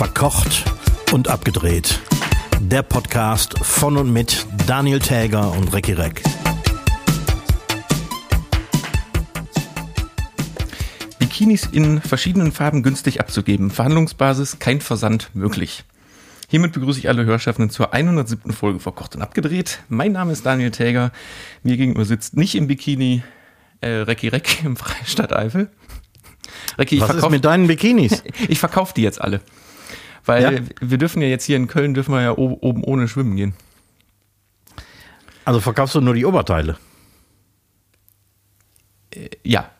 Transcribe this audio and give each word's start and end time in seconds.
Verkocht 0.00 0.64
und 1.12 1.28
abgedreht. 1.28 2.00
Der 2.58 2.82
Podcast 2.82 3.58
von 3.58 3.98
und 3.98 4.10
mit 4.10 4.46
Daniel 4.66 4.98
Täger 4.98 5.52
und 5.52 5.74
Recki 5.74 5.92
Reck. 5.92 6.22
Bikinis 11.18 11.66
in 11.66 12.00
verschiedenen 12.00 12.50
Farben 12.50 12.82
günstig 12.82 13.20
abzugeben. 13.20 13.70
Verhandlungsbasis, 13.70 14.58
kein 14.58 14.80
Versand 14.80 15.28
möglich. 15.34 15.84
Hiermit 16.48 16.72
begrüße 16.72 16.98
ich 16.98 17.10
alle 17.10 17.26
Hörschaffenden 17.26 17.68
zur 17.68 17.92
107. 17.92 18.54
Folge 18.54 18.80
Verkocht 18.80 19.16
und 19.16 19.20
Abgedreht. 19.20 19.80
Mein 19.90 20.12
Name 20.12 20.32
ist 20.32 20.46
Daniel 20.46 20.70
Täger. 20.70 21.12
Mir 21.62 21.76
gegenüber 21.76 22.06
sitzt 22.06 22.38
nicht 22.38 22.54
im 22.54 22.68
Bikini 22.68 23.22
äh, 23.82 23.88
Recki 23.88 24.28
Reck 24.28 24.64
im 24.64 24.78
Freistaat 24.78 25.34
Eifel. 25.34 25.68
Recki, 26.78 26.94
ich 26.94 27.00
Was 27.02 27.16
ist 27.16 27.28
mit 27.28 27.44
deinen 27.44 27.66
Bikinis? 27.66 28.24
ich 28.48 28.60
verkaufe 28.60 28.94
die 28.96 29.02
jetzt 29.02 29.20
alle. 29.20 29.42
Weil 30.24 30.54
ja? 30.54 30.60
wir 30.80 30.98
dürfen 30.98 31.22
ja 31.22 31.28
jetzt 31.28 31.44
hier 31.44 31.56
in 31.56 31.66
Köln, 31.66 31.94
dürfen 31.94 32.12
wir 32.14 32.22
ja 32.22 32.32
oben 32.36 32.84
ohne 32.84 33.08
schwimmen 33.08 33.36
gehen. 33.36 33.54
Also 35.44 35.60
verkaufst 35.60 35.94
du 35.94 36.00
nur 36.00 36.14
die 36.14 36.24
Oberteile? 36.24 36.76
Äh, 39.14 39.30
ja. 39.42 39.70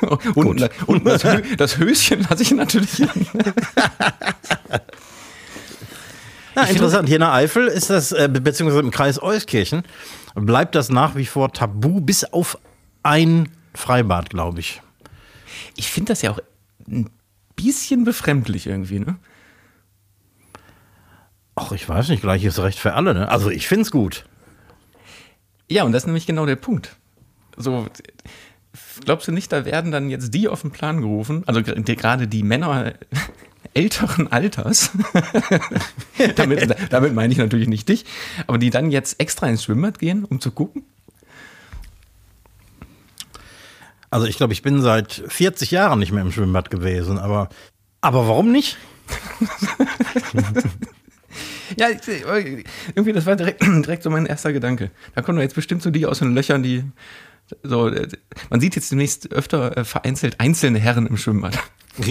und, 0.34 0.70
und 0.86 1.06
das, 1.06 1.24
das, 1.56 1.78
Höschen 1.78 2.26
lasse 2.28 2.42
ich 2.42 2.50
natürlich. 2.50 2.98
Ja, 6.56 6.62
interessant. 6.62 7.08
Hier 7.08 7.16
in 7.16 7.20
der 7.20 7.32
Eifel 7.32 7.66
ist 7.66 7.90
das, 7.90 8.12
äh, 8.12 8.28
beziehungsweise 8.32 8.80
im 8.80 8.90
Kreis 8.90 9.22
Euskirchen, 9.22 9.82
bleibt 10.34 10.74
das 10.74 10.88
nach 10.88 11.14
wie 11.14 11.26
vor 11.26 11.52
tabu, 11.52 12.00
bis 12.00 12.24
auf 12.24 12.58
ein 13.02 13.50
Freibad, 13.74 14.30
glaube 14.30 14.60
ich. 14.60 14.80
Ich 15.76 15.90
finde 15.90 16.12
das 16.12 16.22
ja 16.22 16.30
auch 16.30 16.40
ein 16.88 17.10
bisschen 17.56 18.04
befremdlich 18.04 18.66
irgendwie, 18.66 19.00
ne? 19.00 19.16
Ach, 21.56 21.72
ich 21.72 21.88
weiß 21.88 22.10
nicht, 22.10 22.20
gleich 22.20 22.44
ist 22.44 22.58
Recht 22.58 22.78
für 22.78 22.92
alle, 22.92 23.14
ne? 23.14 23.30
Also 23.30 23.50
ich 23.50 23.66
finde 23.66 23.82
es 23.82 23.90
gut. 23.90 24.26
Ja, 25.68 25.84
und 25.84 25.92
das 25.92 26.02
ist 26.02 26.06
nämlich 26.06 26.26
genau 26.26 26.44
der 26.44 26.56
Punkt. 26.56 26.96
So, 27.56 27.86
glaubst 29.04 29.26
du 29.26 29.32
nicht, 29.32 29.50
da 29.50 29.64
werden 29.64 29.90
dann 29.90 30.10
jetzt 30.10 30.34
die 30.34 30.48
auf 30.48 30.60
den 30.60 30.70
Plan 30.70 31.00
gerufen, 31.00 31.42
also 31.46 31.62
gerade 31.62 32.28
die 32.28 32.42
Männer 32.42 32.92
älteren 33.74 34.30
Alters, 34.30 34.90
damit, 36.36 36.76
damit 36.90 37.14
meine 37.14 37.32
ich 37.32 37.38
natürlich 37.38 37.68
nicht 37.68 37.88
dich, 37.88 38.04
aber 38.46 38.58
die 38.58 38.70
dann 38.70 38.90
jetzt 38.90 39.18
extra 39.18 39.48
ins 39.48 39.64
Schwimmbad 39.64 39.98
gehen, 39.98 40.24
um 40.24 40.40
zu 40.40 40.50
gucken? 40.50 40.84
Also 44.10 44.26
ich 44.26 44.36
glaube, 44.36 44.52
ich 44.52 44.62
bin 44.62 44.82
seit 44.82 45.24
40 45.26 45.70
Jahren 45.70 45.98
nicht 45.98 46.12
mehr 46.12 46.22
im 46.22 46.32
Schwimmbad 46.32 46.70
gewesen, 46.70 47.18
aber, 47.18 47.48
aber 48.02 48.28
warum 48.28 48.52
nicht? 48.52 48.76
ja, 51.78 51.88
irgendwie, 51.88 53.12
das 53.12 53.26
war 53.26 53.36
direkt, 53.36 53.62
direkt 53.62 54.02
so 54.02 54.10
mein 54.10 54.26
erster 54.26 54.52
Gedanke. 54.52 54.90
Da 55.14 55.22
kommen 55.22 55.38
jetzt 55.40 55.54
bestimmt 55.54 55.82
so 55.82 55.90
die 55.90 56.06
aus 56.06 56.18
den 56.20 56.34
Löchern, 56.34 56.62
die 56.62 56.84
so, 57.62 57.90
man 58.50 58.60
sieht 58.60 58.74
jetzt 58.76 58.90
demnächst 58.90 59.32
öfter 59.32 59.76
äh, 59.76 59.84
vereinzelt 59.84 60.40
einzelne 60.40 60.78
Herren 60.80 61.06
im 61.06 61.16
Schwimmbad. 61.16 61.56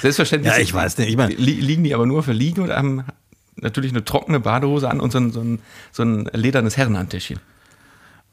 Selbstverständlich. 0.00 0.52
Ja, 0.52 0.58
ich 0.60 0.72
weiß 0.72 0.98
nicht. 0.98 1.08
Ich 1.08 1.16
mein, 1.16 1.30
liegen 1.30 1.84
die 1.84 1.94
aber 1.94 2.06
nur 2.06 2.22
für 2.22 2.32
Liegen 2.32 2.62
und 2.62 2.70
haben 2.70 3.04
natürlich 3.56 3.90
eine 3.90 4.04
trockene 4.04 4.40
Badehose 4.40 4.88
an 4.88 5.00
und 5.00 5.10
so 5.10 5.18
ein, 5.18 5.32
so 5.32 5.40
ein, 5.40 5.60
so 5.92 6.02
ein 6.02 6.30
ledernes 6.32 6.76
Herrenhandtäschchen. 6.76 7.40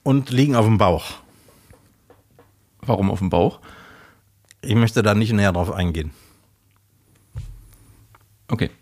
Und 0.04 0.30
liegen 0.30 0.56
auf 0.56 0.66
dem 0.66 0.78
Bauch. 0.78 1.06
Warum 2.82 3.12
auf 3.12 3.20
dem 3.20 3.30
Bauch? 3.30 3.60
Ich 4.62 4.76
möchte 4.76 5.04
da 5.04 5.14
nicht 5.14 5.34
näher 5.34 5.52
drauf 5.52 5.72
eingehen. 5.72 6.12
Okay. 8.50 8.70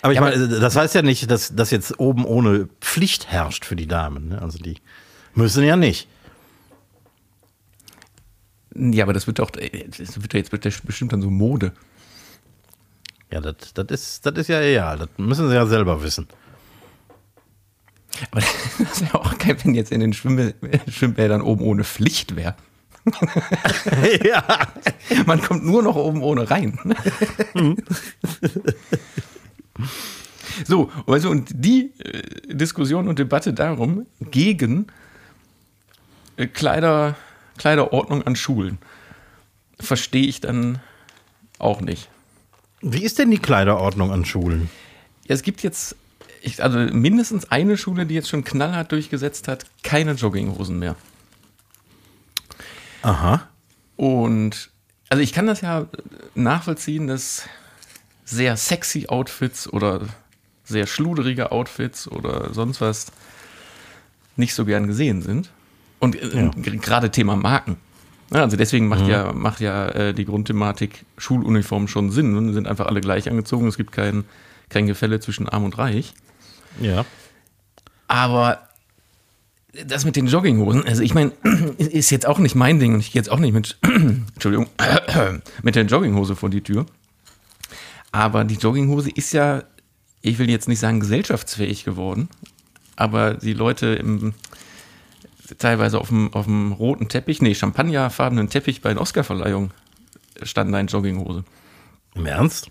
Aber 0.00 0.12
ich 0.12 0.16
ja, 0.16 0.20
meine, 0.20 0.48
das 0.60 0.76
heißt 0.76 0.94
ja 0.94 1.02
nicht, 1.02 1.28
dass, 1.30 1.54
dass 1.54 1.70
jetzt 1.72 1.98
oben 1.98 2.24
ohne 2.24 2.68
Pflicht 2.80 3.26
herrscht 3.26 3.64
für 3.64 3.74
die 3.74 3.88
Damen. 3.88 4.28
Ne? 4.28 4.40
Also 4.40 4.58
die 4.58 4.76
Müssen 5.38 5.62
ja 5.62 5.76
nicht. 5.76 6.08
Ja, 8.74 9.04
aber 9.04 9.12
das 9.12 9.28
wird 9.28 9.38
doch, 9.38 9.50
das 9.50 9.62
wird 10.22 10.34
ja 10.34 10.40
jetzt 10.40 10.84
bestimmt 10.84 11.12
dann 11.12 11.22
so 11.22 11.30
Mode. 11.30 11.72
Ja, 13.30 13.40
das, 13.40 13.72
das, 13.72 13.86
ist, 13.88 14.26
das 14.26 14.36
ist 14.36 14.48
ja 14.48 14.60
ja, 14.60 14.96
das 14.96 15.08
müssen 15.16 15.48
sie 15.48 15.54
ja 15.54 15.64
selber 15.66 16.02
wissen. 16.02 16.26
Aber 18.32 18.40
das 18.78 19.00
wäre 19.00 19.14
auch 19.14 19.38
geil, 19.38 19.56
wenn 19.62 19.74
jetzt 19.74 19.92
in 19.92 20.00
den 20.00 20.12
Schwimm 20.12 20.54
Schwimmbädern 20.88 21.40
oben 21.40 21.62
ohne 21.62 21.84
Pflicht 21.84 22.34
wäre. 22.34 22.56
ja. 24.24 24.44
Man 25.26 25.40
kommt 25.42 25.64
nur 25.64 25.82
noch 25.82 25.96
oben 25.96 26.22
ohne 26.22 26.50
rein. 26.50 26.78
so, 30.66 30.90
also 31.06 31.30
und 31.30 31.50
die 31.52 31.92
äh, 31.98 32.54
Diskussion 32.54 33.08
und 33.08 33.18
Debatte 33.18 33.52
darum, 33.52 34.06
gegen 34.20 34.86
äh, 36.36 36.46
Kleider, 36.46 37.16
Kleiderordnung 37.58 38.26
an 38.26 38.36
Schulen. 38.36 38.78
Verstehe 39.80 40.26
ich 40.26 40.40
dann 40.40 40.80
auch 41.58 41.80
nicht. 41.80 42.08
Wie 42.80 43.02
ist 43.02 43.18
denn 43.18 43.30
die 43.30 43.38
Kleiderordnung 43.38 44.12
an 44.12 44.24
Schulen? 44.24 44.70
Ja, 45.26 45.34
es 45.34 45.42
gibt 45.42 45.62
jetzt, 45.62 45.96
ich, 46.42 46.62
also 46.62 46.78
mindestens 46.78 47.50
eine 47.50 47.76
Schule, 47.76 48.06
die 48.06 48.14
jetzt 48.14 48.28
schon 48.28 48.44
knallhart 48.44 48.92
durchgesetzt 48.92 49.48
hat, 49.48 49.66
keine 49.82 50.12
Jogginghosen 50.12 50.78
mehr. 50.78 50.96
Aha. 53.02 53.48
Und 53.96 54.70
also 55.08 55.22
ich 55.22 55.32
kann 55.32 55.46
das 55.46 55.60
ja 55.60 55.86
nachvollziehen, 56.34 57.06
dass 57.06 57.44
sehr 58.24 58.56
sexy 58.56 59.06
Outfits 59.08 59.72
oder 59.72 60.02
sehr 60.64 60.86
schluderige 60.86 61.50
Outfits 61.50 62.06
oder 62.08 62.52
sonst 62.52 62.80
was 62.80 63.06
nicht 64.36 64.54
so 64.54 64.64
gern 64.64 64.86
gesehen 64.86 65.22
sind. 65.22 65.50
Und 65.98 66.14
äh, 66.14 66.44
ja. 66.44 66.50
gerade 66.54 67.10
Thema 67.10 67.36
Marken. 67.36 67.76
also 68.30 68.56
deswegen 68.56 68.86
macht 68.86 69.04
mhm. 69.04 69.10
ja, 69.10 69.32
macht 69.32 69.60
ja 69.60 69.88
äh, 69.88 70.14
die 70.14 70.26
Grundthematik 70.26 71.04
Schuluniform 71.16 71.88
schon 71.88 72.10
Sinn. 72.10 72.36
Und 72.36 72.52
sind 72.52 72.68
einfach 72.68 72.86
alle 72.86 73.00
gleich 73.00 73.28
angezogen. 73.28 73.66
Es 73.66 73.76
gibt 73.76 73.92
kein, 73.92 74.24
kein 74.68 74.86
Gefälle 74.86 75.20
zwischen 75.20 75.48
Arm 75.48 75.64
und 75.64 75.78
Reich. 75.78 76.14
Ja. 76.80 77.04
Aber 78.06 78.67
das 79.86 80.04
mit 80.04 80.16
den 80.16 80.26
Jogginghosen, 80.26 80.86
also 80.86 81.02
ich 81.02 81.14
meine, 81.14 81.32
ist 81.78 82.10
jetzt 82.10 82.26
auch 82.26 82.38
nicht 82.38 82.54
mein 82.54 82.80
Ding 82.80 82.94
und 82.94 83.00
ich 83.00 83.12
gehe 83.12 83.20
jetzt 83.20 83.30
auch 83.30 83.38
nicht 83.38 83.52
mit, 83.52 83.78
Entschuldigung, 83.82 84.68
mit 85.62 85.76
der 85.76 85.84
Jogginghose 85.84 86.36
vor 86.36 86.50
die 86.50 86.62
Tür. 86.62 86.86
Aber 88.10 88.44
die 88.44 88.56
Jogginghose 88.56 89.10
ist 89.10 89.32
ja, 89.32 89.64
ich 90.22 90.38
will 90.38 90.50
jetzt 90.50 90.68
nicht 90.68 90.80
sagen 90.80 91.00
gesellschaftsfähig 91.00 91.84
geworden, 91.84 92.28
aber 92.96 93.34
die 93.34 93.52
Leute 93.52 93.88
im, 93.88 94.34
teilweise 95.58 96.00
auf 96.00 96.08
dem, 96.08 96.32
auf 96.32 96.46
dem 96.46 96.72
roten 96.72 97.08
Teppich, 97.08 97.40
nee, 97.42 97.54
champagnerfarbenen 97.54 98.48
Teppich 98.48 98.80
bei 98.80 98.88
den 98.88 98.98
Oscarverleihungen 98.98 99.70
standen 100.42 100.72
da 100.72 100.80
in 100.80 100.86
Jogginghose. 100.86 101.44
Im 102.14 102.26
Ernst? 102.26 102.70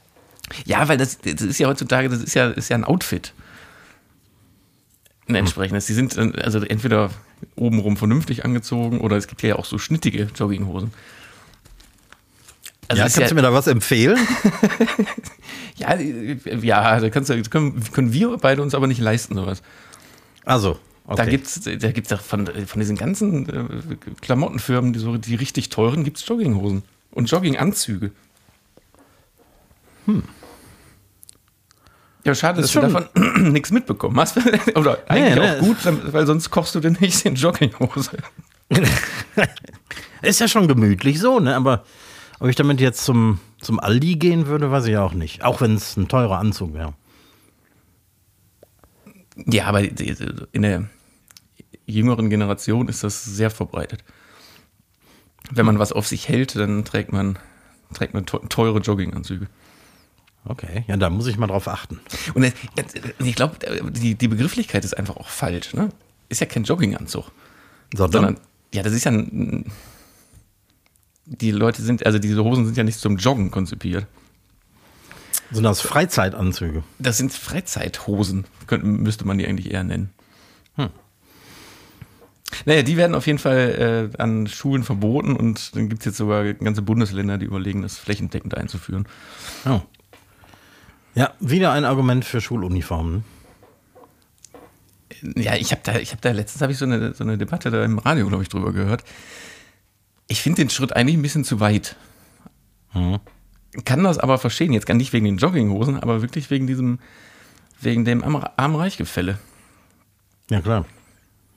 Ja, 0.66 0.88
weil 0.88 0.98
das, 0.98 1.20
das 1.20 1.42
ist 1.42 1.60
ja 1.60 1.68
heutzutage, 1.68 2.10
das 2.10 2.22
ist 2.22 2.34
ja, 2.34 2.50
ist 2.50 2.70
ja 2.70 2.78
ein 2.78 2.84
Outfit. 2.86 3.34
Ein 5.28 5.36
entsprechendes. 5.36 5.86
Die 5.88 5.94
sind 5.94 6.18
also 6.18 6.60
entweder 6.60 7.10
obenrum 7.56 7.98
vernünftig 7.98 8.46
angezogen 8.46 9.02
oder 9.02 9.18
es 9.18 9.28
gibt 9.28 9.42
ja 9.44 9.56
auch 9.58 9.66
so 9.66 9.78
schnittige 9.78 10.30
Jogginghosen. 10.36 10.92
Also 12.88 13.00
ja, 13.00 13.04
kannst 13.04 13.18
ja, 13.18 13.28
du 13.28 13.36
mir 13.36 13.42
da 13.42 13.54
was 13.54 13.68
empfehlen? 13.68 14.18
ja, 15.76 15.98
ja, 15.98 17.00
da 17.02 17.10
kannst 17.10 17.30
du, 17.30 17.42
können, 17.44 17.84
können 17.92 18.14
wir 18.14 18.38
beide 18.38 18.62
uns 18.62 18.74
aber 18.74 18.88
nicht 18.88 19.02
leisten, 19.02 19.36
sowas. 19.36 19.62
Also, 20.46 20.80
Okay. 21.08 21.16
Da 21.16 21.26
gibt 21.26 21.48
es 21.48 21.62
da 21.64 21.92
gibt's 21.92 22.14
von, 22.14 22.48
von 22.48 22.80
diesen 22.82 22.98
ganzen 22.98 23.48
äh, 23.48 23.96
Klamottenfirmen, 24.20 24.92
die, 24.92 25.00
so, 25.00 25.16
die 25.16 25.36
richtig 25.36 25.70
teuren, 25.70 26.04
gibt 26.04 26.18
es 26.18 26.28
Jogginghosen 26.28 26.84
und 27.12 27.32
Jogginganzüge. 27.32 28.12
Hm. 30.06 30.24
Ja, 32.28 32.36
schade, 32.36 32.62
das 32.62 32.74
dass 32.74 32.82
du 32.82 32.88
davon 32.90 33.52
nichts 33.54 33.72
mitbekommen 33.72 34.20
hast. 34.20 34.38
Oder 34.76 35.00
eigentlich 35.08 35.36
nee, 35.36 35.50
auch 35.50 35.60
gut, 35.60 35.78
weil 36.12 36.28
sonst 36.28 36.50
kochst 36.50 36.76
du 36.76 36.82
denn 36.82 36.98
nicht 37.00 37.26
in 37.26 37.36
Jogginghose. 37.36 38.18
Ist 40.22 40.42
ja 40.42 40.50
schon 40.50 40.68
gemütlich 40.68 41.22
so, 41.22 41.40
ne? 41.40 41.56
Aber 41.56 41.86
ob 42.42 42.50
ich 42.50 42.58
damit 42.58 42.82
jetzt 42.82 43.06
zum, 43.06 43.40
zum 43.62 43.80
Aldi 43.80 44.18
gehen 44.18 44.48
würde, 44.48 44.70
weiß 44.72 44.88
ich 44.88 44.98
auch 44.98 45.14
nicht. 45.14 45.44
Auch 45.44 45.62
wenn 45.62 45.76
es 45.76 45.96
ein 45.96 46.10
teurer 46.10 46.38
Anzug 46.38 46.74
wäre. 46.74 46.94
Ja, 49.46 49.68
aber 49.68 49.80
in 49.82 50.62
der, 50.64 50.84
jüngeren 51.86 52.30
Generation 52.30 52.90
ist 52.90 53.06
das 53.06 53.24
sehr 53.24 53.50
verbreitet. 53.50 54.04
Wenn 55.50 55.66
man 55.66 55.80
was 55.80 55.94
auf 55.94 56.06
sich 56.06 56.28
hält, 56.28 56.58
dann 56.58 56.84
trägt 56.84 57.14
man, 57.14 57.40
trägt 57.94 58.14
man 58.14 58.26
teure 58.26 58.80
Jogginganzüge. 58.80 59.48
Okay, 60.50 60.86
ja, 60.88 60.96
da 60.96 61.10
muss 61.10 61.28
ich 61.28 61.38
mal 61.38 61.48
drauf 61.48 61.68
achten. 61.68 62.00
Und 62.34 62.52
ich 63.20 63.36
glaube, 63.36 63.58
die, 63.92 64.16
die 64.16 64.28
Begrifflichkeit 64.30 64.86
ist 64.86 64.98
einfach 64.98 65.18
auch 65.18 65.28
falsch. 65.30 65.74
Ne? 65.74 65.90
Ist 66.30 66.40
ja 66.42 66.48
kein 66.48 66.64
Jogginganzug. 66.64 67.32
Sondern? 67.94 68.12
Sondern 68.24 68.38
Ja, 68.74 68.84
das 68.84 68.94
ist 68.94 69.04
ja. 69.06 69.12
ein- 69.12 69.66
Die 71.26 71.52
Leute 71.52 71.82
sind, 71.82 72.06
also 72.06 72.18
diese 72.20 72.42
Hosen 72.44 72.66
sind 72.66 72.78
ja 72.78 72.84
nicht 72.84 73.00
zum 73.00 73.18
Joggen 73.18 73.52
konzipiert. 73.52 74.08
Sind 75.52 75.64
das 75.64 75.82
Freizeitanzüge? 75.82 76.84
Das 77.00 77.18
sind 77.18 77.34
Freizeithosen, 77.34 78.46
könnte, 78.68 78.86
müsste 78.88 79.26
man 79.26 79.38
die 79.38 79.48
eigentlich 79.48 79.72
eher 79.72 79.84
nennen. 79.84 80.10
Hm. 80.76 80.90
Naja, 82.66 82.84
die 82.84 82.96
werden 82.98 83.16
auf 83.16 83.28
jeden 83.28 83.40
Fall 83.40 84.12
äh, 84.16 84.22
an 84.22 84.48
Schulen 84.48 84.84
verboten 84.84 85.36
und 85.36 85.76
dann 85.76 85.90
gibt 85.90 86.02
es 86.02 86.06
jetzt 86.06 86.18
sogar 86.18 86.54
ganze 86.54 86.82
Bundesländer, 86.82 87.38
die 87.38 87.46
überlegen, 87.46 87.82
das 87.82 87.98
flächendeckend 87.98 88.56
einzuführen. 88.56 89.08
Oh. 89.66 89.82
Ja, 91.18 91.34
wieder 91.40 91.72
ein 91.72 91.84
Argument 91.84 92.24
für 92.24 92.42
Schuluniformen. 92.42 93.24
Ja, 95.36 95.56
ich 95.56 95.72
habe 95.72 95.82
da, 95.84 95.96
ich 95.96 96.12
habe 96.12 96.22
da 96.22 96.32
letztens 96.32 96.62
habe 96.62 96.72
ich 96.72 96.78
so 96.78 96.86
eine, 96.86 97.16
so 97.16 97.24
eine 97.24 97.40
Debatte 97.40 97.72
da 97.72 97.84
im 97.84 97.98
Radio, 97.98 98.28
glaube 98.28 98.44
ich, 98.44 98.50
drüber 98.50 98.72
gehört. 98.72 99.04
Ich 100.28 100.44
finde 100.44 100.62
den 100.62 100.70
Schritt 100.70 100.96
eigentlich 100.96 101.18
ein 101.18 101.24
bisschen 101.24 101.44
zu 101.44 101.60
weit. 101.60 101.96
Hm. 102.92 103.18
Kann 103.84 104.04
das 104.04 104.20
aber 104.20 104.38
verstehen, 104.38 104.74
jetzt 104.74 104.86
gar 104.86 104.94
nicht 104.94 105.12
wegen 105.12 105.26
den 105.26 105.38
Jogginghosen, 105.38 106.00
aber 106.00 106.22
wirklich 106.22 106.52
wegen 106.52 106.68
diesem, 106.68 107.00
wegen 107.82 108.06
dem 108.06 108.24
Arm- 108.24 108.48
Arm-Reich-Gefälle. 108.56 109.40
Ja, 110.52 110.62
klar. 110.62 110.86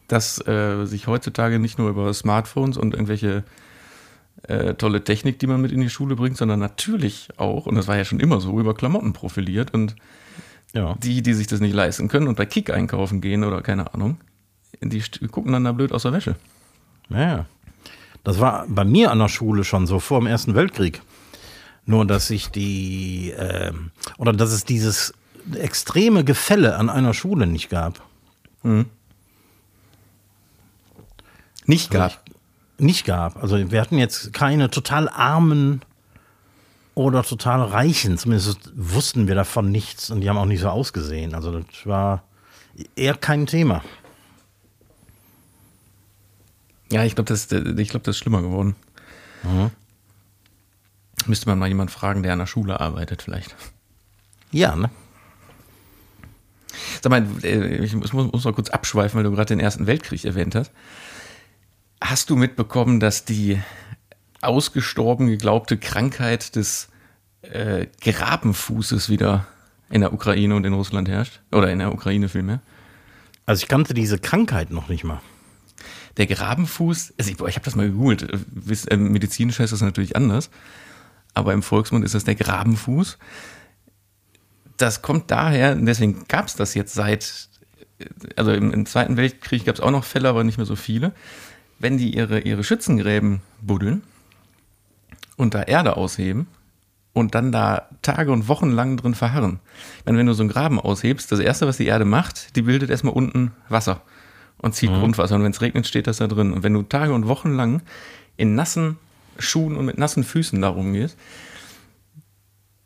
dass 0.08 0.44
äh, 0.46 0.86
sich 0.86 1.06
heutzutage 1.06 1.58
nicht 1.58 1.78
nur 1.78 1.90
über 1.90 2.12
Smartphones 2.14 2.78
und 2.78 2.94
irgendwelche 2.94 3.44
äh, 4.42 4.74
tolle 4.74 5.04
Technik, 5.04 5.38
die 5.38 5.46
man 5.46 5.60
mit 5.60 5.72
in 5.72 5.80
die 5.80 5.90
Schule 5.90 6.16
bringt, 6.16 6.36
sondern 6.36 6.60
natürlich 6.60 7.28
auch, 7.36 7.66
und 7.66 7.74
das 7.74 7.88
war 7.88 7.96
ja 7.96 8.04
schon 8.04 8.20
immer 8.20 8.40
so, 8.40 8.58
über 8.58 8.74
Klamotten 8.74 9.12
profiliert 9.12 9.72
und 9.74 9.96
Ja. 10.72 10.96
die, 11.02 11.22
die 11.22 11.34
sich 11.34 11.46
das 11.46 11.60
nicht 11.60 11.74
leisten 11.74 12.08
können 12.08 12.28
und 12.28 12.36
bei 12.36 12.46
Kick 12.46 12.70
einkaufen 12.70 13.20
gehen 13.20 13.44
oder 13.44 13.60
keine 13.62 13.92
Ahnung, 13.94 14.18
die 14.80 15.02
gucken 15.30 15.52
dann 15.52 15.64
da 15.64 15.72
blöd 15.72 15.92
aus 15.92 16.02
der 16.02 16.12
Wäsche. 16.12 16.36
Ja, 17.10 17.20
ja. 17.20 17.46
Das 18.24 18.38
war 18.38 18.66
bei 18.68 18.84
mir 18.84 19.10
an 19.10 19.18
der 19.18 19.28
Schule 19.28 19.64
schon 19.64 19.86
so 19.86 19.98
vor 19.98 20.20
dem 20.20 20.26
Ersten 20.26 20.54
Weltkrieg. 20.54 21.00
Nur, 21.86 22.06
dass 22.06 22.28
sich 22.28 22.48
die, 22.50 23.32
ähm, 23.36 23.90
oder 24.18 24.32
dass 24.32 24.52
es 24.52 24.64
dieses 24.64 25.14
extreme 25.54 26.22
Gefälle 26.22 26.76
an 26.76 26.90
einer 26.90 27.14
Schule 27.14 27.46
nicht 27.46 27.70
gab. 27.70 28.02
Nicht 31.66 31.90
gab. 31.90 32.22
Nicht 32.80 33.04
gab. 33.04 33.42
Also 33.42 33.70
wir 33.70 33.80
hatten 33.80 33.98
jetzt 33.98 34.32
keine 34.32 34.70
total 34.70 35.08
armen 35.08 35.82
oder 36.94 37.22
total 37.22 37.62
reichen. 37.62 38.18
Zumindest 38.18 38.72
wussten 38.74 39.28
wir 39.28 39.34
davon 39.34 39.70
nichts 39.70 40.10
und 40.10 40.20
die 40.20 40.28
haben 40.28 40.38
auch 40.38 40.46
nicht 40.46 40.60
so 40.60 40.68
ausgesehen. 40.68 41.34
Also 41.34 41.60
das 41.60 41.86
war 41.86 42.24
eher 42.96 43.14
kein 43.14 43.46
Thema. 43.46 43.82
Ja, 46.90 47.04
ich 47.04 47.14
glaube, 47.14 47.28
das, 47.28 47.50
ich 47.52 47.88
glaub, 47.88 48.02
das 48.02 48.16
ist 48.16 48.20
schlimmer 48.20 48.42
geworden. 48.42 48.74
Müsste 51.26 51.48
man 51.48 51.58
mal 51.58 51.68
jemand 51.68 51.90
fragen, 51.90 52.22
der 52.22 52.32
an 52.32 52.38
der 52.38 52.46
Schule 52.46 52.80
arbeitet, 52.80 53.22
vielleicht. 53.22 53.54
Ja, 54.50 54.74
ne? 54.74 54.90
Sag 57.02 57.10
mal, 57.10 57.26
äh, 57.42 57.84
ich 57.84 57.94
muss, 57.94 58.12
muss 58.12 58.44
mal 58.44 58.52
kurz 58.52 58.70
abschweifen, 58.70 59.16
weil 59.16 59.24
du 59.24 59.30
gerade 59.30 59.46
den 59.46 59.60
Ersten 59.60 59.86
Weltkrieg 59.86 60.24
erwähnt 60.24 60.54
hast. 60.54 60.72
Hast 62.00 62.30
du 62.30 62.36
mitbekommen, 62.36 62.98
dass 62.98 63.24
die 63.24 63.60
ausgestorben 64.40 65.26
geglaubte 65.26 65.76
Krankheit 65.76 66.56
des 66.56 66.88
äh, 67.42 67.86
Grabenfußes 68.00 69.10
wieder 69.10 69.46
in 69.90 70.00
der 70.00 70.12
Ukraine 70.12 70.56
und 70.56 70.64
in 70.64 70.72
Russland 70.72 71.08
herrscht? 71.08 71.40
Oder 71.52 71.70
in 71.70 71.78
der 71.78 71.92
Ukraine 71.92 72.28
vielmehr? 72.28 72.60
Also 73.44 73.62
ich 73.62 73.68
kannte 73.68 73.92
diese 73.92 74.18
Krankheit 74.18 74.70
noch 74.70 74.88
nicht 74.88 75.04
mal. 75.04 75.20
Der 76.16 76.26
Grabenfuß, 76.26 77.14
also 77.18 77.30
ich, 77.30 77.40
ich 77.40 77.54
habe 77.54 77.64
das 77.64 77.76
mal 77.76 77.88
gegoogelt, 77.88 78.22
äh, 78.90 78.96
medizinisch 78.96 79.58
heißt 79.58 79.72
das 79.72 79.80
natürlich 79.80 80.16
anders, 80.16 80.50
aber 81.34 81.52
im 81.52 81.62
Volksmund 81.62 82.04
ist 82.04 82.14
das 82.14 82.24
der 82.24 82.34
Grabenfuß. 82.34 83.18
Das 84.76 85.02
kommt 85.02 85.30
daher, 85.30 85.74
deswegen 85.74 86.24
gab 86.28 86.46
es 86.46 86.56
das 86.56 86.74
jetzt 86.74 86.94
seit, 86.94 87.48
äh, 87.98 88.06
also 88.36 88.52
im, 88.52 88.72
im 88.72 88.86
Zweiten 88.86 89.16
Weltkrieg 89.16 89.66
gab 89.66 89.74
es 89.74 89.80
auch 89.80 89.90
noch 89.90 90.04
Fälle, 90.04 90.28
aber 90.28 90.44
nicht 90.44 90.56
mehr 90.56 90.66
so 90.66 90.76
viele. 90.76 91.12
Wenn 91.80 91.98
die 91.98 92.14
ihre, 92.14 92.40
ihre 92.40 92.62
Schützengräben 92.62 93.40
buddeln 93.60 94.02
und 95.36 95.54
da 95.54 95.62
Erde 95.62 95.96
ausheben 95.96 96.46
und 97.12 97.34
dann 97.34 97.50
da 97.50 97.88
Tage 98.02 98.30
und 98.30 98.46
Wochen 98.46 98.70
lang 98.70 98.96
drin 98.96 99.14
verharren. 99.14 99.58
Ich 99.98 100.06
meine, 100.06 100.18
wenn 100.18 100.26
du 100.26 100.34
so 100.34 100.42
einen 100.42 100.50
Graben 100.50 100.78
aushebst, 100.78 101.32
das 101.32 101.40
Erste, 101.40 101.66
was 101.66 101.78
die 101.78 101.86
Erde 101.86 102.04
macht, 102.04 102.54
die 102.54 102.62
bildet 102.62 102.90
erstmal 102.90 103.14
unten 103.14 103.52
Wasser 103.68 104.02
und 104.58 104.74
zieht 104.74 104.90
Grundwasser. 104.90 105.34
Und 105.34 105.42
wenn 105.42 105.52
es 105.52 105.60
regnet, 105.60 105.86
steht 105.86 106.06
das 106.06 106.18
da 106.18 106.26
drin. 106.26 106.52
Und 106.52 106.62
wenn 106.62 106.74
du 106.74 106.82
Tage 106.82 107.12
und 107.12 107.26
Wochen 107.26 107.54
lang 107.54 107.82
in 108.36 108.54
nassen 108.54 108.98
Schuhen 109.38 109.76
und 109.76 109.86
mit 109.86 109.98
nassen 109.98 110.22
Füßen 110.22 110.60
da 110.60 110.68
rumgehst, 110.68 111.16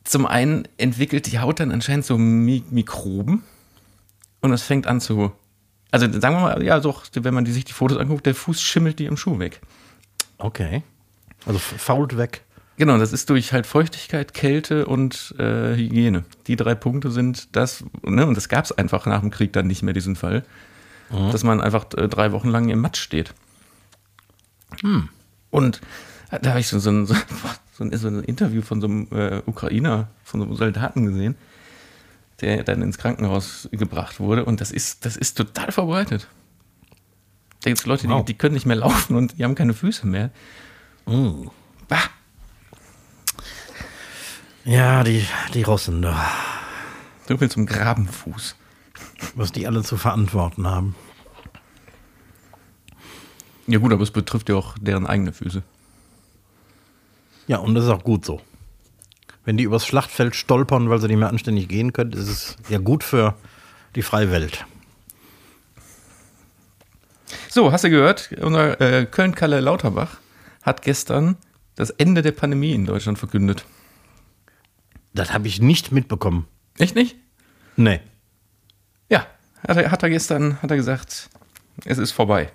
zum 0.05 0.27
einen 0.27 0.69
entwickelt 0.77 1.31
die 1.33 1.39
Haut 1.41 1.61
dann 1.61 1.73
anscheinend 1.73 2.05
so 2.05 2.17
Mi 2.17 2.63
Mikroben 2.71 3.43
und 4.41 4.53
es 4.53 4.63
fängt 4.63 4.87
an 4.87 5.01
zu, 5.01 5.33
also 5.95 6.11
sagen 6.21 6.35
wir 6.35 6.41
mal, 6.41 6.63
ja 6.65 6.81
doch, 6.81 7.05
wenn 7.15 7.35
man 7.35 7.45
die, 7.45 7.53
sich 7.53 7.65
die 7.65 7.73
Fotos 7.73 7.99
anguckt, 7.99 8.27
der 8.27 8.35
Fuß 8.35 8.61
schimmelt 8.61 8.99
dir 8.99 9.09
im 9.09 9.17
Schuh 9.17 9.39
weg. 9.39 9.61
Okay. 10.39 10.83
Also 11.47 11.61
fault 11.61 12.17
weg. 12.17 12.43
Genau, 12.77 12.99
das 12.99 13.13
ist 13.13 13.31
durch 13.31 13.53
halt 13.53 13.65
Feuchtigkeit, 13.65 14.35
Kälte 14.35 14.87
und 14.87 15.37
äh, 15.39 15.77
Hygiene. 15.77 16.25
Die 16.49 16.57
drei 16.57 16.75
Punkte 16.75 17.13
sind 17.13 17.55
das, 17.55 17.85
ne, 18.03 18.27
und 18.27 18.37
das 18.37 18.49
gab 18.49 18.65
es 18.65 18.73
einfach 18.73 19.07
nach 19.07 19.21
dem 19.21 19.31
Krieg 19.31 19.53
dann 19.53 19.69
nicht 19.69 19.85
mehr, 19.85 19.95
diesen 19.95 20.17
Fall, 20.17 20.43
dass 21.31 21.45
man 21.45 21.61
einfach 21.61 21.87
äh, 21.97 22.09
drei 22.09 22.33
Wochen 22.33 22.49
lang 22.49 22.69
im 22.71 22.81
Matsch 22.81 23.01
steht. 23.01 23.33
Und 25.51 25.81
da 26.43 26.51
habe 26.51 26.59
ich 26.59 26.67
so, 26.67 26.81
so, 26.81 26.91
ein, 26.91 27.07
so, 27.07 27.15
ein, 27.85 27.97
so 27.97 28.09
ein 28.09 28.25
Interview 28.25 28.63
von 28.63 28.81
so 28.81 28.89
einem 28.89 29.07
äh, 29.13 29.43
Ukrainer, 29.47 30.09
von 30.25 30.41
so 30.41 30.47
einem 30.47 30.57
Soldaten 30.57 31.07
gesehen, 31.07 31.37
der 32.41 32.65
dann 32.65 32.83
ins 32.83 32.99
Krankenhaus 32.99 33.69
gebracht 33.73 34.21
wurde. 34.21 34.45
Und 34.45 34.61
das 34.61 34.71
ist, 34.71 35.05
das 35.05 35.17
ist 35.17 35.37
total 35.37 35.73
verbreitet. 35.73 36.29
Da 37.63 37.71
gibt 37.71 37.79
es 37.81 37.87
Leute, 37.87 38.09
Wow. 38.09 38.25
die, 38.25 38.33
die 38.33 38.39
können 38.39 38.55
nicht 38.55 38.67
mehr 38.67 38.77
laufen 38.77 39.17
und 39.17 39.39
die 39.39 39.45
haben 39.45 39.55
keine 39.55 39.75
Füße 39.75 40.07
mehr. 40.07 40.31
Bah. 41.07 41.99
Ja, 44.65 45.05
die, 45.05 45.27
die 45.53 45.63
Russen 45.63 46.03
da. 46.03 46.31
So 47.29 47.37
viel 47.39 47.51
zum 47.51 47.67
Grabenfuß. 47.67 48.57
Was 49.35 49.53
die 49.53 49.67
alle 49.67 49.83
zu 49.83 49.97
verantworten 49.97 50.67
haben. 50.67 50.95
Ja 53.67 53.79
gut, 53.79 53.93
aber 53.93 54.03
es 54.03 54.11
betrifft 54.11 54.49
ja 54.51 54.57
auch 54.57 54.77
deren 54.79 55.07
eigene 55.07 55.33
Füße. 55.33 55.63
Ja, 57.47 57.59
und 57.59 57.75
das 57.75 57.85
ist 57.85 57.91
auch 57.91 58.05
gut 58.05 58.25
so. 58.25 58.41
Wenn 59.45 59.57
die 59.57 59.65
übers 59.65 59.87
Schlachtfeld 59.87 60.35
stolpern, 60.35 60.89
weil 60.89 61.01
sie 61.01 61.09
nicht 61.09 61.19
mehr 61.19 61.29
anständig 61.29 61.69
gehen 61.69 61.93
können, 61.93 62.13
ist 62.13 62.29
es 62.29 62.57
ja 62.69 62.79
gut 62.79 63.05
für 63.05 63.35
die 63.95 64.03
freie 64.03 64.31
Welt. 64.31 64.65
So, 67.49 67.73
hast 67.73 67.85
du 67.85 67.91
gehört? 67.91 68.31
Unser 68.41 68.81
äh, 68.81 69.07
Köln-Kalle 69.07 69.61
Lauterbach 69.61 70.19
hat 70.63 70.83
gestern 70.83 71.37
das 71.77 71.91
Ende 71.91 72.23
der 72.23 72.33
Pandemie 72.33 72.73
in 72.73 72.87
Deutschland 72.87 73.19
verkündet. 73.19 73.65
Das 75.13 75.33
habe 75.33 75.47
ich 75.47 75.61
nicht 75.61 75.93
mitbekommen. 75.93 76.47
Echt 76.79 76.95
nicht? 76.95 77.17
Nee. 77.77 78.01
Ja, 79.09 79.27
hat 79.67 79.77
er, 79.77 79.91
hat 79.91 80.03
er 80.03 80.11
gestern 80.11 80.61
hat 80.63 80.71
er 80.71 80.77
gesagt, 80.77 81.29
es 81.85 81.99
ist 81.99 82.13
vorbei. 82.13 82.51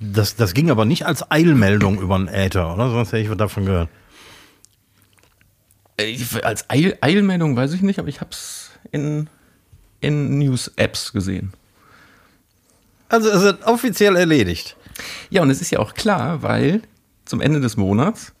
Das, 0.00 0.36
das 0.36 0.52
ging 0.52 0.70
aber 0.70 0.84
nicht 0.84 1.06
als 1.06 1.30
Eilmeldung 1.30 2.00
über 2.00 2.18
den 2.18 2.28
Äther, 2.28 2.74
oder? 2.74 2.90
Sonst 2.90 3.12
hätte 3.12 3.22
ich 3.22 3.30
was 3.30 3.38
davon 3.38 3.64
gehört. 3.64 3.88
Äh, 5.98 6.18
als 6.42 6.68
Eil, 6.70 6.98
Eilmeldung 7.00 7.56
weiß 7.56 7.72
ich 7.72 7.82
nicht, 7.82 7.98
aber 7.98 8.08
ich 8.08 8.20
habe 8.20 8.30
es 8.30 8.70
in, 8.92 9.28
in 10.00 10.38
News-Apps 10.38 11.12
gesehen. 11.12 11.52
Also 13.08 13.30
es 13.30 13.42
ist 13.42 13.64
offiziell 13.64 14.16
erledigt. 14.16 14.76
Ja, 15.30 15.42
und 15.42 15.50
es 15.50 15.60
ist 15.60 15.70
ja 15.70 15.78
auch 15.78 15.94
klar, 15.94 16.42
weil 16.42 16.82
zum 17.24 17.40
Ende 17.40 17.60
des 17.60 17.76
Monats, 17.76 18.32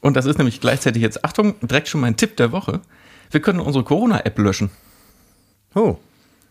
und 0.00 0.16
das 0.16 0.26
ist 0.26 0.38
nämlich 0.38 0.60
gleichzeitig 0.60 1.02
jetzt, 1.02 1.24
Achtung, 1.24 1.54
direkt 1.60 1.88
schon 1.88 2.00
mein 2.00 2.16
Tipp 2.16 2.36
der 2.36 2.52
Woche, 2.52 2.80
wir 3.30 3.40
können 3.40 3.60
unsere 3.60 3.84
Corona-App 3.84 4.38
löschen. 4.38 4.70
Oh. 5.74 5.98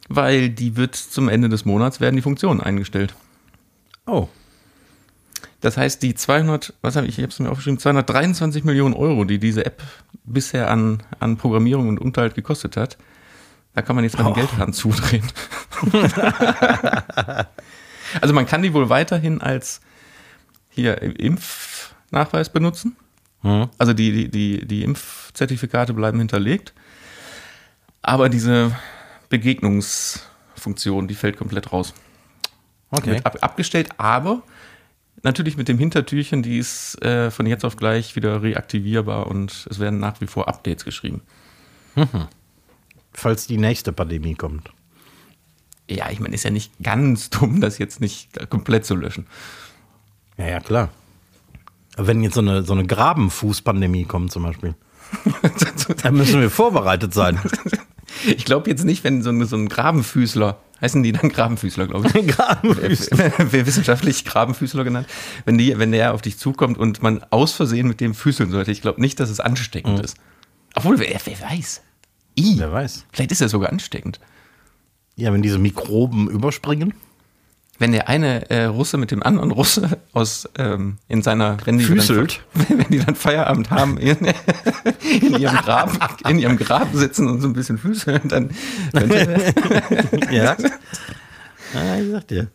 weil 0.09 0.49
die 0.49 0.75
wird 0.75 0.95
zum 0.95 1.29
Ende 1.29 1.47
des 1.47 1.63
Monats 1.63 2.01
werden 2.01 2.15
die 2.17 2.21
Funktionen 2.21 2.59
eingestellt. 2.59 3.15
Oh. 4.05 4.27
Das 5.63 5.77
heißt, 5.77 6.03
die 6.03 6.13
200, 6.13 6.73
was 6.81 6.97
habe 6.97 7.07
ich, 7.07 7.17
ich 7.17 7.23
habe 7.23 7.31
es 7.31 7.39
mir 7.39 7.49
aufgeschrieben, 7.49 7.79
223 7.79 8.65
Millionen 8.65 8.93
Euro, 8.93 9.23
die 9.23 9.39
diese 9.39 9.65
App 9.65 9.81
bisher 10.25 10.69
an, 10.69 11.01
an 11.21 11.37
Programmierung 11.37 11.87
und 11.87 12.01
Unterhalt 12.01 12.35
gekostet 12.35 12.75
hat, 12.75 12.97
da 13.73 13.81
kann 13.81 13.95
man 13.95 14.03
jetzt 14.03 14.19
mal 14.19 14.25
den 14.25 14.33
Geldhahn 14.33 14.73
zudrehen. 14.73 15.25
also 18.21 18.33
man 18.33 18.45
kann 18.45 18.61
die 18.61 18.73
wohl 18.73 18.89
weiterhin 18.89 19.39
als 19.41 19.79
hier 20.69 21.01
Impfnachweis 21.01 22.49
benutzen. 22.51 22.97
Hm. 23.43 23.69
Also 23.77 23.93
die, 23.93 24.11
die, 24.11 24.29
die, 24.29 24.67
die 24.67 24.83
Impfzertifikate 24.83 25.93
bleiben 25.93 26.19
hinterlegt. 26.19 26.73
Aber 28.01 28.27
diese 28.27 28.75
Begegnungsfunktion, 29.29 31.07
die 31.07 31.15
fällt 31.15 31.37
komplett 31.37 31.71
raus. 31.71 31.93
Okay. 32.91 33.11
Wird 33.11 33.25
ab, 33.25 33.37
abgestellt, 33.39 33.91
aber 33.97 34.43
natürlich 35.21 35.57
mit 35.57 35.67
dem 35.67 35.77
Hintertürchen, 35.77 36.43
die 36.43 36.57
ist 36.57 37.01
äh, 37.03 37.31
von 37.31 37.45
jetzt 37.45 37.65
auf 37.65 37.77
gleich 37.77 38.15
wieder 38.15 38.41
reaktivierbar 38.41 39.27
und 39.27 39.67
es 39.69 39.79
werden 39.79 39.99
nach 39.99 40.19
wie 40.21 40.27
vor 40.27 40.47
Updates 40.47 40.85
geschrieben. 40.85 41.21
Falls 43.13 43.45
die 43.45 43.57
nächste 43.57 43.93
Pandemie 43.93 44.33
kommt. 44.33 44.71
Ja, 45.89 46.09
ich 46.09 46.19
meine, 46.19 46.33
ist 46.33 46.43
ja 46.43 46.49
nicht 46.49 46.71
ganz 46.81 47.29
dumm, 47.29 47.61
das 47.61 47.77
jetzt 47.77 48.01
nicht 48.01 48.49
komplett 48.49 48.85
zu 48.85 48.95
löschen. 48.95 49.27
Ja, 50.37 50.47
ja, 50.47 50.59
klar. 50.59 50.89
Wenn 51.97 52.23
jetzt 52.23 52.33
so 52.33 52.41
eine, 52.41 52.63
so 52.63 52.73
eine 52.73 52.87
Grabenfußpandemie 52.87 54.05
kommt 54.05 54.31
zum 54.31 54.43
Beispiel, 54.43 54.73
dann 56.01 56.15
müssen 56.15 56.41
wir 56.41 56.49
vorbereitet 56.49 57.13
sein. 57.13 57.39
Ich 58.37 58.45
glaube 58.45 58.69
jetzt 58.69 58.83
nicht, 58.85 59.03
wenn 59.03 59.21
so 59.21 59.29
ein, 59.29 59.45
so 59.45 59.55
ein 59.55 59.69
Grabenfüßler, 59.69 60.59
heißen 60.81 61.03
die 61.03 61.11
dann 61.11 61.29
Grabenfüßler, 61.29 61.87
glaube 61.87 62.07
ich. 62.07 62.27
Grabenfuß. 62.35 63.09
Wer 63.37 63.65
wissenschaftlich 63.65 64.25
Grabenfüßler 64.25 64.83
genannt, 64.83 65.07
wenn, 65.45 65.57
die, 65.57 65.77
wenn 65.79 65.91
der 65.91 66.13
auf 66.13 66.21
dich 66.21 66.37
zukommt 66.37 66.77
und 66.77 67.01
man 67.01 67.23
aus 67.29 67.53
Versehen 67.53 67.87
mit 67.87 68.01
dem 68.01 68.13
füßeln 68.13 68.51
sollte, 68.51 68.71
ich 68.71 68.81
glaube 68.81 69.01
nicht, 69.01 69.19
dass 69.19 69.29
es 69.29 69.39
ansteckend 69.39 69.99
ist. 69.99 70.17
Obwohl, 70.75 70.99
wer, 70.99 71.19
wer 71.25 71.41
weiß. 71.41 71.81
I, 72.37 72.55
Wer 72.57 72.71
weiß. 72.71 73.05
vielleicht 73.11 73.31
ist 73.31 73.41
er 73.41 73.49
sogar 73.49 73.69
ansteckend. 73.71 74.19
Ja, 75.15 75.31
wenn 75.31 75.43
diese 75.43 75.59
Mikroben 75.59 76.29
überspringen. 76.29 76.93
Wenn 77.79 77.91
der 77.91 78.07
eine 78.07 78.49
äh, 78.51 78.65
Russe 78.65 78.97
mit 78.97 79.11
dem 79.11 79.23
anderen 79.23 79.51
Russe 79.51 79.97
aus 80.13 80.47
ähm, 80.57 80.97
in 81.07 81.21
seiner 81.21 81.57
wenn 81.65 81.79
die 81.79 81.83
Füßelt. 81.85 82.41
Dann, 82.53 82.79
wenn 82.79 82.87
die 82.89 82.99
dann 82.99 83.15
Feierabend 83.15 83.71
haben 83.71 83.97
in, 83.97 84.17
in 85.21 85.35
ihrem 85.39 85.57
Graben 85.57 85.97
in 86.29 86.39
ihrem 86.39 86.57
Graben 86.57 86.97
sitzen 86.97 87.27
und 87.27 87.41
so 87.41 87.47
ein 87.47 87.53
bisschen 87.53 87.77
füßeln, 87.77 88.27
dann 88.29 88.51
könnte, 88.91 89.53
Ja. 90.31 90.55
ah, 91.73 91.97
ich 91.99 92.11
sag 92.11 92.27
dir. 92.27 92.47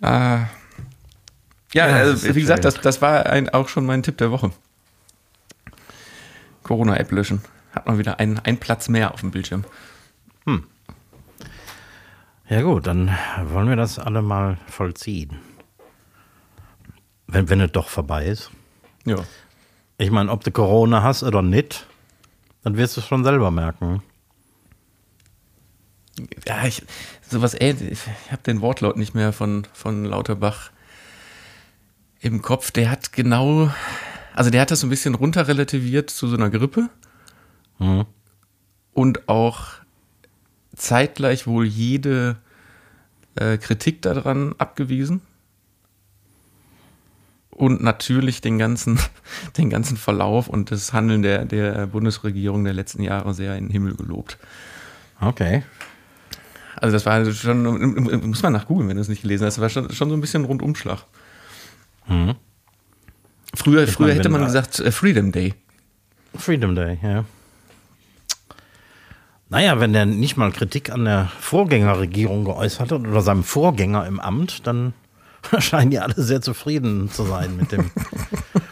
Ah. 0.00 0.46
Ja, 1.74 1.88
Ja, 1.88 1.96
also, 1.96 2.34
wie 2.34 2.40
gesagt, 2.40 2.64
das, 2.64 2.80
das 2.80 3.02
war 3.02 3.26
ein, 3.26 3.48
auch 3.50 3.68
schon 3.68 3.84
mein 3.86 4.02
Tipp 4.02 4.18
der 4.18 4.30
Woche. 4.30 4.50
Corona-App 6.62 7.10
löschen. 7.12 7.42
Hat 7.72 7.86
man 7.86 7.98
wieder 7.98 8.18
einen, 8.18 8.38
einen 8.38 8.58
Platz 8.58 8.88
mehr 8.88 9.12
auf 9.12 9.20
dem 9.20 9.30
Bildschirm. 9.30 9.64
Ja 12.48 12.62
gut, 12.62 12.86
dann 12.86 13.14
wollen 13.44 13.68
wir 13.68 13.76
das 13.76 13.98
alle 13.98 14.22
mal 14.22 14.56
vollziehen. 14.66 15.36
Wenn, 17.26 17.50
wenn 17.50 17.60
es 17.60 17.72
doch 17.72 17.90
vorbei 17.90 18.24
ist. 18.24 18.50
Ja. 19.04 19.16
Ich 19.98 20.10
meine, 20.10 20.30
ob 20.30 20.44
du 20.44 20.50
Corona 20.50 21.02
hast 21.02 21.22
oder 21.22 21.42
nicht, 21.42 21.86
dann 22.62 22.78
wirst 22.78 22.96
du 22.96 23.02
es 23.02 23.06
schon 23.06 23.22
selber 23.22 23.50
merken. 23.50 24.02
Ja, 26.46 26.64
ich, 26.64 26.82
sowas 27.28 27.54
ähnlich. 27.60 27.98
Ich 28.24 28.32
habe 28.32 28.42
den 28.42 28.62
Wortlaut 28.62 28.96
nicht 28.96 29.14
mehr 29.14 29.34
von, 29.34 29.66
von 29.74 30.06
Lauterbach 30.06 30.70
im 32.20 32.40
Kopf. 32.40 32.70
Der 32.70 32.90
hat 32.90 33.12
genau, 33.12 33.70
also 34.34 34.48
der 34.48 34.62
hat 34.62 34.70
das 34.70 34.80
so 34.80 34.86
ein 34.86 34.90
bisschen 34.90 35.14
runterrelativiert 35.14 36.08
zu 36.08 36.28
so 36.28 36.36
einer 36.36 36.48
Grippe. 36.48 36.88
Mhm. 37.78 38.06
Und 38.92 39.28
auch 39.28 39.64
zeitgleich 40.74 41.46
wohl 41.46 41.66
jede 41.66 42.36
äh, 43.34 43.58
Kritik 43.58 44.02
daran 44.02 44.54
abgewiesen. 44.58 45.20
Und 47.50 47.82
natürlich 47.82 48.40
den 48.40 48.58
ganzen, 48.58 48.98
den 49.56 49.70
ganzen 49.70 49.96
Verlauf 49.96 50.48
und 50.48 50.70
das 50.70 50.92
Handeln 50.92 51.22
der, 51.22 51.44
der 51.44 51.86
Bundesregierung 51.86 52.64
der 52.64 52.74
letzten 52.74 53.02
Jahre 53.02 53.34
sehr 53.34 53.56
in 53.56 53.66
den 53.66 53.72
Himmel 53.72 53.94
gelobt. 53.96 54.38
Okay. 55.20 55.64
Also 56.76 56.92
das 56.92 57.06
war 57.06 57.24
schon, 57.32 58.28
muss 58.28 58.42
man 58.42 58.52
nach 58.52 58.66
googeln, 58.66 58.88
wenn 58.88 58.96
du 58.96 59.02
es 59.02 59.08
nicht 59.08 59.22
gelesen 59.22 59.46
hast, 59.46 59.56
das 59.56 59.62
war 59.62 59.68
schon, 59.68 59.92
schon 59.92 60.10
so 60.10 60.16
ein 60.16 60.20
bisschen 60.20 60.44
Rundumschlag. 60.44 61.04
Früher, 63.54 63.86
früher 63.88 64.06
meine, 64.06 64.18
hätte 64.18 64.24
wenn 64.26 64.32
man 64.32 64.44
gesagt 64.44 64.78
äh, 64.78 64.92
Freedom 64.92 65.32
Day. 65.32 65.54
Freedom 66.36 66.74
Day, 66.74 66.98
ja. 67.02 67.24
Naja, 69.50 69.80
wenn 69.80 69.92
der 69.94 70.04
nicht 70.06 70.36
mal 70.36 70.52
Kritik 70.52 70.90
an 70.90 71.04
der 71.06 71.30
Vorgängerregierung 71.40 72.44
geäußert 72.44 72.92
hat 72.92 73.00
oder 73.00 73.22
seinem 73.22 73.44
Vorgänger 73.44 74.06
im 74.06 74.20
Amt, 74.20 74.66
dann 74.66 74.92
scheinen 75.58 75.90
die 75.90 75.98
alle 75.98 76.14
sehr 76.20 76.42
zufrieden 76.42 77.10
zu 77.10 77.24
sein 77.24 77.56
mit 77.56 77.72
dem 77.72 77.90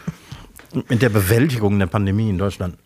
mit 0.89 1.01
der 1.01 1.09
Bewältigung 1.09 1.79
der 1.79 1.87
Pandemie 1.87 2.29
in 2.29 2.37
Deutschland. 2.37 2.77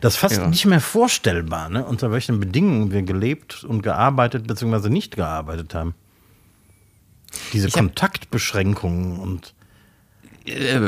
Das 0.00 0.14
ist 0.14 0.20
fast 0.20 0.36
Ja. 0.36 0.46
nicht 0.46 0.64
mehr 0.66 0.80
vorstellbar, 0.80 1.68
ne? 1.68 1.84
unter 1.84 2.10
welchen 2.12 2.38
Bedingungen 2.38 2.90
wir 2.92 3.02
gelebt 3.02 3.64
und 3.64 3.82
gearbeitet 3.82 4.46
bzw. 4.46 4.88
nicht 4.88 5.16
gearbeitet 5.16 5.74
haben. 5.74 5.94
Diese 7.52 7.68
hab- 7.68 7.74
Kontaktbeschränkungen 7.74 9.18
und 9.18 9.54
Äh, 10.46 10.80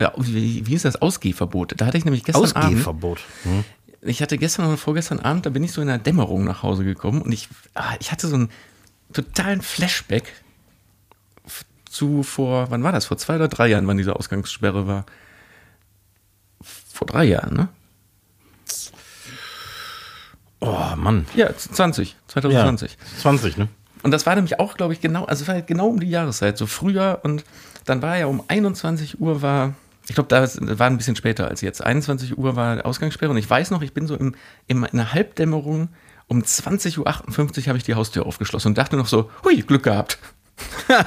ja, 0.00 0.12
wie, 0.16 0.66
wie 0.66 0.74
ist 0.74 0.84
das 0.84 1.00
Ausgehverbot? 1.00 1.74
Da 1.76 1.86
hatte 1.86 1.98
ich 1.98 2.04
nämlich 2.04 2.24
gestern 2.24 2.44
Abend, 2.52 2.56
Ausgehverbot. 2.56 3.20
Hm? 3.42 3.64
ich 4.02 4.22
hatte 4.22 4.38
gestern 4.38 4.66
oder 4.66 4.76
vorgestern 4.76 5.20
Abend, 5.20 5.46
da 5.46 5.50
bin 5.50 5.64
ich 5.64 5.72
so 5.72 5.80
in 5.80 5.88
der 5.88 5.98
Dämmerung 5.98 6.44
nach 6.44 6.62
Hause 6.62 6.84
gekommen 6.84 7.22
und 7.22 7.32
ich, 7.32 7.48
ah, 7.74 7.94
ich 8.00 8.12
hatte 8.12 8.28
so 8.28 8.34
einen 8.34 8.50
totalen 9.12 9.62
Flashback 9.62 10.32
zu 11.94 12.22
vor, 12.22 12.70
wann 12.70 12.82
war 12.82 12.92
das? 12.92 13.06
Vor 13.06 13.16
zwei 13.16 13.36
oder 13.36 13.48
drei 13.48 13.68
Jahren, 13.68 13.86
wann 13.86 13.96
diese 13.96 14.16
Ausgangssperre 14.16 14.86
war. 14.86 15.06
Vor 16.60 17.06
drei 17.06 17.24
Jahren, 17.24 17.54
ne? 17.54 17.68
Oh 20.60 20.96
Mann. 20.96 21.26
Ja, 21.34 21.54
20, 21.54 22.16
2020. 22.28 22.92
Ja, 22.92 23.20
20, 23.20 23.56
ne? 23.58 23.68
Und 24.02 24.10
das 24.10 24.26
war 24.26 24.34
nämlich 24.34 24.58
auch, 24.58 24.76
glaube 24.76 24.92
ich, 24.92 25.00
genau, 25.00 25.24
also 25.24 25.42
es 25.42 25.48
war 25.48 25.54
halt 25.54 25.66
genau 25.66 25.88
um 25.88 26.00
die 26.00 26.10
Jahreszeit, 26.10 26.58
so 26.58 26.66
früher 26.66 27.20
und 27.22 27.44
dann 27.84 28.02
war 28.02 28.16
ja 28.16 28.26
um 28.26 28.42
21 28.46 29.20
Uhr 29.20 29.42
war, 29.42 29.74
ich 30.08 30.14
glaube, 30.14 30.28
da 30.28 30.46
war 30.78 30.86
ein 30.86 30.96
bisschen 30.96 31.16
später 31.16 31.48
als 31.48 31.60
jetzt, 31.60 31.82
21 31.82 32.38
Uhr 32.38 32.56
war 32.56 32.84
Ausgangssperre 32.84 33.30
und 33.30 33.38
ich 33.38 33.48
weiß 33.48 33.70
noch, 33.70 33.82
ich 33.82 33.92
bin 33.92 34.06
so 34.06 34.16
im, 34.16 34.34
in 34.66 34.86
der 34.92 35.12
Halbdämmerung 35.12 35.88
um 36.26 36.40
20.58 36.40 36.98
Uhr 36.98 37.66
habe 37.68 37.78
ich 37.78 37.84
die 37.84 37.94
Haustür 37.94 38.26
aufgeschlossen 38.26 38.68
und 38.68 38.78
dachte 38.78 38.96
noch 38.96 39.06
so, 39.06 39.30
hui, 39.44 39.60
Glück 39.62 39.82
gehabt. 39.82 40.18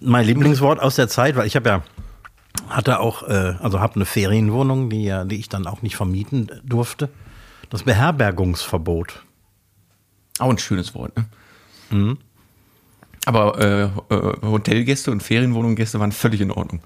Mein 0.00 0.26
Lieblingswort 0.26 0.80
aus 0.80 0.96
der 0.96 1.08
Zeit, 1.08 1.36
weil 1.36 1.46
ich 1.46 1.56
habe 1.56 1.68
ja 1.68 1.82
hatte 2.68 3.00
auch, 3.00 3.22
äh, 3.28 3.54
also 3.60 3.80
habe 3.80 3.96
eine 3.96 4.04
Ferienwohnung, 4.04 4.90
die 4.90 5.04
ja, 5.04 5.24
die 5.24 5.36
ich 5.36 5.48
dann 5.48 5.66
auch 5.66 5.82
nicht 5.82 5.96
vermieten 5.96 6.50
durfte. 6.64 7.08
Das 7.70 7.82
Beherbergungsverbot. 7.82 9.22
Auch 10.38 10.50
ein 10.50 10.58
schönes 10.58 10.94
Wort, 10.94 11.16
ne? 11.16 11.26
Aber 13.28 13.60
äh, 13.60 13.82
äh, 14.14 14.40
Hotelgäste 14.40 15.10
und 15.10 15.22
Ferienwohnungsgäste 15.22 16.00
waren 16.00 16.12
völlig 16.12 16.40
in 16.40 16.50
Ordnung. 16.50 16.80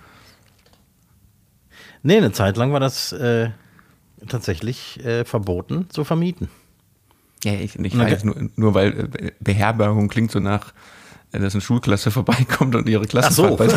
Nee, 2.03 2.17
eine 2.17 2.33
Zeit 2.33 2.57
lang 2.57 2.73
war 2.73 2.81
das 2.81 3.13
äh, 3.13 3.51
tatsächlich 4.27 4.99
äh, 5.05 5.25
verboten 5.25 5.89
zu 5.89 6.03
vermieten. 6.03 6.49
Ja, 7.45 7.53
ich, 7.53 7.79
ich 7.79 7.97
weiß, 7.97 8.25
nur, 8.25 8.35
nur 8.57 8.75
weil 8.75 9.09
äh, 9.21 9.31
Beherbergung 9.39 10.09
klingt 10.09 10.33
so 10.33 10.41
nach, 10.41 10.73
dass 11.31 11.55
eine 11.55 11.61
Schulklasse 11.61 12.11
vorbeikommt 12.19 12.75
und 12.75 12.89
ihre 12.89 13.07
Ach 13.21 13.31
so. 13.31 13.57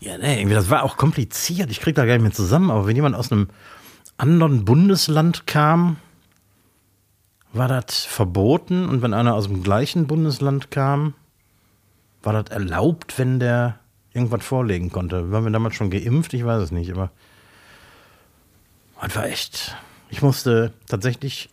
Ja, 0.00 0.16
nee, 0.16 0.38
irgendwie, 0.38 0.54
das 0.54 0.70
war 0.70 0.84
auch 0.84 0.96
kompliziert. 0.96 1.72
Ich 1.72 1.80
krieg 1.80 1.96
da 1.96 2.06
gar 2.06 2.12
nicht 2.12 2.22
mehr 2.22 2.30
zusammen. 2.30 2.70
Aber 2.70 2.86
wenn 2.86 2.94
jemand 2.94 3.16
aus 3.16 3.32
einem 3.32 3.48
anderen 4.16 4.64
Bundesland 4.64 5.48
kam, 5.48 5.96
war 7.58 7.68
das 7.68 8.04
verboten. 8.04 8.88
Und 8.88 9.02
wenn 9.02 9.14
einer 9.14 9.34
aus 9.34 9.48
dem 9.48 9.62
gleichen 9.62 10.06
Bundesland 10.06 10.70
kam, 10.70 11.14
war 12.22 12.32
das 12.32 12.50
erlaubt, 12.50 13.18
wenn 13.18 13.38
der 13.38 13.78
irgendwas 14.12 14.44
vorlegen 14.44 14.90
konnte. 14.90 15.30
Waren 15.30 15.44
wir 15.44 15.50
damals 15.50 15.74
schon 15.74 15.90
geimpft? 15.90 16.32
Ich 16.34 16.44
weiß 16.44 16.62
es 16.62 16.70
nicht. 16.70 16.90
Aber 16.92 17.10
das 19.00 19.14
war 19.16 19.26
echt. 19.26 19.76
Ich 20.10 20.22
musste 20.22 20.72
tatsächlich 20.86 21.50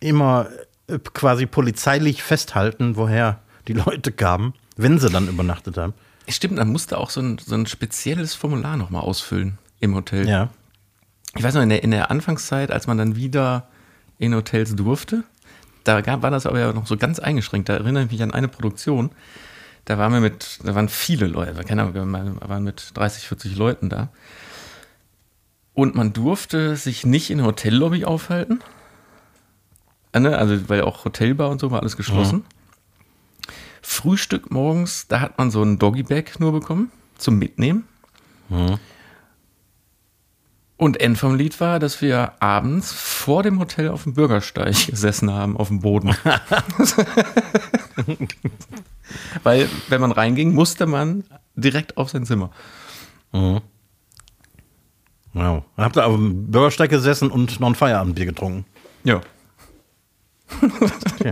immer 0.00 0.48
äh, 0.86 0.98
quasi 0.98 1.46
polizeilich 1.46 2.22
festhalten, 2.22 2.96
woher 2.96 3.40
die 3.68 3.74
Leute 3.74 4.12
kamen, 4.12 4.54
wenn 4.76 4.98
sie 4.98 5.10
dann 5.10 5.28
übernachtet 5.28 5.76
haben. 5.76 5.94
Stimmt, 6.28 6.56
man 6.56 6.68
musste 6.68 6.98
auch 6.98 7.10
so 7.10 7.20
ein, 7.20 7.38
so 7.38 7.54
ein 7.54 7.66
spezielles 7.66 8.34
Formular 8.34 8.76
nochmal 8.76 9.02
ausfüllen 9.02 9.58
im 9.80 9.94
Hotel. 9.94 10.28
Ja. 10.28 10.48
Ich 11.36 11.42
weiß 11.42 11.54
noch, 11.54 11.62
in 11.62 11.68
der, 11.68 11.82
in 11.82 11.90
der 11.90 12.10
Anfangszeit, 12.10 12.70
als 12.70 12.86
man 12.86 12.96
dann 12.96 13.16
wieder 13.16 13.68
in 14.18 14.34
Hotels 14.34 14.74
durfte, 14.76 15.24
da 15.84 16.00
gab, 16.00 16.22
war 16.22 16.30
das 16.30 16.46
aber 16.46 16.58
ja 16.60 16.72
noch 16.72 16.86
so 16.86 16.96
ganz 16.96 17.18
eingeschränkt. 17.18 17.68
Da 17.68 17.74
erinnere 17.74 18.04
ich 18.04 18.10
mich 18.10 18.22
an 18.22 18.30
eine 18.32 18.48
Produktion. 18.48 19.10
Da 19.84 19.98
waren 19.98 20.12
wir 20.12 20.20
mit, 20.20 20.60
da 20.64 20.74
waren 20.74 20.88
viele 20.88 21.26
Leute, 21.26 21.62
keine 21.64 21.82
Ahnung, 21.82 21.94
wir 21.94 22.48
waren 22.48 22.64
mit 22.64 22.92
30, 22.94 23.28
40 23.28 23.56
Leuten 23.56 23.90
da. 23.90 24.08
Und 25.74 25.94
man 25.94 26.12
durfte 26.12 26.76
sich 26.76 27.04
nicht 27.04 27.30
in 27.30 27.38
der 27.38 27.46
Hotellobby 27.48 28.04
aufhalten. 28.04 28.60
Äh, 30.12 30.20
ne, 30.20 30.38
Also, 30.38 30.68
weil 30.68 30.82
auch 30.82 31.04
Hotelbar 31.04 31.50
und 31.50 31.60
so 31.60 31.70
war 31.70 31.80
alles 31.82 31.96
geschlossen. 31.96 32.44
Frühstück 33.82 34.50
morgens, 34.50 35.06
da 35.08 35.20
hat 35.20 35.36
man 35.36 35.50
so 35.50 35.62
ein 35.62 35.78
Doggy-Bag 35.78 36.40
nur 36.40 36.52
bekommen. 36.52 36.90
zum 37.18 37.38
Mitnehmen. 37.38 37.84
Und 40.76 41.00
End 41.00 41.16
vom 41.16 41.36
Lied 41.36 41.60
war, 41.60 41.78
dass 41.78 42.02
wir 42.02 42.32
abends 42.40 42.92
vor 42.92 43.44
dem 43.44 43.60
Hotel 43.60 43.88
auf 43.88 44.02
dem 44.02 44.14
Bürgersteig 44.14 44.86
gesessen 44.86 45.32
haben, 45.32 45.56
auf 45.56 45.68
dem 45.68 45.80
Boden. 45.80 46.16
Weil, 49.44 49.68
wenn 49.88 50.00
man 50.00 50.10
reinging, 50.10 50.52
musste 50.52 50.86
man 50.86 51.22
direkt 51.54 51.96
auf 51.96 52.10
sein 52.10 52.26
Zimmer. 52.26 52.50
Wow. 55.32 55.62
Habt 55.76 55.96
ihr 55.96 56.06
auf 56.06 56.14
dem 56.14 56.50
Bürgersteig 56.50 56.90
gesessen 56.90 57.30
und 57.30 57.60
noch 57.60 57.68
ein 57.68 57.74
Feierabendbier 57.74 58.26
getrunken? 58.26 58.64
Ja. 59.04 59.20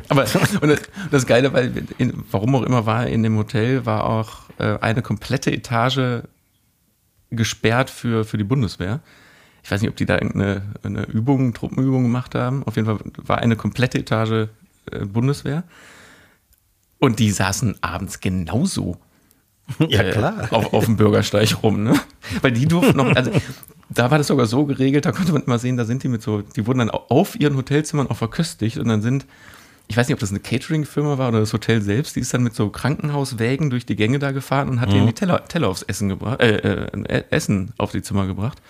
Aber 0.09 0.25
und 0.61 0.69
das, 0.69 0.83
das 1.11 1.27
Geile, 1.27 1.53
weil 1.53 1.85
in, 1.99 2.25
warum 2.31 2.55
auch 2.57 2.63
immer 2.63 2.87
war 2.87 3.07
in 3.07 3.23
dem 3.23 3.37
Hotel, 3.37 3.87
war 3.87 4.05
auch 4.05 4.49
äh, 4.59 4.79
eine 4.81 5.03
komplette 5.03 5.53
Etage 5.53 6.23
gesperrt 7.31 7.91
für, 7.91 8.25
für 8.25 8.39
die 8.39 8.45
Bundeswehr. 8.45 9.01
Ich 9.63 9.71
weiß 9.71 9.81
nicht, 9.81 9.91
ob 9.91 9.97
die 9.97 10.07
da 10.07 10.15
irgendeine 10.15 10.63
eine 10.83 11.05
Übung, 11.05 11.55
Truppenübung 11.55 12.03
gemacht 12.03 12.35
haben. 12.35 12.65
Auf 12.65 12.77
jeden 12.77 12.87
Fall 12.87 12.99
war 13.17 13.39
eine 13.39 13.57
komplette 13.57 13.99
Etage 13.99 14.49
äh, 14.91 15.05
Bundeswehr. 15.05 15.65
Und 16.99 17.19
die 17.19 17.31
saßen 17.31 17.77
abends 17.81 18.21
genauso 18.21 18.99
Ja, 19.89 20.03
äh, 20.03 20.49
auf, 20.51 20.73
auf 20.73 20.85
dem 20.85 20.97
Bürgersteig 20.97 21.63
rum, 21.63 21.83
ne? 21.83 21.95
Weil 22.41 22.53
die 22.53 22.67
durften 22.67 22.97
noch, 22.97 23.15
also 23.15 23.31
da 23.89 24.11
war 24.11 24.19
das 24.19 24.29
sogar 24.29 24.47
so 24.47 24.65
geregelt, 24.65 25.05
da 25.05 25.13
konnte 25.13 25.33
man 25.33 25.43
immer 25.43 25.59
sehen, 25.59 25.77
da 25.77 25.85
sind 25.85 26.03
die 26.03 26.09
mit 26.09 26.23
so, 26.23 26.43
die 26.43 26.67
wurden 26.67 26.79
dann 26.79 26.91
auf 26.91 27.39
ihren 27.39 27.57
Hotelzimmern 27.57 28.09
auch 28.09 28.17
verköstigt 28.17 28.79
und 28.79 28.89
dann 28.89 29.03
sind, 29.03 29.27
ich 29.89 29.97
weiß 29.97 30.09
nicht, 30.09 30.15
ob 30.15 30.21
das 30.21 30.31
eine 30.31 30.41
Catering-Firma 30.41 31.19
war 31.19 31.29
oder 31.29 31.41
das 31.41 31.53
Hotel 31.53 31.83
selbst, 31.83 32.17
die 32.17 32.21
ist 32.21 32.33
dann 32.33 32.43
mit 32.43 32.55
so 32.55 32.71
Krankenhauswägen 32.71 33.71
durch 33.71 33.87
die 33.87 33.97
Gänge 33.97 34.19
da 34.19 34.33
gefahren 34.33 34.69
und 34.69 34.81
hat 34.81 34.93
denen 34.93 35.07
die 35.07 35.13
Teller, 35.13 35.47
Teller 35.47 35.69
aufs 35.69 35.83
Essen 35.83 36.09
gebracht, 36.09 36.41
äh, 36.41 36.87
äh, 36.87 37.25
Essen 37.31 37.73
auf 37.79 37.93
die 37.93 38.03
Zimmer 38.03 38.27
gebracht. 38.27 38.61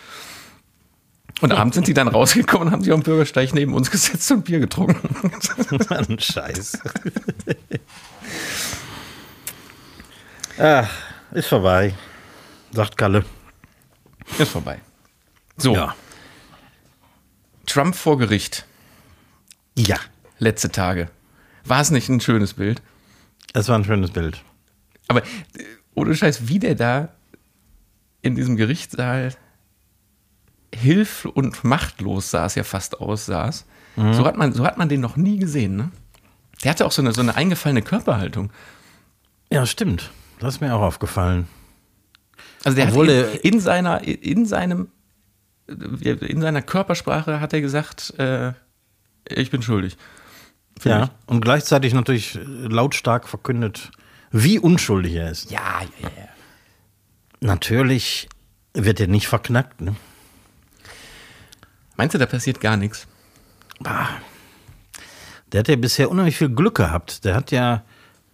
Und 1.41 1.51
abends 1.53 1.75
sind 1.75 1.89
die 1.89 1.95
dann 1.95 2.07
rausgekommen 2.09 2.69
und 2.69 2.73
haben 2.73 2.83
sich 2.85 2.93
auf 2.93 3.01
dem 3.01 3.05
Bürgersteig 3.05 3.53
neben 3.53 3.75
uns 3.75 3.91
gesetzt 3.91 4.31
und 4.31 4.45
Bier 4.45 4.61
getrunken. 4.61 5.33
Mann, 5.91 6.19
Scheiß. 6.21 6.79
Ach, 10.59 10.91
ist 11.33 11.49
vorbei, 11.49 11.95
sagt 12.73 12.97
Kalle. 12.97 13.25
Ist 14.39 14.51
vorbei. 14.53 14.81
So, 15.57 15.75
Ja. 15.75 15.95
Trump 17.67 17.95
vor 17.97 18.19
Gericht, 18.19 18.67
Ja, 19.77 19.97
letzte 20.39 20.71
Tage. 20.71 21.09
War 21.65 21.81
es 21.81 21.91
nicht 21.91 22.09
ein 22.09 22.21
schönes 22.21 22.55
Bild? 22.55 22.83
es 23.55 23.69
war 23.69 23.77
ein 23.79 23.85
schönes 23.85 24.11
Bild. 24.11 24.43
Aber 25.09 25.23
äh, 25.23 25.27
ohne 25.95 26.15
Scheiß, 26.15 26.49
wie 26.49 26.59
der 26.59 26.75
da 26.75 27.09
in 28.23 28.35
diesem 28.35 28.57
Gerichtssaal 28.57 29.35
hilf- 30.75 31.25
und 31.26 31.64
machtlos 31.64 32.31
saß, 32.31 32.55
ja 32.55 32.64
fast 32.64 33.00
aussaß. 33.00 33.67
So, 33.95 34.25
hat 34.25 34.38
man, 34.38 34.55
so 34.55 34.64
hat 34.64 34.79
man 34.79 34.88
den 34.88 35.02
noch 35.02 35.17
nie 35.17 35.38
gesehen, 35.38 35.76
ne? 35.76 35.91
Der 36.64 36.71
hatte 36.71 36.87
auch 36.87 36.93
so 36.93 37.02
eine, 37.02 37.12
so 37.12 37.21
eine 37.21 37.35
eingefallene 37.37 37.83
Körperhaltung. 37.83 38.50
Ja, 39.50 39.67
stimmt. 39.67 40.11
Das 40.38 40.55
ist 40.55 40.61
mir 40.61 40.75
auch 40.75 40.81
aufgefallen. 40.81 41.47
Also 42.64 42.76
der 42.76 42.88
Obwohl 42.88 43.09
hat 43.09 43.35
in, 43.43 43.55
in 43.55 43.61
seiner, 43.61 44.02
in 44.02 44.47
seinem, 44.47 44.88
in 45.67 46.41
seiner 46.41 46.62
Körpersprache 46.62 47.41
hat 47.41 47.52
er 47.52 47.61
gesagt, 47.61 48.14
äh, 48.19 48.52
ich 49.29 49.50
bin 49.50 49.61
schuldig. 49.62 49.97
Ja. 50.85 51.11
Und 51.26 51.43
gleichzeitig 51.43 51.93
natürlich 51.93 52.38
lautstark 52.45 53.29
verkündet, 53.29 53.91
wie 54.31 54.59
unschuldig 54.59 55.14
er 55.14 55.31
ist. 55.31 55.47
ich. 55.47 55.50
Ja, 55.50 55.83
ja, 56.00 56.09
ja. 56.17 56.29
Natürlich 57.40 58.29
wird 58.73 59.01
er 59.01 59.07
nicht 59.07 59.29
verknackt. 59.29 59.81
Ne? 59.81 59.94
Meinst 62.03 62.15
du, 62.15 62.19
da 62.19 62.27
passiert 62.27 62.61
gar 62.61 62.77
nichts? 62.77 63.07
Der 65.53 65.61
hat 65.61 65.69
ja 65.69 65.77
bisher 65.77 66.11
unheimlich 66.11 66.37
viel 66.37 66.49
Glück 66.49 66.75
gehabt. 66.75 67.25
Der 67.25 67.37
hat 67.37 67.53
ja, 67.53 67.85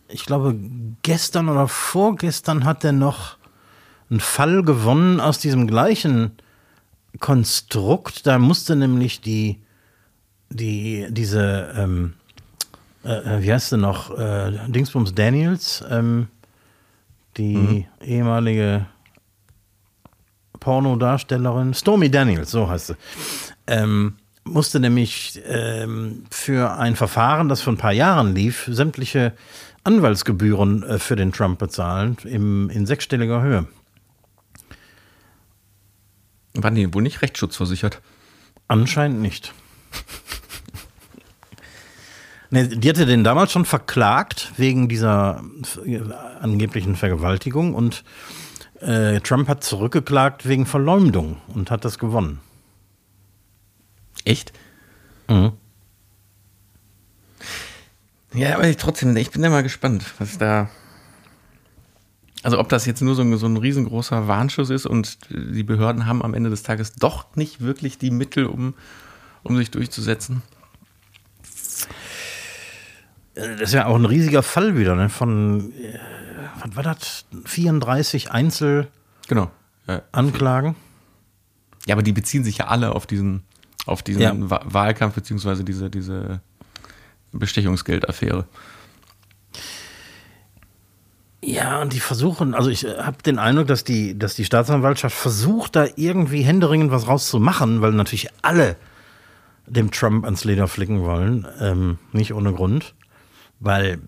ich 0.08 0.24
glaube, 0.24 0.56
gestern 1.02 1.50
oder 1.50 1.68
vorgestern 1.68 2.64
hat 2.64 2.82
er 2.82 2.92
noch 2.92 3.36
einen 4.08 4.20
Fall 4.20 4.62
gewonnen 4.62 5.20
aus 5.20 5.38
diesem 5.38 5.66
gleichen 5.66 6.30
Konstrukt. 7.20 8.26
Da 8.26 8.38
musste 8.38 8.74
nämlich 8.74 9.20
die, 9.20 9.60
die, 10.48 11.06
diese, 11.10 11.74
ähm, 11.76 12.14
äh, 13.04 13.42
wie 13.42 13.52
heißt 13.52 13.68
sie 13.68 13.76
noch, 13.76 14.16
äh, 14.16 14.50
Dingsbums 14.68 15.14
Daniels, 15.14 15.84
ähm, 15.90 16.28
die 17.36 17.86
ehemalige 18.00 18.86
Pornodarstellerin, 20.60 21.74
Stormy 21.74 22.10
Daniels, 22.10 22.50
so 22.50 22.68
heißt 22.68 22.88
sie, 22.88 22.96
ähm, 23.68 24.16
musste 24.44 24.80
nämlich 24.80 25.40
ähm, 25.46 26.24
für 26.30 26.76
ein 26.76 26.96
Verfahren, 26.96 27.48
das 27.48 27.60
vor 27.60 27.72
ein 27.72 27.78
paar 27.78 27.92
Jahren 27.92 28.34
lief, 28.34 28.68
sämtliche 28.70 29.34
Anwaltsgebühren 29.84 30.82
äh, 30.82 30.98
für 30.98 31.16
den 31.16 31.32
Trump 31.32 31.58
bezahlen, 31.58 32.16
im, 32.24 32.70
in 32.70 32.86
sechsstelliger 32.86 33.42
Höhe. 33.42 33.66
Waren 36.54 36.74
die 36.74 36.92
wohl 36.92 37.02
nicht 37.02 37.22
rechtsschutzversichert? 37.22 38.00
Anscheinend 38.66 39.20
nicht. 39.20 39.52
nee, 42.50 42.66
die 42.66 42.88
hatte 42.88 43.06
den 43.06 43.22
damals 43.22 43.52
schon 43.52 43.64
verklagt 43.64 44.52
wegen 44.56 44.88
dieser 44.88 45.42
äh, 45.84 46.00
angeblichen 46.40 46.96
Vergewaltigung 46.96 47.74
und 47.74 48.02
äh, 48.80 49.20
Trump 49.20 49.48
hat 49.48 49.62
zurückgeklagt 49.62 50.48
wegen 50.48 50.66
Verleumdung 50.66 51.36
und 51.48 51.70
hat 51.70 51.84
das 51.84 51.98
gewonnen. 51.98 52.40
Echt? 54.28 54.52
Mhm. 55.28 55.52
Ja, 58.34 58.56
aber 58.56 58.68
ich 58.68 58.76
trotzdem, 58.76 59.16
ich 59.16 59.30
bin 59.30 59.40
da 59.40 59.48
mal 59.48 59.62
gespannt, 59.62 60.04
was 60.18 60.36
da. 60.36 60.68
Also 62.42 62.58
ob 62.58 62.68
das 62.68 62.84
jetzt 62.84 63.00
nur 63.00 63.14
so 63.14 63.22
ein, 63.22 63.36
so 63.38 63.46
ein 63.46 63.56
riesengroßer 63.56 64.28
Warnschuss 64.28 64.68
ist 64.68 64.84
und 64.84 65.18
die 65.30 65.62
Behörden 65.62 66.04
haben 66.04 66.22
am 66.22 66.34
Ende 66.34 66.50
des 66.50 66.62
Tages 66.62 66.92
doch 66.92 67.34
nicht 67.36 67.62
wirklich 67.62 67.96
die 67.96 68.10
Mittel, 68.10 68.46
um, 68.46 68.74
um 69.44 69.56
sich 69.56 69.70
durchzusetzen. 69.70 70.42
Das 73.34 73.60
ist 73.60 73.72
ja 73.72 73.86
auch 73.86 73.96
ein 73.96 74.04
riesiger 74.04 74.42
Fall 74.42 74.76
wieder, 74.76 74.94
ne? 74.94 75.08
Von, 75.08 75.72
äh, 75.72 75.98
was 76.60 76.76
war 76.76 76.82
das? 76.82 77.24
34 77.46 78.30
Einzelanklagen. 78.30 78.90
Genau. 79.26 79.50
Ja, 81.86 81.94
aber 81.94 82.02
die 82.02 82.12
beziehen 82.12 82.44
sich 82.44 82.58
ja 82.58 82.66
alle 82.66 82.94
auf 82.94 83.06
diesen, 83.06 83.42
auf 83.88 84.02
diesen 84.02 84.22
Ja. 84.22 84.32
Wa- 84.36 84.62
Wahlkampf 84.64 85.14
beziehungsweise 85.14 85.64
diese, 85.64 85.90
diese 85.90 86.40
Bestechungsgeldaffäre. 87.32 88.46
Ja, 91.42 91.80
und 91.80 91.92
die 91.92 92.00
versuchen, 92.00 92.54
also 92.54 92.68
ich 92.68 92.84
habe 92.84 93.22
den 93.24 93.38
Eindruck, 93.38 93.68
dass 93.68 93.84
die, 93.84 94.18
dass 94.18 94.34
die 94.34 94.44
Staatsanwaltschaft 94.44 95.16
versucht, 95.16 95.76
da 95.76 95.86
irgendwie 95.94 96.42
händeringend 96.42 96.90
was 96.90 97.06
rauszumachen, 97.06 97.80
weil 97.80 97.92
natürlich 97.92 98.28
alle 98.42 98.76
dem 99.66 99.90
Trump 99.92 100.24
ans 100.24 100.44
Leder 100.44 100.66
flicken 100.66 101.02
wollen, 101.02 101.46
ähm, 101.60 101.98
nicht 102.12 102.34
ohne 102.34 102.52
Grund, 102.52 102.94
weil 103.60 104.00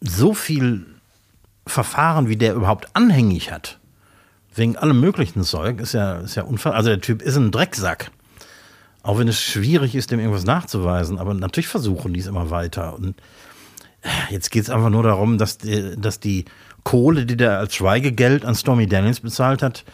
so 0.00 0.34
viel 0.34 0.86
Verfahren, 1.66 2.28
wie 2.28 2.36
der 2.36 2.54
überhaupt 2.54 2.94
anhängig 2.94 3.50
hat, 3.50 3.78
wegen 4.54 4.76
allem 4.76 5.00
möglichen 5.00 5.42
Zeug, 5.42 5.80
ist 5.80 5.94
ja, 5.94 6.18
ist 6.18 6.34
ja 6.34 6.42
unfassbar. 6.42 6.74
Also 6.74 6.90
der 6.90 7.00
Typ 7.00 7.22
ist 7.22 7.36
ein 7.36 7.50
Drecksack. 7.50 8.10
Auch 9.04 9.18
wenn 9.18 9.28
es 9.28 9.40
schwierig 9.40 9.94
ist, 9.94 10.10
dem 10.10 10.18
irgendwas 10.18 10.44
nachzuweisen, 10.44 11.18
aber 11.18 11.34
natürlich 11.34 11.68
versuchen 11.68 12.12
die 12.12 12.20
es 12.20 12.26
immer 12.26 12.50
weiter. 12.50 12.94
Und 12.94 13.14
Jetzt 14.30 14.50
geht 14.50 14.64
es 14.64 14.70
einfach 14.70 14.90
nur 14.90 15.02
darum, 15.02 15.38
dass 15.38 15.58
die, 15.58 15.96
dass 15.96 16.20
die 16.20 16.44
Kohle, 16.82 17.26
die 17.26 17.36
der 17.36 17.58
als 17.58 17.74
Schweigegeld 17.74 18.44
an 18.44 18.54
Stormy 18.54 18.86
Daniels 18.86 19.18
bezahlt 19.20 19.62
hat, 19.62 19.84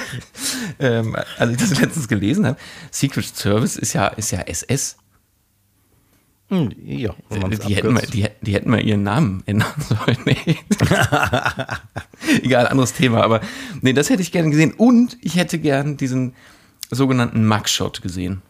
ähm, 0.78 1.16
als 1.38 1.50
ich 1.52 1.56
das 1.58 1.80
letztens 1.80 2.08
gelesen 2.08 2.46
habe, 2.46 2.58
Secret 2.90 3.36
Service 3.36 3.76
ist 3.76 3.92
ja, 3.92 4.08
ist 4.08 4.30
ja 4.30 4.40
SS. 4.40 4.96
Hm, 6.48 6.70
ja, 6.84 7.12
die, 7.66 7.74
hätten 7.74 7.92
mal, 7.92 8.02
die, 8.06 8.28
die, 8.40 8.54
hätten 8.54 8.70
mal 8.70 8.80
ihren 8.80 9.02
Namen 9.02 9.42
ändern 9.46 9.72
sollen. 9.78 10.18
Nee. 10.24 10.56
Egal, 12.42 12.68
anderes 12.68 12.92
Thema. 12.92 13.22
Aber 13.24 13.40
nee, 13.80 13.92
das 13.92 14.10
hätte 14.10 14.22
ich 14.22 14.30
gerne 14.30 14.50
gesehen. 14.50 14.72
Und 14.72 15.16
ich 15.22 15.36
hätte 15.36 15.58
gern 15.58 15.96
diesen 15.96 16.34
sogenannten 16.90 17.46
Mugshot 17.48 18.00
gesehen. 18.00 18.42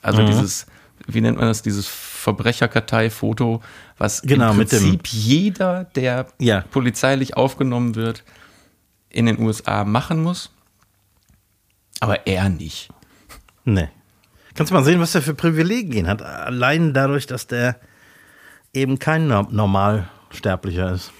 Also 0.00 0.22
mhm. 0.22 0.26
dieses, 0.28 0.66
wie 1.08 1.20
nennt 1.20 1.38
man 1.38 1.48
das, 1.48 1.62
dieses 1.62 1.88
Verbrecherkartei-Foto, 1.88 3.62
was 3.98 4.22
genau, 4.22 4.52
im 4.52 4.58
Prinzip 4.58 5.08
jeder, 5.08 5.84
der 5.84 6.28
ja. 6.38 6.60
polizeilich 6.70 7.36
aufgenommen 7.36 7.96
wird, 7.96 8.22
in 9.08 9.26
den 9.26 9.40
USA 9.40 9.84
machen 9.84 10.22
muss. 10.22 10.52
Aber 11.98 12.28
er 12.28 12.48
nicht. 12.48 12.90
Nee. 13.64 13.88
Kannst 14.54 14.70
du 14.70 14.74
mal 14.74 14.84
sehen, 14.84 15.00
was 15.00 15.14
er 15.14 15.22
für 15.22 15.34
Privilegien 15.34 16.06
hat. 16.06 16.22
Allein 16.22 16.92
dadurch, 16.92 17.26
dass 17.26 17.46
der 17.46 17.76
eben 18.72 18.98
kein 18.98 19.28
Normalsterblicher 19.28 20.92
ist. 20.92 21.12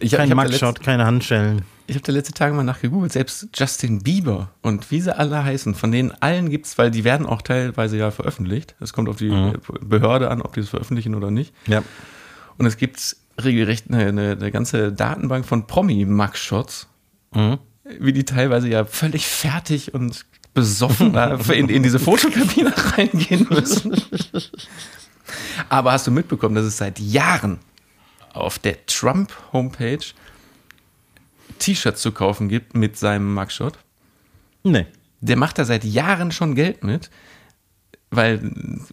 Ich, 0.00 0.12
Kein 0.12 0.30
Mugshot, 0.30 0.82
keine 0.82 1.04
Handschellen. 1.04 1.62
Ich 1.86 1.96
habe 1.96 2.04
da 2.04 2.12
letzte 2.12 2.32
Tage 2.32 2.54
mal 2.54 2.64
nachgegoogelt, 2.64 3.12
selbst 3.12 3.48
Justin 3.54 4.02
Bieber 4.02 4.50
und 4.62 4.90
wie 4.90 5.00
sie 5.00 5.14
alle 5.14 5.44
heißen, 5.44 5.74
von 5.74 5.92
denen 5.92 6.12
allen 6.20 6.48
gibt 6.48 6.66
es, 6.66 6.78
weil 6.78 6.90
die 6.90 7.04
werden 7.04 7.26
auch 7.26 7.42
teilweise 7.42 7.98
ja 7.98 8.10
veröffentlicht. 8.10 8.74
Es 8.80 8.94
kommt 8.94 9.08
auf 9.10 9.16
die 9.16 9.28
mhm. 9.28 9.60
Behörde 9.82 10.30
an, 10.30 10.40
ob 10.40 10.54
die 10.54 10.60
es 10.60 10.70
veröffentlichen 10.70 11.14
oder 11.14 11.30
nicht. 11.30 11.52
Ja. 11.66 11.82
Und 12.56 12.64
es 12.64 12.78
gibt 12.78 13.16
regelrecht 13.42 13.90
eine, 13.90 14.06
eine, 14.06 14.30
eine, 14.32 14.50
ganze 14.50 14.92
Datenbank 14.92 15.44
von 15.44 15.66
Promi-Mugshots, 15.66 16.86
mhm. 17.34 17.58
wie 18.00 18.14
die 18.14 18.24
teilweise 18.24 18.68
ja 18.68 18.86
völlig 18.86 19.26
fertig 19.26 19.92
und 19.92 20.24
besoffen 20.54 21.14
in, 21.52 21.68
in 21.68 21.82
diese 21.82 21.98
Fotokabine 21.98 22.72
reingehen 22.96 23.46
müssen. 23.50 24.00
Aber 25.68 25.92
hast 25.92 26.06
du 26.06 26.10
mitbekommen, 26.10 26.54
dass 26.54 26.64
es 26.64 26.76
seit 26.76 26.98
Jahren 26.98 27.58
auf 28.32 28.58
der 28.58 28.86
Trump-Homepage 28.86 30.04
T-Shirts 31.58 32.00
zu 32.00 32.12
kaufen 32.12 32.48
gibt 32.48 32.74
mit 32.74 32.96
seinem 32.96 33.34
Mugshot? 33.34 33.78
Nee. 34.62 34.86
Der 35.20 35.36
macht 35.36 35.58
da 35.58 35.64
seit 35.64 35.84
Jahren 35.84 36.32
schon 36.32 36.54
Geld 36.54 36.84
mit, 36.84 37.10
weil 38.10 38.52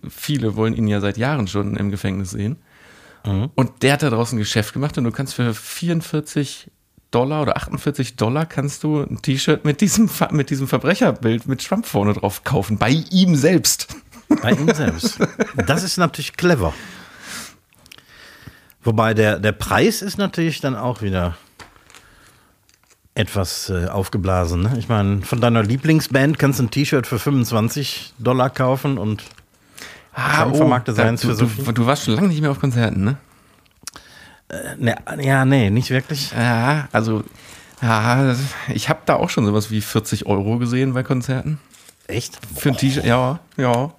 viele 0.09 0.55
wollen 0.55 0.73
ihn 0.73 0.87
ja 0.87 1.01
seit 1.01 1.17
Jahren 1.17 1.47
schon 1.47 1.75
im 1.75 1.91
Gefängnis 1.91 2.31
sehen. 2.31 2.57
Mhm. 3.25 3.49
Und 3.55 3.83
der 3.83 3.93
hat 3.93 4.03
da 4.03 4.09
draußen 4.09 4.37
ein 4.37 4.39
Geschäft 4.39 4.73
gemacht 4.73 4.97
und 4.97 5.03
du 5.03 5.11
kannst 5.11 5.33
für 5.33 5.53
44 5.53 6.71
Dollar 7.11 7.41
oder 7.41 7.57
48 7.57 8.15
Dollar 8.15 8.45
kannst 8.45 8.83
du 8.83 9.01
ein 9.01 9.21
T-Shirt 9.21 9.65
mit 9.65 9.81
diesem, 9.81 10.09
mit 10.31 10.49
diesem 10.49 10.67
Verbrecherbild 10.67 11.47
mit 11.47 11.65
Trump 11.65 11.85
vorne 11.85 12.13
drauf 12.13 12.43
kaufen. 12.43 12.77
Bei 12.77 12.89
ihm 12.89 13.35
selbst. 13.35 13.87
Bei 14.41 14.51
ihm 14.51 14.73
selbst. 14.73 15.19
Das 15.67 15.83
ist 15.83 15.97
natürlich 15.97 16.37
clever. 16.37 16.73
Wobei 18.83 19.13
der, 19.13 19.39
der 19.39 19.51
Preis 19.51 20.01
ist 20.01 20.17
natürlich 20.17 20.61
dann 20.61 20.75
auch 20.75 21.01
wieder 21.01 21.35
etwas 23.13 23.69
äh, 23.69 23.87
aufgeblasen. 23.87 24.63
Ne? 24.63 24.75
Ich 24.79 24.87
meine, 24.87 25.21
von 25.21 25.41
deiner 25.41 25.63
Lieblingsband 25.63 26.39
kannst 26.39 26.59
du 26.59 26.63
ein 26.63 26.71
T-Shirt 26.71 27.05
für 27.05 27.19
25 27.19 28.13
Dollar 28.17 28.49
kaufen 28.49 28.97
und 28.97 29.23
ah, 30.13 30.47
oh, 30.47 30.55
vermarktet 30.55 30.95
sein 30.95 31.17
für 31.17 31.35
so 31.35 31.45
viel. 31.45 31.65
Du, 31.65 31.71
du 31.73 31.85
warst 31.85 32.05
schon 32.05 32.15
lange 32.15 32.29
nicht 32.29 32.41
mehr 32.41 32.51
auf 32.51 32.59
Konzerten, 32.59 33.03
ne? 33.03 33.17
Äh, 34.51 34.75
ne, 34.77 34.95
ja, 35.21 35.45
nee, 35.45 35.69
nicht 35.69 35.89
wirklich. 35.89 36.31
Ja, 36.31 36.89
also, 36.91 37.23
ja, 37.81 38.35
ich 38.73 38.89
habe 38.89 38.99
da 39.05 39.15
auch 39.15 39.29
schon 39.29 39.45
sowas 39.45 39.71
wie 39.71 39.81
40 39.81 40.25
Euro 40.25 40.57
gesehen 40.57 40.93
bei 40.93 41.03
Konzerten. 41.03 41.59
Echt? 42.07 42.37
Für 42.55 42.69
ein 42.69 42.77
T-Shirt, 42.77 43.05
ja, 43.05 43.39
ja. 43.55 43.93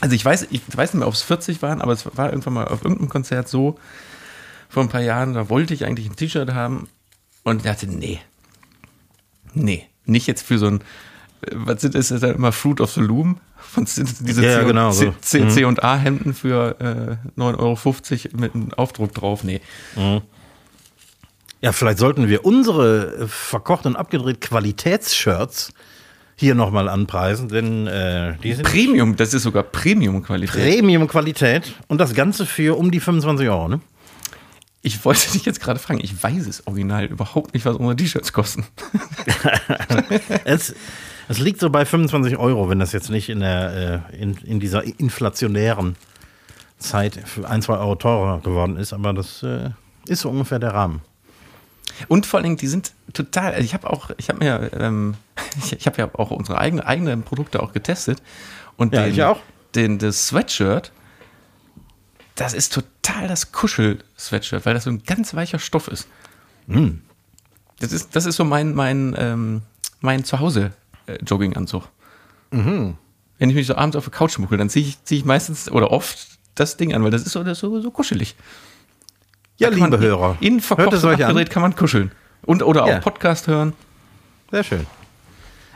Also 0.00 0.14
ich 0.14 0.24
weiß, 0.24 0.48
ich 0.50 0.60
weiß 0.68 0.92
nicht 0.92 0.98
mehr, 0.98 1.08
ob 1.08 1.14
es 1.14 1.22
40 1.22 1.62
waren, 1.62 1.80
aber 1.80 1.92
es 1.92 2.04
war 2.16 2.30
irgendwann 2.30 2.54
mal 2.54 2.68
auf 2.68 2.82
irgendeinem 2.82 3.08
Konzert 3.08 3.48
so, 3.48 3.78
vor 4.68 4.82
ein 4.82 4.88
paar 4.88 5.00
Jahren, 5.00 5.32
da 5.32 5.48
wollte 5.48 5.74
ich 5.74 5.84
eigentlich 5.86 6.08
ein 6.08 6.16
T-Shirt 6.16 6.52
haben 6.52 6.88
und 7.42 7.58
ich 7.58 7.62
dachte, 7.62 7.86
nee, 7.86 8.20
nee, 9.54 9.86
nicht 10.04 10.26
jetzt 10.26 10.42
für 10.42 10.58
so 10.58 10.66
ein, 10.66 10.80
was 11.52 11.80
sind 11.80 11.94
das, 11.94 12.10
ist 12.10 12.22
das 12.22 12.34
immer 12.34 12.52
Fruit 12.52 12.80
of 12.80 12.92
the 12.92 13.00
Loom? 13.00 13.38
Von 13.56 13.86
diese 13.86 14.44
ja, 14.44 14.60
C, 14.60 14.66
genau, 14.66 14.90
so. 14.90 15.14
C, 15.20 15.48
C, 15.48 15.64
und 15.64 15.82
A 15.82 15.96
Hemden 15.96 16.34
für 16.34 16.76
äh, 17.36 17.40
9,50 17.40 17.58
Euro 17.58 18.36
mit 18.40 18.54
einem 18.54 18.72
Aufdruck 18.74 19.14
drauf. 19.14 19.44
Nee. 19.44 19.60
Mhm. 19.96 20.20
Ja, 21.62 21.72
vielleicht 21.72 21.98
sollten 21.98 22.28
wir 22.28 22.44
unsere 22.44 23.14
äh, 23.14 23.26
verkocht 23.28 23.86
und 23.86 23.96
abgedreht 23.96 24.40
Qualitätsshirts 24.40 25.72
hier 26.36 26.54
nochmal 26.54 26.88
anpreisen, 26.88 27.48
denn 27.48 27.86
äh, 27.86 28.34
die 28.42 28.52
sind. 28.52 28.64
Premium, 28.64 29.16
das 29.16 29.32
ist 29.32 29.44
sogar 29.44 29.62
Premium-Qualität. 29.62 30.60
Premium-Qualität 30.60 31.72
und 31.88 31.98
das 31.98 32.14
Ganze 32.14 32.46
für 32.46 32.76
um 32.76 32.90
die 32.90 33.00
25 33.00 33.48
Euro, 33.48 33.68
ne? 33.68 33.80
Ich 34.84 35.04
wollte 35.04 35.30
dich 35.30 35.44
jetzt 35.44 35.60
gerade 35.60 35.78
fragen, 35.78 36.00
ich 36.02 36.20
weiß 36.20 36.48
es 36.48 36.66
original 36.66 37.04
überhaupt 37.04 37.54
nicht, 37.54 37.64
was 37.64 37.76
unsere 37.76 37.94
T-Shirts 37.94 38.32
kosten. 38.32 38.66
es, 40.44 40.74
es 41.32 41.38
liegt 41.38 41.60
so 41.60 41.70
bei 41.70 41.86
25 41.86 42.36
Euro, 42.36 42.68
wenn 42.68 42.78
das 42.78 42.92
jetzt 42.92 43.08
nicht 43.08 43.30
in, 43.30 43.40
der, 43.40 44.04
äh, 44.12 44.22
in, 44.22 44.36
in 44.44 44.60
dieser 44.60 44.84
inflationären 44.84 45.96
Zeit 46.78 47.18
für 47.24 47.48
ein, 47.48 47.62
zwei 47.62 47.78
Euro 47.78 47.94
teurer 47.94 48.40
geworden 48.40 48.76
ist, 48.76 48.92
aber 48.92 49.14
das 49.14 49.42
äh, 49.42 49.70
ist 50.06 50.20
so 50.20 50.28
ungefähr 50.28 50.58
der 50.58 50.74
Rahmen. 50.74 51.00
Und 52.08 52.26
vor 52.26 52.40
allem, 52.40 52.58
die 52.58 52.66
sind 52.66 52.92
total, 53.14 53.52
also 53.54 53.64
ich 53.64 53.72
habe 53.72 53.88
auch, 53.88 54.10
ich 54.18 54.28
habe 54.28 54.40
mir, 54.40 54.70
ähm, 54.78 55.14
ich, 55.56 55.72
ich 55.78 55.86
habe 55.86 55.98
ja 55.98 56.10
auch 56.14 56.30
unsere 56.30 56.58
eigenen 56.58 56.84
eigene 56.84 57.16
Produkte 57.16 57.62
auch 57.62 57.72
getestet. 57.72 58.22
Und 58.76 58.92
ja, 58.92 59.04
den, 59.04 59.12
ich 59.12 59.22
auch. 59.22 59.40
Den, 59.74 59.98
das 59.98 60.26
Sweatshirt, 60.26 60.92
das 62.34 62.52
ist 62.52 62.74
total 62.74 63.26
das 63.26 63.52
Kuschel-Sweatshirt, 63.52 64.66
weil 64.66 64.74
das 64.74 64.84
so 64.84 64.90
ein 64.90 65.02
ganz 65.04 65.34
weicher 65.34 65.58
Stoff 65.58 65.88
ist. 65.88 66.08
Mm. 66.66 66.98
Das 67.80 67.92
ist, 67.92 68.14
das 68.14 68.26
ist 68.26 68.36
so 68.36 68.44
mein, 68.44 68.74
mein, 68.74 69.14
ähm, 69.18 69.62
mein 70.00 70.24
Zuhause 70.24 70.72
Jogginganzug. 71.18 71.88
Mhm. 72.50 72.96
Wenn 73.38 73.50
ich 73.50 73.56
mich 73.56 73.66
so 73.66 73.74
abends 73.74 73.96
auf 73.96 74.04
der 74.04 74.12
Couch 74.12 74.32
schmuckel, 74.32 74.58
dann 74.58 74.70
ziehe 74.70 74.86
ich, 74.86 75.02
zieh 75.04 75.16
ich 75.16 75.24
meistens 75.24 75.70
oder 75.70 75.90
oft 75.90 76.28
das 76.54 76.76
Ding 76.76 76.94
an, 76.94 77.02
weil 77.02 77.10
das 77.10 77.22
ist 77.22 77.32
so, 77.32 77.42
das 77.42 77.58
ist 77.58 77.60
so, 77.60 77.80
so 77.80 77.90
kuschelig. 77.90 78.36
Ja, 79.56 79.68
liebe 79.68 79.88
man, 79.88 79.98
Hörer. 79.98 80.36
In, 80.40 80.54
in 80.54 80.60
verkocht 80.60 81.02
und 81.02 81.10
abgedreht 81.10 81.50
kann 81.50 81.62
man 81.62 81.74
kuscheln. 81.74 82.12
Und, 82.42 82.62
oder 82.62 82.86
ja. 82.86 82.98
auch 82.98 83.02
Podcast 83.02 83.46
hören. 83.46 83.72
Sehr 84.50 84.64
schön. 84.64 84.86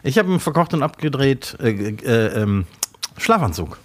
Ich 0.03 0.19
habe 0.19 0.29
einen 0.29 0.41
verkocht 0.41 0.75
und 0.75 0.83
abgedreht 0.83 1.57
äh, 1.61 1.71
äh, 1.71 2.43
ähm, 2.43 2.67
Schlafanzug. 3.17 3.79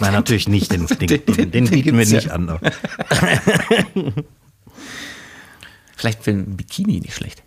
Nein, 0.00 0.12
natürlich 0.14 0.48
nicht. 0.48 0.72
Den, 0.72 0.86
den, 0.86 1.06
den, 1.26 1.50
den, 1.50 1.70
bieten 1.70 1.98
wir 1.98 2.06
nicht 2.06 2.26
ja. 2.26 2.32
an. 2.32 2.58
Vielleicht 5.96 6.22
für 6.24 6.30
ein 6.30 6.56
Bikini 6.56 7.00
nicht 7.00 7.14
schlecht. 7.14 7.42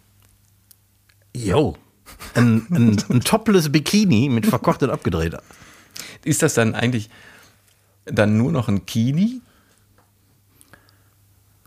Jo 1.35 1.75
ein, 2.35 2.65
ein, 2.69 3.03
ein 3.09 3.21
topless 3.21 3.71
Bikini 3.71 4.29
mit 4.29 4.45
verkocht 4.45 4.83
und 4.83 4.89
abgedreht. 4.89 5.35
Ist 6.23 6.41
das 6.41 6.53
dann 6.53 6.75
eigentlich 6.75 7.09
dann 8.05 8.37
nur 8.37 8.51
noch 8.51 8.67
ein 8.67 8.85
Kini? 8.85 9.41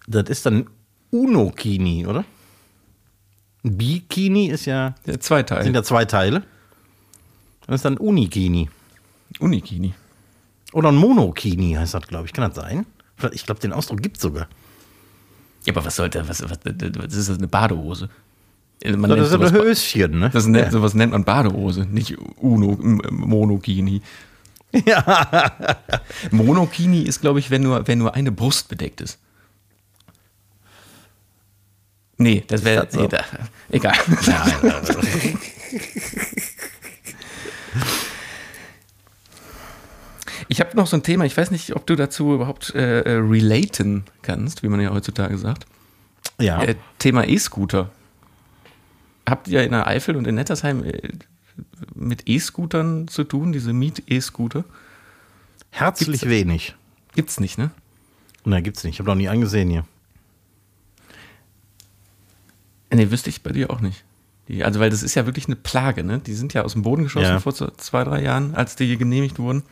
Das 0.06 0.28
ist 0.28 0.46
dann 0.46 0.68
Uno-Kini, 1.10 2.06
oder? 2.06 2.24
Ein 3.64 3.78
Bikini 3.78 4.46
ist 4.46 4.66
ja. 4.66 4.94
ja 5.06 5.20
zwei 5.20 5.42
Teile. 5.42 5.64
Sind 5.64 5.74
ja 5.74 5.82
zwei 5.82 6.04
Teile. 6.04 6.42
Das 7.66 7.76
ist 7.76 7.84
dann 7.84 7.96
Unikini. 7.96 8.68
Unikini. 9.38 9.94
Oder 10.72 10.90
ein 10.90 10.96
Monokini 10.96 11.74
heißt 11.74 11.94
das, 11.94 12.06
glaube 12.06 12.26
ich. 12.26 12.32
Kann 12.32 12.50
das 12.50 12.56
sein? 12.56 12.86
Ich 13.32 13.46
glaube, 13.46 13.60
den 13.60 13.72
Ausdruck 13.72 14.02
gibt 14.02 14.16
es 14.16 14.22
sogar. 14.22 14.48
Ja, 15.64 15.72
aber 15.74 15.84
was 15.84 15.96
sollte, 15.96 16.26
was, 16.28 16.42
was, 16.42 16.58
was 16.64 17.14
ist 17.14 17.28
das, 17.28 17.38
eine 17.38 17.46
Badehose? 17.46 18.08
Äh, 18.82 18.96
man 18.96 19.10
so, 19.10 19.16
das 19.16 19.30
sind 19.30 19.42
aber 19.42 19.52
Höschen, 19.52 20.18
ne? 20.18 20.30
Das 20.30 20.46
nennt, 20.46 20.66
ja. 20.66 20.70
Sowas 20.70 20.94
nennt 20.94 21.12
man 21.12 21.24
Badehose, 21.24 21.86
nicht 21.90 22.16
Uno, 22.36 22.76
Monokini. 23.10 24.02
Ja. 24.86 25.52
Monokini 26.30 27.02
ist, 27.02 27.20
glaube 27.20 27.38
ich, 27.38 27.50
wenn 27.50 27.62
nur, 27.62 27.86
wenn 27.86 27.98
nur 27.98 28.14
eine 28.14 28.32
Brust 28.32 28.68
bedeckt 28.68 29.00
ist. 29.00 29.18
Nee, 32.16 32.44
das 32.46 32.64
wäre. 32.64 32.86
So? 32.90 33.02
Nee, 33.02 33.08
egal. 33.70 33.94
Nein. 34.26 35.38
Ich 40.48 40.60
habe 40.60 40.76
noch 40.76 40.86
so 40.86 40.96
ein 40.96 41.02
Thema, 41.02 41.24
ich 41.24 41.36
weiß 41.36 41.50
nicht, 41.50 41.74
ob 41.74 41.86
du 41.86 41.96
dazu 41.96 42.34
überhaupt 42.34 42.74
äh, 42.74 43.08
relaten 43.08 44.04
kannst, 44.20 44.62
wie 44.62 44.68
man 44.68 44.80
ja 44.80 44.90
heutzutage 44.92 45.38
sagt. 45.38 45.66
Ja. 46.38 46.62
Äh, 46.62 46.74
Thema 46.98 47.26
E-Scooter. 47.26 47.90
Habt 49.28 49.48
ihr 49.48 49.62
in 49.64 49.70
der 49.72 49.86
Eifel 49.86 50.16
und 50.16 50.26
in 50.26 50.34
Nettersheim 50.34 50.84
äh, 50.84 51.10
mit 51.94 52.28
E-Scootern 52.28 53.08
zu 53.08 53.24
tun, 53.24 53.52
diese 53.52 53.72
Miet-E-Scooter? 53.72 54.64
Herzlich 55.70 56.20
Gibt's- 56.20 56.28
wenig. 56.28 56.74
Gibt's 57.14 57.40
nicht, 57.40 57.58
ne? 57.58 57.70
Ne, 58.44 58.62
gibt's 58.62 58.82
nicht. 58.84 58.94
Ich 58.94 58.98
habe 59.00 59.08
noch 59.10 59.16
nie 59.16 59.28
angesehen 59.28 59.70
hier. 59.70 59.84
Nee, 62.92 63.10
wüsste 63.10 63.30
ich 63.30 63.42
bei 63.42 63.52
dir 63.52 63.70
auch 63.70 63.80
nicht. 63.80 64.04
Die, 64.48 64.64
also, 64.64 64.80
weil 64.80 64.90
das 64.90 65.02
ist 65.02 65.14
ja 65.14 65.24
wirklich 65.24 65.46
eine 65.46 65.56
Plage, 65.56 66.04
ne? 66.04 66.18
Die 66.18 66.34
sind 66.34 66.52
ja 66.52 66.62
aus 66.62 66.72
dem 66.72 66.82
Boden 66.82 67.04
geschossen 67.04 67.24
Ja. 67.26 67.38
vor 67.40 67.54
zwei, 67.54 68.04
drei 68.04 68.22
Jahren, 68.22 68.54
als 68.54 68.76
die 68.76 68.86
hier 68.86 68.96
genehmigt 68.96 69.38
wurden. 69.38 69.62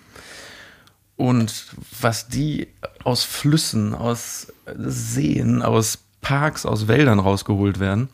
Und 1.17 1.67
was 2.01 2.29
die 2.29 2.69
aus 3.05 3.25
Flüssen, 3.25 3.95
aus 3.95 4.53
Seen, 4.77 5.61
aus 5.61 5.99
Parks, 6.23 6.65
aus 6.65 6.89
Wäldern 6.89 7.19
rausgeholt 7.19 7.79
werden, 7.79 8.09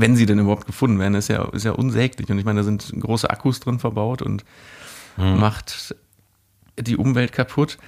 wenn 0.00 0.16
sie 0.16 0.26
denn 0.26 0.38
überhaupt 0.38 0.66
gefunden 0.66 0.98
werden, 0.98 1.14
ist 1.14 1.28
ja, 1.28 1.44
ist 1.52 1.64
ja 1.64 1.72
unsäglich. 1.72 2.30
Und 2.30 2.38
ich 2.38 2.44
meine, 2.44 2.60
da 2.60 2.64
sind 2.64 2.92
große 2.98 3.28
Akkus 3.30 3.60
drin 3.60 3.78
verbaut 3.78 4.22
und 4.22 4.44
macht 5.16 5.94
die 6.78 6.96
Umwelt 6.96 7.32
kaputt. 7.32 7.78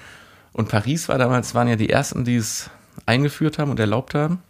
Und 0.52 0.68
Paris 0.68 1.08
war 1.08 1.18
damals, 1.18 1.54
waren 1.54 1.68
ja 1.68 1.76
die 1.76 1.90
ersten, 1.90 2.24
die 2.24 2.36
es 2.36 2.70
eingeführt 3.06 3.58
haben 3.58 3.70
und 3.70 3.78
erlaubt 3.78 4.14
haben. 4.14 4.42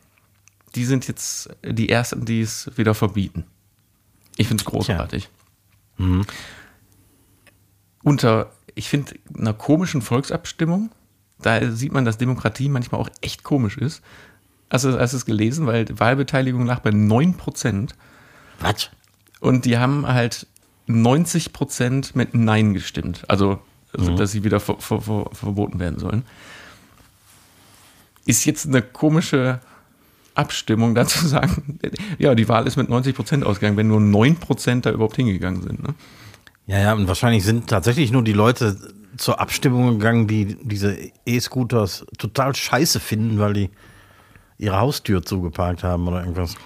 Die 0.74 0.84
sind 0.84 1.08
jetzt 1.08 1.50
die 1.64 1.88
ersten, 1.88 2.24
die 2.24 2.40
es 2.40 2.70
wieder 2.76 2.94
verbieten. 2.94 3.44
Ich 4.36 4.46
finde 4.48 4.62
es 4.62 4.64
großartig. 4.66 5.28
Unter, 8.02 8.52
ich 8.74 8.88
finde, 8.88 9.14
einer 9.36 9.54
komischen 9.54 10.02
Volksabstimmung, 10.02 10.90
da 11.40 11.70
sieht 11.72 11.92
man, 11.92 12.04
dass 12.04 12.18
Demokratie 12.18 12.68
manchmal 12.68 13.00
auch 13.00 13.10
echt 13.20 13.42
komisch 13.42 13.76
ist. 13.76 14.02
Also, 14.68 14.98
hast 14.98 15.12
du 15.12 15.16
es 15.16 15.24
gelesen, 15.24 15.66
weil 15.66 15.84
die 15.84 15.98
Wahlbeteiligung 15.98 16.66
lag 16.66 16.80
bei 16.80 16.90
9%. 16.90 17.90
Was? 18.60 18.90
Und 19.40 19.64
die 19.64 19.78
haben 19.78 20.06
halt 20.06 20.46
90 20.86 21.52
Prozent 21.52 22.16
mit 22.16 22.34
Nein 22.34 22.74
gestimmt. 22.74 23.24
Also, 23.28 23.60
also 23.96 24.16
dass 24.16 24.32
sie 24.32 24.44
wieder 24.44 24.60
ver 24.60 24.76
ver 24.78 25.00
ver 25.00 25.30
verboten 25.32 25.78
werden 25.78 25.98
sollen. 25.98 26.24
Ist 28.26 28.44
jetzt 28.44 28.66
eine 28.66 28.82
komische 28.82 29.60
Abstimmung, 30.34 30.94
dazu 30.94 31.26
sagen, 31.26 31.78
ja, 32.18 32.34
die 32.34 32.48
Wahl 32.48 32.66
ist 32.66 32.76
mit 32.76 32.88
90 32.88 33.14
Prozent 33.14 33.44
ausgegangen, 33.44 33.76
wenn 33.76 33.88
nur 33.88 34.00
9 34.00 34.36
Prozent 34.36 34.86
da 34.86 34.90
überhaupt 34.90 35.16
hingegangen 35.16 35.62
sind. 35.62 35.82
Ne? 35.82 35.94
Ja, 36.66 36.78
ja, 36.78 36.92
und 36.92 37.08
wahrscheinlich 37.08 37.44
sind 37.44 37.68
tatsächlich 37.68 38.12
nur 38.12 38.22
die 38.22 38.34
Leute 38.34 38.76
zur 39.16 39.40
Abstimmung 39.40 39.98
gegangen, 39.98 40.28
die 40.28 40.56
diese 40.62 40.96
E-Scooters 41.26 42.06
total 42.18 42.54
scheiße 42.54 43.00
finden, 43.00 43.38
weil 43.38 43.52
die 43.52 43.70
ihre 44.58 44.78
Haustür 44.78 45.24
zugeparkt 45.24 45.84
haben 45.84 46.06
oder 46.08 46.20
irgendwas. 46.20 46.56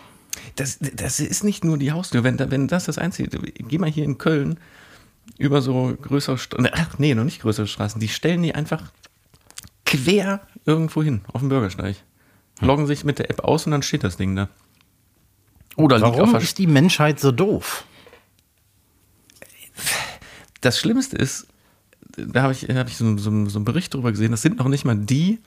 Das, 0.57 0.79
das 0.81 1.21
ist 1.21 1.45
nicht 1.45 1.65
nur 1.65 1.79
die 1.79 1.93
Haustür. 1.93 2.25
Wenn, 2.25 2.39
wenn 2.39 2.69
das 2.69 2.87
das 2.87 2.99
Einzige 2.99 3.39
geh 3.39 3.79
mal 3.79 3.91
hier 3.91 4.05
in 4.05 4.19
Köln 4.19 4.59
über 5.39 5.63
so 5.63 5.97
größere 6.01 6.39
Straßen, 6.39 6.69
ach 6.73 6.99
nee, 6.99 7.15
noch 7.15 7.25
nicht 7.25 7.43
größere 7.43 7.67
Straßen, 7.67 8.01
die 8.01 8.09
stellen 8.09 8.43
die 8.43 8.55
einfach 8.55 8.91
quer 9.85 10.41
irgendwo 10.65 11.03
hin, 11.03 11.21
auf 11.33 11.41
dem 11.41 11.49
Bürgersteig. 11.49 11.97
Loggen 12.61 12.87
sich 12.87 13.05
mit 13.05 13.19
der 13.19 13.31
App 13.31 13.41
aus 13.45 13.67
und 13.67 13.73
dann 13.73 13.83
steht 13.83 14.05
das 14.05 14.17
Ding 14.17 14.37
da. 14.37 14.49
Oder 15.77 16.01
Warum 16.01 16.35
ist 16.37 16.59
die 16.59 16.67
Menschheit 16.67 17.19
so 17.19 17.33
doof? 17.33 17.85
Das 20.61 20.79
Schlimmste 20.79 21.17
ist, 21.17 21.47
da 22.17 22.43
habe 22.43 22.53
ich, 22.53 22.65
hab 22.65 22.89
ich 22.89 22.97
so, 22.97 23.17
so, 23.17 23.47
so 23.47 23.59
einen 23.59 23.65
Bericht 23.65 23.95
darüber 23.95 24.13
gesehen, 24.13 24.31
das 24.31 24.43
sind 24.43 24.59
noch 24.59 24.69
nicht 24.69 24.85
mal 24.85 24.97
die 24.97 25.41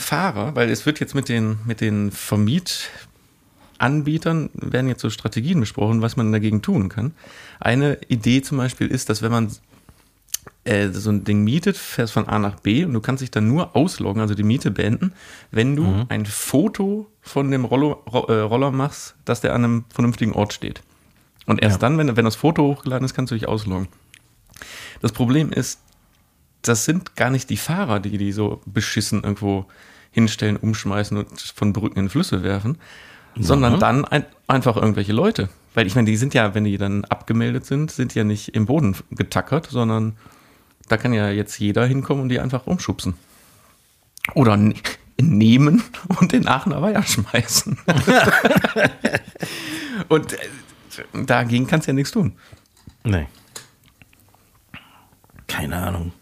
Fahrer, 0.00 0.54
weil 0.56 0.70
es 0.70 0.86
wird 0.86 1.00
jetzt 1.00 1.14
mit 1.14 1.28
den, 1.28 1.58
mit 1.66 1.80
den 1.80 2.10
Vermietanbietern, 2.10 4.50
werden 4.54 4.88
jetzt 4.88 5.02
so 5.02 5.10
Strategien 5.10 5.60
besprochen, 5.60 6.02
was 6.02 6.16
man 6.16 6.32
dagegen 6.32 6.62
tun 6.62 6.88
kann. 6.88 7.12
Eine 7.60 7.98
Idee 8.08 8.42
zum 8.42 8.58
Beispiel 8.58 8.88
ist, 8.88 9.08
dass 9.08 9.22
wenn 9.22 9.32
man 9.32 9.50
äh, 10.64 10.88
so 10.88 11.10
ein 11.10 11.24
Ding 11.24 11.44
mietet, 11.44 11.76
fährst 11.76 12.12
von 12.12 12.28
A 12.28 12.38
nach 12.38 12.60
B 12.60 12.84
und 12.84 12.92
du 12.92 13.00
kannst 13.00 13.22
dich 13.22 13.30
dann 13.30 13.48
nur 13.48 13.76
ausloggen, 13.76 14.20
also 14.20 14.34
die 14.34 14.42
Miete 14.42 14.70
beenden, 14.70 15.12
wenn 15.50 15.76
du 15.76 16.06
ein 16.08 16.26
Foto 16.26 17.06
von 17.22 17.50
dem 17.50 17.64
Rollo, 17.64 18.02
Ro, 18.10 18.26
äh, 18.28 18.40
Roller 18.40 18.70
machst, 18.70 19.14
dass 19.24 19.40
der 19.40 19.54
an 19.54 19.64
einem 19.64 19.84
vernünftigen 19.92 20.32
Ort 20.32 20.52
steht. 20.52 20.82
Und 21.46 21.62
erst 21.62 21.76
Ja. 21.76 21.78
dann, 21.88 21.98
wenn, 21.98 22.16
wenn 22.16 22.24
das 22.24 22.36
Foto 22.36 22.62
hochgeladen 22.62 23.04
ist, 23.04 23.14
kannst 23.14 23.30
du 23.30 23.34
dich 23.34 23.48
ausloggen. 23.48 23.88
Das 25.00 25.12
Problem 25.12 25.52
ist, 25.52 25.80
das 26.62 26.84
sind 26.84 27.16
gar 27.16 27.30
nicht 27.30 27.50
die 27.50 27.56
Fahrer, 27.56 28.00
die 28.00 28.18
die 28.18 28.32
so 28.32 28.60
beschissen 28.66 29.22
irgendwo 29.22 29.66
hinstellen, 30.10 30.56
umschmeißen 30.56 31.16
und 31.16 31.40
von 31.40 31.72
Brücken 31.72 31.98
in 31.98 32.08
Flüsse 32.08 32.42
werfen, 32.42 32.78
sondern 33.36 33.78
dann 33.78 34.04
ein, 34.04 34.24
einfach 34.48 34.76
irgendwelche 34.76 35.12
Leute. 35.12 35.48
Weil 35.74 35.86
ich 35.86 35.94
meine, 35.94 36.06
die 36.06 36.16
sind 36.16 36.34
ja, 36.34 36.54
wenn 36.54 36.64
die 36.64 36.78
dann 36.78 37.04
abgemeldet 37.04 37.64
sind, 37.64 37.92
sind 37.92 38.14
ja 38.14 38.24
nicht 38.24 38.54
im 38.54 38.66
Boden 38.66 38.96
getackert, 39.12 39.68
sondern 39.70 40.16
da 40.88 40.96
kann 40.96 41.12
ja 41.12 41.30
jetzt 41.30 41.58
jeder 41.58 41.86
hinkommen 41.86 42.24
und 42.24 42.28
die 42.28 42.40
einfach 42.40 42.66
umschubsen. 42.66 43.14
Oder 44.34 44.56
ne 44.56 44.74
nehmen 45.22 45.82
und 46.18 46.32
den 46.32 46.48
Aachener 46.48 46.80
Weiher 46.80 47.02
schmeißen. 47.02 47.78
und 50.08 50.32
äh, 50.32 50.38
dagegen 51.12 51.66
kannst 51.66 51.86
du 51.86 51.90
ja 51.90 51.94
nichts 51.94 52.10
tun. 52.10 52.32
Nee. 53.04 53.26
Keine 55.46 55.76
Ahnung. 55.76 56.12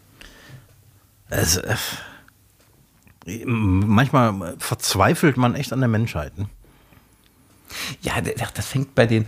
Es, 1.29 1.57
äh, 1.57 1.75
manchmal 3.45 4.55
verzweifelt 4.59 5.37
man 5.37 5.55
echt 5.55 5.71
an 5.73 5.79
der 5.79 5.89
Menschheit. 5.89 6.37
Ne? 6.37 6.49
Ja, 8.01 8.19
das 8.21 8.65
fängt 8.65 8.95
bei 8.95 9.05
den. 9.05 9.25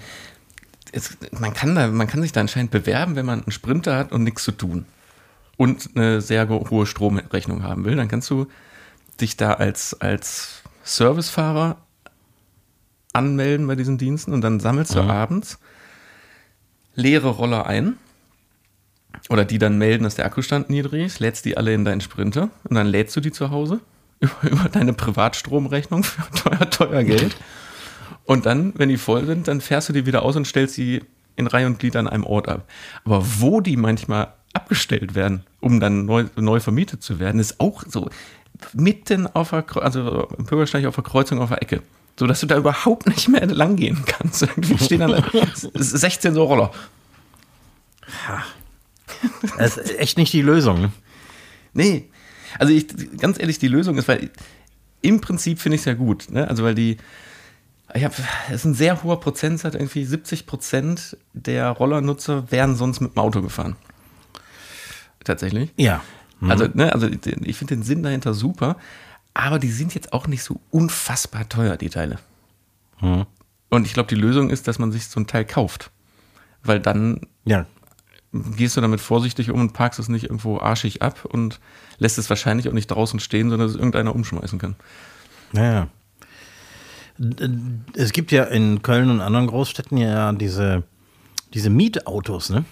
Es, 0.92 1.18
man, 1.32 1.54
kann 1.54 1.76
da, 1.76 1.88
man 1.88 2.08
kann 2.08 2.22
sich 2.22 2.32
da 2.32 2.42
anscheinend 2.42 2.72
bewerben, 2.72 3.16
wenn 3.16 3.26
man 3.26 3.44
einen 3.44 3.52
Sprinter 3.52 3.98
hat 3.98 4.12
und 4.12 4.24
nichts 4.24 4.44
zu 4.44 4.52
tun. 4.52 4.86
Und 5.58 5.92
eine 5.96 6.22
sehr 6.22 6.50
hohe 6.50 6.86
Stromrechnung 6.86 7.64
haben 7.64 7.86
will. 7.86 7.96
Dann 7.96 8.08
kannst 8.08 8.30
du 8.30 8.48
dich 9.20 9.38
da 9.38 9.54
als, 9.54 10.00
als 10.02 10.64
Servicefahrer 10.84 11.78
anmelden 13.14 13.68
bei 13.68 13.76
diesen 13.76 13.98
Diensten 13.98 14.34
und 14.34 14.42
dann 14.42 14.60
sammelst 14.60 14.96
du 14.96 15.02
abends 15.02 15.60
leere 16.96 17.30
Roller 17.30 17.66
ein. 17.68 17.98
Oder 19.30 19.46
die 19.46 19.58
dann 19.58 19.78
melden, 19.78 20.04
dass 20.04 20.16
der 20.16 20.26
Akkustand 20.26 20.70
niedrig 20.70 21.06
ist, 21.06 21.20
lädst 21.20 21.46
die 21.46 21.58
alle 21.58 21.74
in 21.74 21.86
deinen 21.86 22.02
Sprinter 22.02 22.50
und 22.64 22.76
dann 22.76 22.88
lädst 22.88 23.16
du 23.16 23.22
die 23.22 23.32
zu 23.32 23.52
Hause 23.52 23.80
über, 24.20 24.50
über 24.50 24.70
deine 24.70 24.94
Privatstromrechnung 24.94 26.04
für 26.04 26.24
teuer, 26.44 26.70
teuer 26.70 27.04
Geld. 27.04 27.36
Und 28.26 28.46
dann, 28.46 28.74
wenn 28.78 28.90
die 28.90 28.98
voll 28.98 29.26
sind, 29.26 29.48
dann 29.48 29.62
fährst 29.62 29.90
du 29.90 29.94
die 29.94 30.06
wieder 30.06 30.24
aus 30.24 30.36
und 30.36 30.46
stellst 30.46 30.76
sie 30.76 31.02
in 31.36 31.48
Reihe 31.48 31.66
und 31.66 31.80
Glied 31.80 31.96
an 31.96 32.08
einem 32.08 32.24
Ort 32.24 32.48
ab. 32.48 32.68
Aber 33.04 33.26
wo 33.40 33.62
die 33.62 33.78
manchmal 33.78 34.34
abgestellt 34.54 35.16
werden, 35.16 35.44
um 35.60 35.80
dann 35.80 36.06
neu, 36.06 36.26
neu 36.36 36.60
vermietet 36.60 37.02
zu 37.02 37.20
werden, 37.20 37.40
ist 37.40 37.60
auch 37.60 37.84
so 37.88 38.10
mitten 38.74 39.28
auf 39.28 39.50
der, 39.52 39.66
also 39.78 40.28
im 40.38 40.46
Bürgersteig 40.46 40.86
auf 40.86 40.96
der 40.96 41.04
Kreuzung 41.04 41.40
auf 41.40 41.50
der 41.50 41.62
Ecke. 41.62 41.82
So 42.20 42.28
dass 42.28 42.42
du 42.42 42.46
da 42.46 42.58
überhaupt 42.58 43.08
nicht 43.08 43.30
mehr 43.30 43.46
lang 43.48 43.78
gehen 43.78 44.04
kannst. 44.06 44.42
Irgendwie 44.42 44.78
stehen 44.78 45.00
dann 45.00 45.24
16 45.74 46.34
so 46.34 46.44
Roller. 46.44 46.72
Das 49.58 49.78
ist 49.78 49.98
echt 50.00 50.18
nicht 50.18 50.34
die 50.34 50.42
Lösung. 50.42 50.82
Ne? 50.82 50.92
Nee. 51.74 52.10
Also 52.60 52.74
ich, 52.74 52.88
ganz 53.18 53.40
ehrlich, 53.40 53.60
die 53.60 53.68
Lösung 53.68 53.98
ist, 53.98 54.08
weil 54.08 54.30
im 55.02 55.22
Prinzip 55.22 55.60
finde 55.60 55.76
ich 55.76 55.82
es 55.82 55.86
ja 55.86 55.94
gut. 55.94 56.30
Ne? 56.30 56.48
Also 56.48 56.64
weil 56.64 56.76
die, 56.76 56.98
ich 57.94 58.04
habe, 58.04 58.14
es 58.50 58.56
ist 58.56 58.66
ein 58.66 58.74
sehr 58.74 59.04
hoher 59.04 59.20
Prozentsatz, 59.20 59.74
irgendwie 59.76 60.06
70 60.06 60.46
Prozent 60.46 61.18
der 61.34 61.70
Rollernutzer 61.70 62.52
wären 62.52 62.76
sonst 62.76 63.00
mit 63.00 63.16
dem 63.16 63.20
Auto 63.20 63.42
gefahren. 63.42 63.76
Tatsächlich. 65.24 65.72
Ja. 65.78 66.02
Also, 66.42 66.68
ne, 66.74 66.92
also 66.92 67.08
ich 67.08 67.56
finde 67.58 67.76
den 67.76 67.84
Sinn 67.84 68.02
dahinter 68.02 68.34
super, 68.34 68.78
aber 69.36 69.60
die 69.60 69.70
sind 69.70 69.94
jetzt 69.94 70.12
auch 70.12 70.28
nicht 70.28 70.44
so 70.44 70.60
unfassbar 70.72 71.48
teuer, 71.48 71.78
die 71.78 71.90
Teile. 71.90 72.18
Und 73.00 73.86
ich 73.86 73.94
glaube, 73.94 74.10
die 74.10 74.20
Lösung 74.20 74.50
ist, 74.50 74.68
dass 74.68 74.80
man 74.80 74.92
sich 74.92 75.08
so 75.08 75.20
ein 75.20 75.28
Teil 75.28 75.46
kauft. 75.46 75.92
Weil 76.64 76.80
dann 76.80 77.22
Ja. 77.46 77.66
Gehst 78.34 78.78
du 78.78 78.82
damit 78.82 79.02
vorsichtig 79.02 79.52
um 79.52 79.60
und 79.60 79.74
parkst 79.74 80.00
es 80.00 80.10
nicht 80.10 80.24
irgendwo 80.24 80.60
arschig 80.60 81.02
ab 81.02 81.26
und 81.26 81.60
lässt 81.98 82.18
es 82.18 82.30
wahrscheinlich 82.30 82.70
auch 82.70 82.74
nicht 82.74 82.88
draußen 82.88 83.20
stehen, 83.20 83.50
sondern 83.50 83.68
es 83.68 83.76
irgendeiner 83.76 84.16
umschmeißen 84.16 84.58
kann. 84.58 84.76
Ja. 85.54 85.88
Es 87.96 88.14
gibt 88.14 88.32
ja 88.32 88.46
in 88.46 88.82
Köln 88.82 89.10
und 89.10 89.22
anderen 89.22 89.48
Großstädten 89.48 89.98
ja 89.98 90.32
diese, 90.34 90.84
diese 91.54 91.70
Mietautos, 91.70 92.50
ne? 92.50 92.66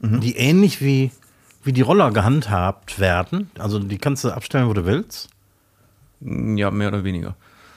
Die 0.00 0.36
ähnlich 0.36 0.82
wie, 0.82 1.12
wie 1.62 1.72
die 1.72 1.80
Roller 1.80 2.10
gehandhabt 2.10 2.98
werden. 2.98 3.50
Also 3.58 3.78
die 3.78 3.96
kannst 3.96 4.22
du 4.22 4.30
abstellen, 4.30 4.68
wo 4.68 4.74
du 4.74 4.84
willst. 4.84 5.30
Ja, 6.20 6.70
mehr 6.70 6.88
oder 6.88 7.04
weniger. 7.04 7.36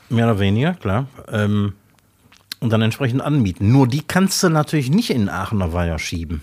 Mehr 0.09 0.25
oder 0.25 0.39
weniger, 0.39 0.73
klar. 0.73 1.07
Ähm, 1.31 1.73
und 2.59 2.71
dann 2.71 2.81
entsprechend 2.81 3.21
anmieten. 3.21 3.71
Nur 3.71 3.87
die 3.87 4.01
kannst 4.01 4.43
du 4.43 4.49
natürlich 4.49 4.89
nicht 4.89 5.09
in 5.09 5.29
Aachener 5.29 5.71
Weiher 5.71 5.99
schieben. 5.99 6.41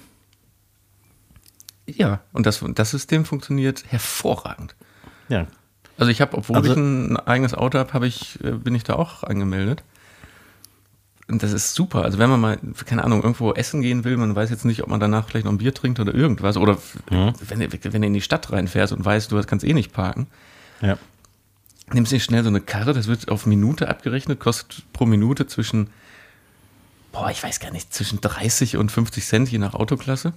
Ja, 1.86 2.20
und 2.32 2.46
das, 2.46 2.64
das 2.74 2.90
System 2.90 3.24
funktioniert 3.24 3.84
hervorragend. 3.88 4.74
Ja. 5.28 5.46
Also 5.98 6.10
ich 6.10 6.20
habe, 6.20 6.36
obwohl 6.36 6.56
Also- 6.56 6.70
ich 6.72 6.76
ein 6.76 7.16
eigenes 7.18 7.54
Auto 7.54 7.78
habe, 7.78 7.92
hab 7.92 8.02
ich, 8.02 8.42
äh, 8.44 8.52
bin 8.52 8.74
ich 8.74 8.84
da 8.84 8.94
auch 8.94 9.22
angemeldet. 9.22 9.82
Und 11.28 11.42
das 11.42 11.52
ist 11.52 11.74
super. 11.74 12.02
Also 12.02 12.18
wenn 12.18 12.28
man 12.28 12.40
mal, 12.40 12.58
keine 12.84 13.02
Ahnung, 13.04 13.22
irgendwo 13.22 13.52
essen 13.54 13.80
gehen 13.80 14.04
will, 14.04 14.16
man 14.18 14.34
weiß 14.36 14.50
jetzt 14.50 14.64
nicht, 14.66 14.82
ob 14.82 14.88
man 14.90 15.00
danach 15.00 15.26
vielleicht 15.28 15.46
noch 15.46 15.52
ein 15.52 15.58
Bier 15.58 15.72
trinkt 15.72 15.98
oder 16.00 16.14
irgendwas. 16.14 16.56
Oder 16.58 16.76
wenn, 17.08 17.60
du- 17.60 17.92
wenn 17.92 18.02
du 18.02 18.06
in 18.06 18.12
die 18.12 18.20
Stadt 18.20 18.50
reinfährst 18.52 18.92
und 18.92 19.04
weißt, 19.04 19.32
du 19.32 19.42
kannst 19.44 19.64
eh 19.64 19.72
nicht 19.72 19.92
parken, 19.92 20.26
Ja. 20.82 20.98
nimmst 21.92 22.12
dir 22.12 22.20
schnell 22.20 22.42
so 22.42 22.50
eine 22.50 22.60
Karre, 22.60 22.92
das 22.92 23.06
wird 23.06 23.28
auf 23.30 23.46
Minute 23.46 23.88
abgerechnet, 23.88 24.38
kostet 24.40 24.84
pro 24.92 25.06
Minute 25.06 25.46
zwischen, 25.46 25.88
boah, 27.12 27.30
ich 27.30 27.42
weiß 27.42 27.58
gar 27.60 27.70
nicht, 27.70 27.94
zwischen 27.94 28.20
30 28.20 28.76
und 28.76 28.90
50 28.92 29.24
Cent 29.24 29.50
je 29.50 29.58
nach 29.58 29.72
Autoklasse. 29.74 30.34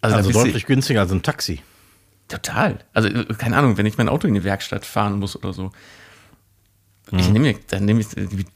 Also 0.00 0.30
du- 0.30 0.32
deutlich 0.32 0.66
günstiger 0.66 1.00
als 1.00 1.10
ein 1.12 1.22
Taxi. 1.22 1.60
Total. 2.28 2.78
Also, 2.92 3.08
äh, 3.08 3.24
keine 3.38 3.56
Ahnung, 3.56 3.78
wenn 3.78 3.86
ich 3.86 3.96
mein 3.98 4.08
Auto 4.08 4.28
in 4.28 4.34
die 4.34 4.44
Werkstatt 4.44 4.84
fahren 4.84 5.18
muss 5.18 5.34
oder 5.36 5.52
so. 5.52 5.72
Ich 7.10 7.30
nehme 7.30 7.54
dann 7.68 7.86
nehme 7.86 8.00
ich, 8.00 8.08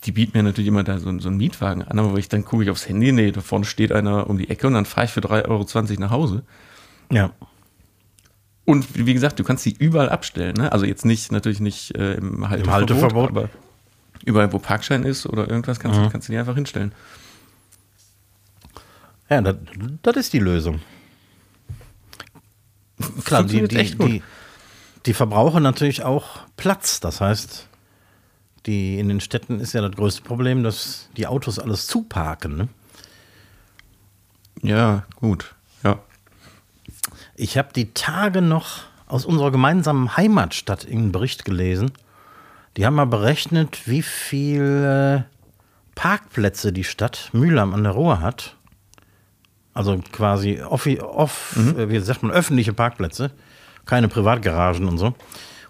die, 0.04 0.12
bieten 0.12 0.36
mir 0.36 0.42
natürlich 0.42 0.68
immer 0.68 0.84
da 0.84 0.98
so, 0.98 1.18
so 1.20 1.28
einen 1.28 1.38
Mietwagen 1.38 1.82
an, 1.84 1.98
aber 1.98 2.18
ich, 2.18 2.28
dann 2.28 2.44
gucke 2.44 2.62
ich 2.64 2.68
aufs 2.68 2.86
Handy, 2.86 3.10
nee, 3.10 3.32
da 3.32 3.40
vorne 3.40 3.64
steht 3.64 3.92
einer 3.92 4.28
um 4.28 4.36
die 4.36 4.50
Ecke 4.50 4.66
und 4.66 4.74
dann 4.74 4.84
fahre 4.84 5.06
ich 5.06 5.10
für 5.10 5.20
3,20 5.20 5.48
Euro 5.48 6.00
nach 6.00 6.10
Hause. 6.10 6.42
Ja. 7.10 7.30
Und 8.66 8.86
wie 9.06 9.14
gesagt, 9.14 9.38
du 9.38 9.44
kannst 9.44 9.64
die 9.64 9.72
überall 9.78 10.10
abstellen, 10.10 10.54
ne? 10.56 10.70
Also 10.70 10.84
jetzt 10.84 11.06
nicht, 11.06 11.32
natürlich 11.32 11.60
nicht 11.60 11.96
äh, 11.96 12.14
im 12.16 12.48
Halteverbot, 12.50 12.90
Halteverbot. 12.90 13.30
aber 13.30 13.48
überall, 14.26 14.52
wo 14.52 14.58
Parkschein 14.58 15.04
ist 15.04 15.24
oder 15.24 15.48
irgendwas, 15.48 15.80
kannst, 15.80 15.98
du 15.98 16.10
kannst 16.10 16.28
du 16.28 16.32
die 16.32 16.38
einfach 16.38 16.54
hinstellen. 16.54 16.92
Ja, 19.30 19.40
das, 19.40 19.56
das 20.02 20.16
ist 20.16 20.32
die 20.34 20.38
Lösung. 20.40 20.80
Klar, 23.24 23.44
die, 23.44 23.66
die, 23.68 23.96
die, 23.96 24.22
die 25.06 25.14
verbrauchen 25.14 25.62
natürlich 25.62 26.02
auch 26.02 26.40
Platz. 26.56 27.00
Das 27.00 27.20
heißt, 27.20 27.68
die, 28.66 28.98
in 28.98 29.08
den 29.08 29.20
Städten 29.20 29.60
ist 29.60 29.72
ja 29.72 29.80
das 29.80 29.96
größte 29.96 30.22
Problem, 30.22 30.62
dass 30.62 31.08
die 31.16 31.26
Autos 31.26 31.58
alles 31.58 31.86
zuparken. 31.86 32.56
Ne? 32.56 32.68
Ja, 34.62 35.04
gut. 35.16 35.54
Ja. 35.82 35.98
Ich 37.34 37.58
habe 37.58 37.70
die 37.74 37.92
Tage 37.92 38.42
noch 38.42 38.82
aus 39.06 39.26
unserer 39.26 39.50
gemeinsamen 39.50 40.16
Heimatstadt 40.16 40.86
einen 40.86 41.12
Bericht 41.12 41.44
gelesen. 41.44 41.92
Die 42.76 42.86
haben 42.86 42.94
mal 42.94 43.06
berechnet, 43.06 43.86
wie 43.86 44.02
viele 44.02 45.26
Parkplätze 45.94 46.72
die 46.72 46.84
Stadt 46.84 47.28
Mühlheim 47.32 47.74
an 47.74 47.82
der 47.82 47.92
Ruhr 47.92 48.20
hat. 48.20 48.56
Also 49.74 49.98
quasi 50.12 50.60
off, 50.60 50.86
off 50.86 51.56
äh, 51.56 51.88
wie 51.88 51.98
sagt 52.00 52.22
man, 52.22 52.32
öffentliche 52.32 52.72
Parkplätze, 52.72 53.30
keine 53.86 54.08
Privatgaragen 54.08 54.86
und 54.86 54.98
so. 54.98 55.14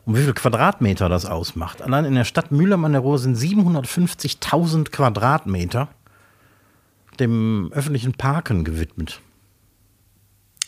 Und 0.04 0.16
wie 0.16 0.20
viele 0.20 0.34
Quadratmeter 0.34 1.08
das 1.08 1.26
ausmacht. 1.26 1.80
Allein 1.80 2.04
in 2.04 2.14
der 2.14 2.24
Stadt 2.24 2.50
Mühlheim 2.50 2.84
an 2.84 2.92
der 2.92 3.02
Ruhr 3.02 3.18
sind 3.18 3.38
750.000 3.38 4.90
Quadratmeter 4.90 5.88
dem 7.20 7.70
öffentlichen 7.72 8.14
Parken 8.14 8.64
gewidmet. 8.64 9.20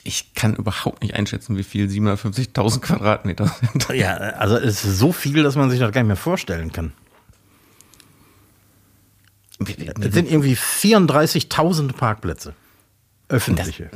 Ich 0.04 0.34
kann 0.34 0.54
überhaupt 0.54 1.02
nicht 1.02 1.14
einschätzen, 1.14 1.56
wie 1.56 1.62
viel 1.64 1.88
750.000 1.88 2.80
Quadratmeter 2.80 3.46
sind. 3.46 3.88
Ja, 3.94 4.14
also 4.14 4.56
es 4.56 4.84
ist 4.84 4.98
so 4.98 5.12
viel, 5.12 5.42
dass 5.42 5.56
man 5.56 5.70
sich 5.70 5.80
das 5.80 5.90
gar 5.92 6.02
nicht 6.02 6.08
mehr 6.08 6.16
vorstellen 6.16 6.72
kann. 6.72 6.92
Es 9.66 10.14
sind 10.14 10.30
irgendwie 10.30 10.56
34.000 10.56 11.92
Parkplätze. 11.94 12.54
Öffentliche. 13.28 13.90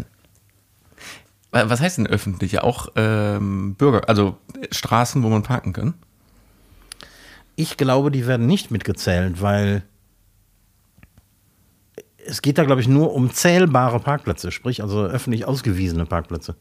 Was 1.50 1.80
heißt 1.80 1.98
denn 1.98 2.06
öffentliche? 2.06 2.62
Auch 2.62 2.88
ähm, 2.96 3.74
Bürger, 3.74 4.08
also 4.08 4.36
Straßen, 4.70 5.22
wo 5.22 5.28
man 5.28 5.42
parken 5.42 5.72
kann? 5.72 5.94
Ich 7.56 7.76
glaube, 7.76 8.10
die 8.10 8.26
werden 8.26 8.46
nicht 8.46 8.70
mitgezählt, 8.70 9.40
weil 9.40 9.82
es 12.26 12.42
geht 12.42 12.58
da, 12.58 12.64
glaube 12.64 12.82
ich, 12.82 12.88
nur 12.88 13.14
um 13.14 13.32
zählbare 13.32 13.98
Parkplätze, 13.98 14.52
sprich 14.52 14.82
also 14.82 15.04
öffentlich 15.04 15.46
ausgewiesene 15.46 16.04
Parkplätze. 16.04 16.54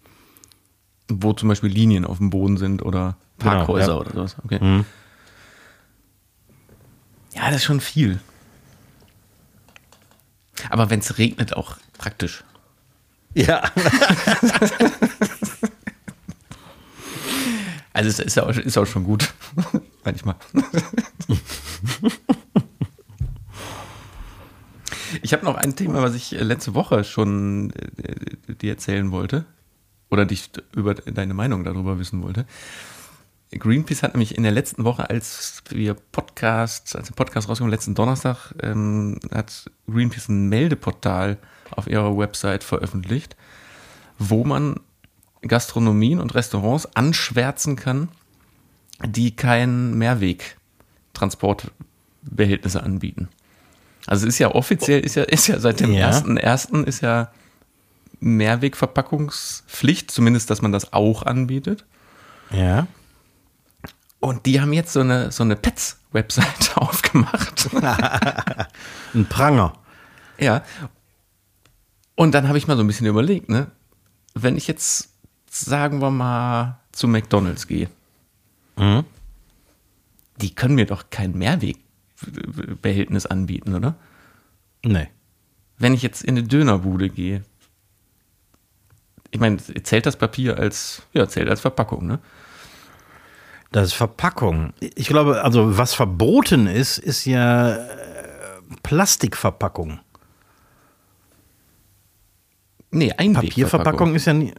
Wo 1.09 1.33
zum 1.33 1.49
Beispiel 1.49 1.69
Linien 1.69 2.05
auf 2.05 2.17
dem 2.17 2.29
Boden 2.29 2.57
sind 2.57 2.81
oder 2.83 3.17
Genau, 3.39 3.51
Parkhäuser 3.51 3.93
ja. 3.93 3.97
oder 3.97 4.11
sowas. 4.11 4.35
Okay. 4.43 4.83
Ja, 7.35 7.47
das 7.47 7.57
ist 7.57 7.65
schon 7.65 7.81
viel. 7.81 8.19
Aber 10.69 10.89
wenn 10.89 10.99
es 10.99 11.17
regnet, 11.17 11.55
auch 11.55 11.77
praktisch. 11.97 12.43
Ja. 13.37 13.61
Also 17.93 18.09
es 18.09 18.19
ist 18.19 18.35
ja 18.35 18.43
auch, 18.43 18.55
ist 18.55 18.77
auch 18.77 18.85
schon 18.85 19.03
gut. 19.03 19.33
Manchmal. 20.05 20.35
Ich 25.23 25.33
habe 25.33 25.45
noch 25.45 25.55
ein 25.55 25.75
Thema, 25.75 26.03
was 26.03 26.13
ich 26.13 26.35
äh, 26.35 26.43
letzte 26.43 26.75
Woche 26.75 27.03
schon 27.03 27.71
äh, 27.71 28.53
dir 28.53 28.73
erzählen 28.73 29.09
wollte. 29.11 29.45
Oder 30.11 30.25
dich 30.25 30.51
über 30.75 30.93
deine 30.93 31.33
Meinung 31.33 31.63
darüber 31.63 31.97
wissen 31.97 32.21
wollte. 32.21 32.45
Greenpeace 33.51 34.03
hat 34.03 34.13
nämlich 34.13 34.37
in 34.37 34.43
der 34.43 34.51
letzten 34.51 34.83
Woche, 34.83 35.09
als 35.09 35.63
wir 35.69 35.95
Podcast, 35.95 36.95
als 36.95 37.07
der 37.07 37.15
Podcast 37.15 37.49
rauskommt, 37.49 37.71
letzten 37.71 37.95
Donnerstag, 37.95 38.53
ähm, 38.61 39.17
hat 39.33 39.71
Greenpeace 39.89 40.29
ein 40.29 40.49
Meldeportal 40.49 41.39
auf 41.71 41.87
ihrer 41.87 42.15
Website 42.17 42.63
veröffentlicht, 42.63 43.35
wo 44.19 44.43
man 44.43 44.79
Gastronomien 45.41 46.19
und 46.19 46.35
Restaurants 46.35 46.87
anschwärzen 46.95 47.75
kann, 47.75 48.09
die 49.05 49.35
kein 49.35 49.95
Mehrwegtransportbehältnisse 49.97 52.81
anbieten. 52.81 53.29
Also 54.05 54.25
es 54.27 54.35
ist 54.35 54.39
ja 54.39 54.53
offiziell, 54.55 55.01
ist 55.01 55.15
ja, 55.15 55.23
ist 55.23 55.47
ja 55.47 55.59
seit 55.59 55.79
dem 55.81 55.91
Ja. 55.93 56.11
1.1. 56.11 56.83
ist 56.85 57.01
ja 57.01 57.29
Mehrwegverpackungspflicht, 58.19 60.09
zumindest, 60.09 60.49
dass 60.49 60.61
man 60.61 60.71
das 60.71 60.93
auch 60.93 61.23
anbietet. 61.23 61.85
Ja. 62.51 62.87
Und 64.19 64.45
die 64.45 64.61
haben 64.61 64.73
jetzt 64.73 64.93
so 64.93 65.01
eine, 65.01 65.31
so 65.31 65.43
eine 65.43 65.55
Pets-Website 65.55 66.71
aufgemacht. 66.77 67.69
Ein 69.13 69.25
Pranger. 69.29 69.73
ja. 70.39 70.63
Und 72.19 72.33
dann 72.33 72.47
habe 72.47 72.57
ich 72.57 72.67
mal 72.67 72.75
so 72.75 72.83
ein 72.83 72.87
bisschen 72.87 73.05
überlegt, 73.05 73.47
ne? 73.47 73.67
Wenn 74.33 74.57
ich 74.57 74.67
jetzt, 74.67 75.09
sagen 75.49 76.01
wir 76.01 76.09
mal, 76.09 76.79
zu 76.91 77.07
McDonalds 77.07 77.67
gehe, 77.67 77.89
Mhm. 78.75 79.05
die 80.41 80.53
können 80.53 80.75
mir 80.75 80.85
doch 80.87 81.05
kein 81.11 81.33
Mehrwegbehältnis 81.37 83.25
anbieten, 83.27 83.73
oder? 83.75 83.95
Nee. 84.83 85.07
Wenn 85.77 85.93
ich 85.93 86.01
jetzt 86.01 86.23
in 86.23 86.37
eine 86.37 86.43
Dönerbude 86.47 87.09
gehe, 87.09 87.43
ich 89.31 89.39
meine, 89.39 89.57
zählt 89.57 90.05
das 90.07 90.15
Papier 90.15 90.57
als, 90.57 91.03
ja, 91.13 91.27
zählt 91.27 91.49
als 91.49 91.61
Verpackung, 91.61 92.07
ne? 92.07 92.19
Das 93.71 93.87
ist 93.87 93.93
Verpackung. 93.93 94.73
Ich 94.79 95.07
glaube, 95.07 95.43
also 95.43 95.77
was 95.77 95.93
verboten 95.93 96.65
ist, 96.67 96.97
ist 96.97 97.25
ja 97.25 97.75
äh, 97.75 97.87
Plastikverpackung. 98.81 99.99
Nee. 102.91 103.11
Papierverpackung 103.33 104.15
ist 104.15 104.25
ja 104.25 104.33
nie, 104.33 104.53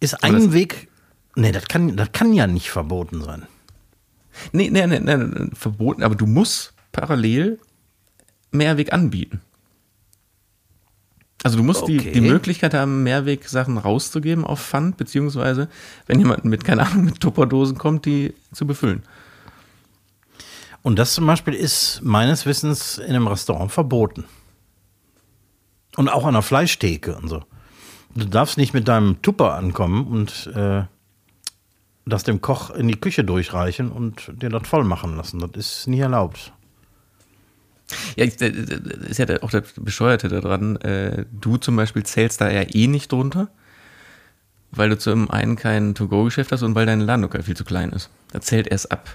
ist 0.00 0.14
das- 0.14 0.22
Einweg. 0.22 0.88
Nee, 1.36 1.52
das 1.52 1.66
kann, 1.68 1.96
das 1.96 2.10
kann 2.12 2.32
ja 2.32 2.46
nicht 2.46 2.70
verboten 2.70 3.22
sein. 3.22 3.46
Nee, 4.52 4.70
nee, 4.70 4.86
nee, 4.86 4.98
nee, 5.00 5.16
nee, 5.16 5.50
verboten, 5.54 6.02
aber 6.02 6.14
du 6.14 6.26
musst 6.26 6.74
parallel 6.92 7.58
Mehrweg 8.50 8.92
anbieten. 8.92 9.40
Also 11.42 11.56
du 11.56 11.62
musst 11.62 11.88
die, 11.88 11.98
Okay. 12.00 12.12
die 12.12 12.20
Möglichkeit 12.20 12.74
haben, 12.74 13.02
Mehrweg-Sachen 13.02 13.78
rauszugeben 13.78 14.44
auf 14.44 14.60
Pfand, 14.60 14.96
beziehungsweise 14.98 15.68
wenn 16.06 16.18
jemand 16.18 16.44
mit, 16.44 16.64
keine 16.64 16.86
Ahnung, 16.86 17.04
mit 17.06 17.20
Tupperdosen 17.20 17.78
kommt, 17.78 18.04
die 18.04 18.34
zu 18.52 18.66
befüllen. 18.66 19.02
Und 20.82 20.98
das 20.98 21.14
zum 21.14 21.26
Beispiel 21.26 21.54
ist 21.54 22.00
meines 22.02 22.44
Wissens 22.44 22.98
in 22.98 23.10
einem 23.10 23.26
Restaurant 23.26 23.70
verboten. 23.72 24.24
Und 25.96 26.08
auch 26.08 26.24
an 26.24 26.34
der 26.34 26.42
Fleischtheke 26.42 27.16
und 27.16 27.28
so. 27.28 27.42
Du 28.14 28.24
darfst 28.26 28.56
nicht 28.58 28.74
mit 28.74 28.88
deinem 28.88 29.22
Tupper 29.22 29.54
ankommen 29.54 30.06
und 30.06 30.48
äh, 30.54 30.84
das 32.06 32.24
dem 32.24 32.40
Koch 32.40 32.70
in 32.70 32.88
die 32.88 32.98
Küche 32.98 33.24
durchreichen 33.24 33.90
und 33.92 34.32
dir 34.42 34.50
das 34.50 34.66
voll 34.66 34.84
machen 34.84 35.16
lassen. 35.16 35.38
Das 35.40 35.50
ist 35.56 35.86
nie 35.86 36.00
erlaubt. 36.00 36.52
Ja, 38.16 38.24
ich- 38.24 38.40
äh, 38.40 38.50
das 38.50 39.08
ist 39.10 39.18
ja 39.18 39.26
der- 39.26 39.44
auch 39.44 39.50
das 39.50 39.72
Bescheuerte 39.76 40.28
daran. 40.28 40.76
Äh, 40.76 41.24
du 41.32 41.56
zum 41.56 41.76
Beispiel 41.76 42.02
zählst 42.04 42.40
da 42.40 42.50
ja 42.50 42.62
eh 42.72 42.86
nicht 42.86 43.10
drunter, 43.12 43.48
weil 44.72 44.88
du 44.88 44.98
zum 44.98 45.30
einen 45.30 45.56
kein 45.56 45.94
To-Go-Geschäft 45.94 46.52
hast 46.52 46.62
und 46.62 46.74
weil 46.74 46.86
dein 46.86 47.00
Ladenlokal 47.00 47.42
viel 47.42 47.56
zu 47.56 47.64
klein 47.64 47.90
ist. 47.90 48.10
Da 48.32 48.40
zählt 48.40 48.66
erst 48.68 48.90
ab 48.92 49.08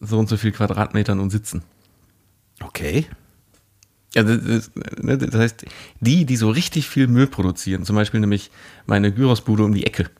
so 0.00 0.18
und 0.18 0.28
so 0.28 0.36
viel 0.36 0.52
Quadratmetern 0.52 1.20
und 1.20 1.30
Sitzen. 1.30 1.62
Okay. 2.62 3.06
Ja, 4.14 4.22
das, 4.24 4.38
das, 4.44 4.70
ne, 5.00 5.18
das 5.18 5.34
heißt, 5.34 5.64
die, 6.00 6.24
die 6.24 6.36
so 6.36 6.50
richtig 6.50 6.88
viel 6.88 7.06
Müll 7.06 7.26
produzieren, 7.28 7.84
zum 7.84 7.96
Beispiel 7.96 8.20
nämlich 8.20 8.50
meine 8.86 9.12
Gyrosbude 9.12 9.64
um 9.64 9.72
die 9.74 9.86
Ecke. 9.86 10.10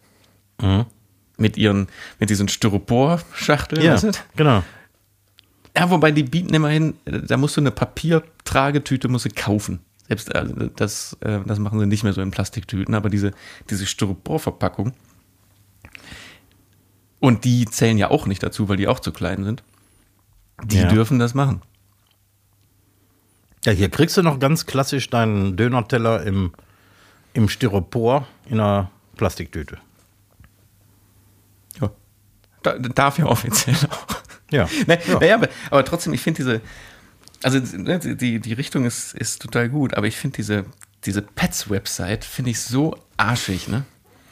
Mit 1.38 1.56
ihren, 1.56 1.88
mit 2.18 2.28
diesen 2.30 2.48
Styropor-Schachteln. 2.48 3.82
Ja, 3.82 3.98
genau. 4.36 4.62
Ja, 5.76 5.88
wobei 5.90 6.10
die 6.10 6.22
bieten 6.24 6.52
immerhin, 6.52 6.94
da 7.04 7.36
musst 7.36 7.56
du 7.56 7.60
eine 7.62 7.70
Papiertragetüte 7.70 9.08
musst 9.08 9.24
du 9.24 9.30
kaufen. 9.30 9.80
Selbst 10.08 10.34
also 10.34 10.52
das, 10.76 11.16
äh, 11.20 11.38
das 11.46 11.58
machen 11.58 11.78
sie 11.80 11.86
nicht 11.86 12.02
mehr 12.04 12.12
so 12.12 12.20
in 12.20 12.30
Plastiktüten, 12.30 12.94
aber 12.94 13.08
diese, 13.08 13.30
diese 13.70 13.86
Styroporverpackung. 13.86 14.92
Und 17.20 17.44
die 17.44 17.64
zählen 17.66 17.96
ja 17.98 18.10
auch 18.10 18.26
nicht 18.26 18.42
dazu, 18.42 18.68
weil 18.68 18.76
die 18.76 18.88
auch 18.88 19.00
zu 19.00 19.12
klein 19.12 19.44
sind. 19.44 19.62
Die 20.64 20.78
Ja. 20.78 20.88
dürfen 20.88 21.18
das 21.18 21.34
machen. 21.34 21.62
Ja, 23.64 23.72
hier 23.72 23.90
kriegst 23.90 24.16
du 24.16 24.22
noch 24.22 24.38
ganz 24.38 24.66
klassisch 24.66 25.10
deinen 25.10 25.56
Dönerteller 25.56 26.22
im, 26.22 26.52
im 27.34 27.48
Styropor 27.48 28.26
in 28.46 28.58
einer 28.58 28.90
Plastiktüte. 29.16 29.78
Ja. 31.80 31.90
Da, 32.62 32.78
darf 32.78 33.18
ja 33.18 33.26
offiziell 33.26 33.76
auch. 33.90 34.06
Ja. 34.50 34.68
Ne, 34.86 34.98
Ja. 35.06 35.18
Naja, 35.20 35.34
aber, 35.36 35.48
aber 35.70 35.84
trotzdem, 35.84 36.12
ich 36.12 36.22
finde 36.22 36.38
diese, 36.38 36.60
also 37.42 37.58
ne, 37.76 37.98
die, 37.98 38.40
die 38.40 38.52
Richtung 38.52 38.84
ist, 38.84 39.14
ist 39.14 39.40
total 39.40 39.68
gut, 39.68 39.94
aber 39.94 40.06
ich 40.06 40.16
finde 40.16 40.36
diese, 40.36 40.64
diese 41.04 41.22
Pets-Website 41.22 42.24
finde 42.24 42.50
ich 42.50 42.60
so 42.60 42.96
arschig, 43.16 43.68
ne? 43.68 43.84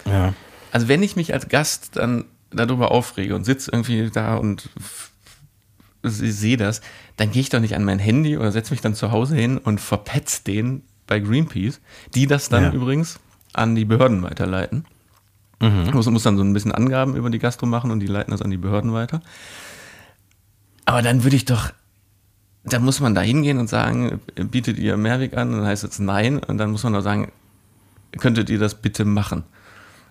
Ja. 0.06 0.34
Also 0.72 0.88
wenn 0.88 1.02
ich 1.02 1.16
mich 1.16 1.32
als 1.32 1.48
Gast 1.48 1.96
dann 1.96 2.24
darüber 2.50 2.90
aufrege 2.90 3.34
und 3.34 3.44
sitze 3.44 3.70
irgendwie 3.72 4.10
da 4.10 4.36
und 4.36 4.68
sehe 6.02 6.56
das, 6.56 6.80
dann 7.16 7.30
gehe 7.30 7.40
ich 7.42 7.48
doch 7.50 7.60
nicht 7.60 7.74
an 7.74 7.84
mein 7.84 7.98
Handy 7.98 8.36
oder 8.36 8.52
setze 8.52 8.72
mich 8.72 8.80
dann 8.80 8.94
zu 8.94 9.10
Hause 9.10 9.36
hin 9.36 9.58
und 9.58 9.80
verpetz 9.80 10.42
den 10.44 10.82
bei 11.06 11.18
Greenpeace, 11.20 11.80
die 12.14 12.26
das 12.26 12.48
dann 12.48 12.64
Ja. 12.64 12.72
übrigens 12.72 13.18
an 13.52 13.74
die 13.74 13.84
Behörden 13.84 14.22
weiterleiten. 14.22 14.84
Muss, 15.60 16.06
muss 16.08 16.22
dann 16.22 16.36
so 16.36 16.44
ein 16.44 16.52
bisschen 16.52 16.70
Angaben 16.70 17.16
über 17.16 17.30
die 17.30 17.40
Gastro 17.40 17.66
machen 17.66 17.90
und 17.90 17.98
die 17.98 18.06
leiten 18.06 18.30
das 18.30 18.42
an 18.42 18.50
die 18.52 18.56
Behörden 18.58 18.92
weiter. 18.92 19.20
Aber 20.84 21.02
dann 21.02 21.24
würde 21.24 21.34
ich 21.34 21.44
doch, 21.44 21.72
da 22.62 22.78
muss 22.78 23.00
man 23.00 23.14
da 23.14 23.22
hingehen 23.22 23.58
und 23.58 23.68
sagen, 23.68 24.20
bietet 24.36 24.78
ihr 24.78 24.96
Mehrweg 24.96 25.36
an? 25.36 25.48
Und 25.52 25.58
dann 25.60 25.66
heißt 25.66 25.82
es 25.84 25.98
nein. 25.98 26.38
Und 26.38 26.58
dann 26.58 26.70
muss 26.70 26.84
man 26.84 26.92
doch 26.92 27.02
sagen, 27.02 27.32
könntet 28.18 28.50
ihr 28.50 28.58
das 28.60 28.76
bitte 28.76 29.04
machen? 29.04 29.42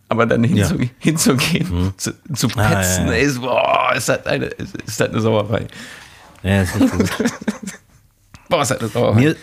Aber 0.10 0.26
dann 0.26 0.43
hinzu, 0.43 0.76
Ja. 0.80 0.88
hinzugehen, 0.99 1.93
zu, 1.97 2.14
zu 2.34 2.47
Ah, 2.55 2.70
petzen, 2.76 3.08
ja, 3.08 3.12
ja. 3.14 3.18
Ist, 3.18 3.41
boah, 3.41 3.93
ist 3.95 4.08
das 4.10 4.26
eine, 4.26 4.45
ist, 4.45 4.76
ist 4.82 4.99
das 4.99 5.10
eine 5.10 5.20
Sauerei. 5.22 5.68
Ja, 6.43 6.62
ist 6.62 6.76
nicht 6.80 6.91
gut. 6.91 7.10
Boah, 8.49 8.62
ist 8.62 8.72
das 8.72 8.80
eine 8.80 8.88
Sauerei. 8.89 9.16
mir, 9.20 9.36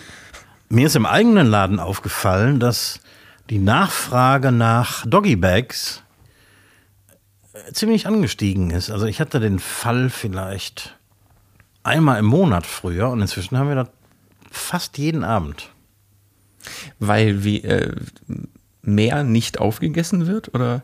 mir 0.71 0.87
ist 0.87 0.97
im 0.97 1.05
eigenen 1.05 1.47
Laden 1.49 1.79
aufgefallen, 1.81 2.61
dass 2.61 3.01
die 3.51 3.59
Nachfrage 3.59 4.53
nach 4.53 5.05
Doggybags 5.07 6.03
äh, 7.53 7.73
ziemlich 7.73 8.07
angestiegen 8.07 8.71
ist. 8.71 8.91
Also 8.91 9.05
ich 9.07 9.21
hatte 9.21 9.41
den 9.41 9.59
Fall 9.59 10.09
vielleicht 10.09 10.97
einmal 11.83 12.19
im 12.19 12.25
Monat 12.25 12.65
früher 12.67 13.11
und 13.11 13.21
inzwischen 13.21 13.59
haben 13.59 13.69
wir 13.69 13.75
das 13.75 13.89
fast 14.51 14.97
jeden 14.97 15.25
Abend. 15.25 15.69
Weil 16.99 17.45
wie, 17.45 17.62
äh, 17.62 17.95
mehr 18.87 19.24
nicht 19.24 19.59
aufgegessen 19.59 20.26
wird? 20.26 20.55
Oder? 20.55 20.82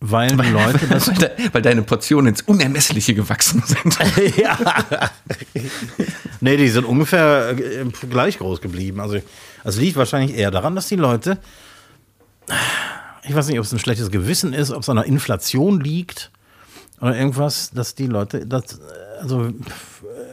Weil 0.00 0.36
die 0.36 0.48
Leute 0.50 0.86
das 0.88 1.08
weil, 1.08 1.14
de, 1.16 1.30
weil 1.52 1.62
deine 1.62 1.82
Portionen 1.82 2.28
ins 2.28 2.42
Unermessliche 2.42 3.14
gewachsen 3.14 3.62
sind. 3.64 3.98
ja. 4.36 4.58
nee, 6.40 6.56
die 6.56 6.68
sind 6.68 6.84
ungefähr 6.84 7.50
äh, 7.50 7.84
gleich 8.08 8.38
groß 8.38 8.60
geblieben. 8.60 9.00
Also, 9.00 9.18
es 9.64 9.76
liegt 9.76 9.96
wahrscheinlich 9.96 10.36
eher 10.36 10.50
daran, 10.50 10.74
dass 10.74 10.88
die 10.88 10.96
Leute, 10.96 11.38
ich 13.24 13.34
weiß 13.34 13.48
nicht, 13.48 13.58
ob 13.58 13.64
es 13.66 13.72
ein 13.72 13.78
schlechtes 13.78 14.10
Gewissen 14.10 14.54
ist, 14.54 14.70
ob 14.70 14.82
es 14.82 14.88
an 14.88 14.96
der 14.96 15.04
Inflation 15.04 15.80
liegt 15.80 16.30
oder 17.00 17.16
irgendwas, 17.16 17.70
dass 17.70 17.94
die 17.94 18.06
Leute 18.06 18.46
das, 18.46 18.78
äh, 18.78 19.20
also 19.20 19.52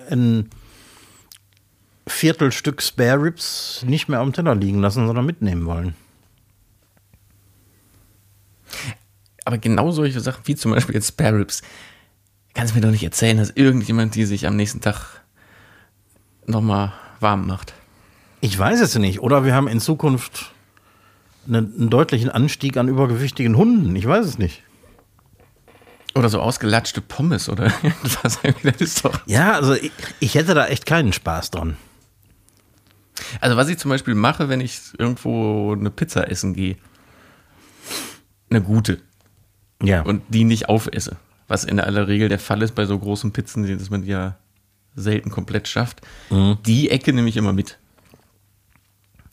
ein 0.10 0.50
Viertelstück 2.08 2.82
Spare 2.82 3.22
Ribs 3.22 3.84
nicht 3.86 4.08
mehr 4.08 4.24
dem 4.24 4.32
Teller 4.32 4.56
liegen 4.56 4.80
lassen, 4.80 5.06
sondern 5.06 5.26
mitnehmen 5.26 5.66
wollen. 5.66 5.96
Aber 9.46 9.58
genau 9.58 9.92
solche 9.92 10.20
Sachen, 10.20 10.42
wie 10.46 10.56
zum 10.56 10.72
Beispiel 10.72 10.96
jetzt 10.96 11.08
Spare 11.08 11.40
Ribs, 11.40 11.62
kannst 12.54 12.74
du 12.74 12.80
mir 12.80 12.86
doch 12.86 12.92
nicht 12.92 13.04
erzählen, 13.04 13.38
dass 13.38 13.52
irgendjemand 13.52 14.16
die 14.16 14.26
sich 14.26 14.48
am 14.48 14.56
nächsten 14.56 14.82
Tag 14.82 15.22
nochmal 16.46 16.94
warm 17.20 17.48
macht. 17.48 17.74
Ich 18.42 18.58
weiß 18.58 18.82
es 18.82 18.96
nicht. 18.96 19.22
Oder 19.22 19.46
wir 19.46 19.54
haben 19.54 19.68
in 19.68 19.80
Zukunft 19.80 20.52
einen, 21.48 21.90
deutlichen 21.90 22.30
Anstieg 22.30 22.78
an 22.78 22.88
übergewichtigen 22.88 23.56
Hunden. 23.56 23.96
Ich 23.96 24.08
weiß 24.08 24.26
es 24.26 24.38
nicht. 24.38 24.64
Oder 26.16 26.30
so 26.30 26.42
ausgelatschte 26.42 27.02
Pommes 27.02 27.48
oder. 27.48 27.72
Das 28.24 28.40
ist 28.80 29.06
doch. 29.06 29.20
Ja, 29.28 29.54
also 29.54 29.74
ich, 29.74 29.92
ich 30.20 30.36
hätte 30.36 30.54
da 30.54 30.68
echt 30.68 30.86
keinen 30.86 31.14
Spaß 31.14 31.52
dran. 31.52 31.78
Also, 33.40 33.58
was 33.58 33.70
ich 33.70 33.78
zum 33.78 33.90
Beispiel 33.90 34.16
mache, 34.16 34.50
wenn 34.50 34.62
ich 34.62 34.80
irgendwo 34.98 35.74
eine 35.74 35.90
Pizza 35.90 36.30
essen 36.30 36.54
gehe, 36.54 36.78
eine 38.50 38.62
gute, 38.62 39.00
Ja. 39.82 40.02
und 40.02 40.22
die 40.30 40.44
nicht 40.44 40.70
aufesse. 40.70 41.18
Was 41.48 41.64
in 41.64 41.80
aller 41.80 42.08
Regel 42.08 42.30
der 42.30 42.40
Fall 42.40 42.62
ist 42.62 42.76
bei 42.76 42.86
so 42.86 42.98
großen 43.00 43.32
Pizzen, 43.32 43.78
dass 43.78 43.90
man 43.90 44.02
die 44.04 44.10
ja 44.10 44.36
selten 44.96 45.30
komplett 45.30 45.68
schafft. 45.68 46.02
Die 46.66 46.90
Ecke 46.90 47.14
nehme 47.14 47.30
ich 47.30 47.38
immer 47.38 47.54
mit. 47.54 47.78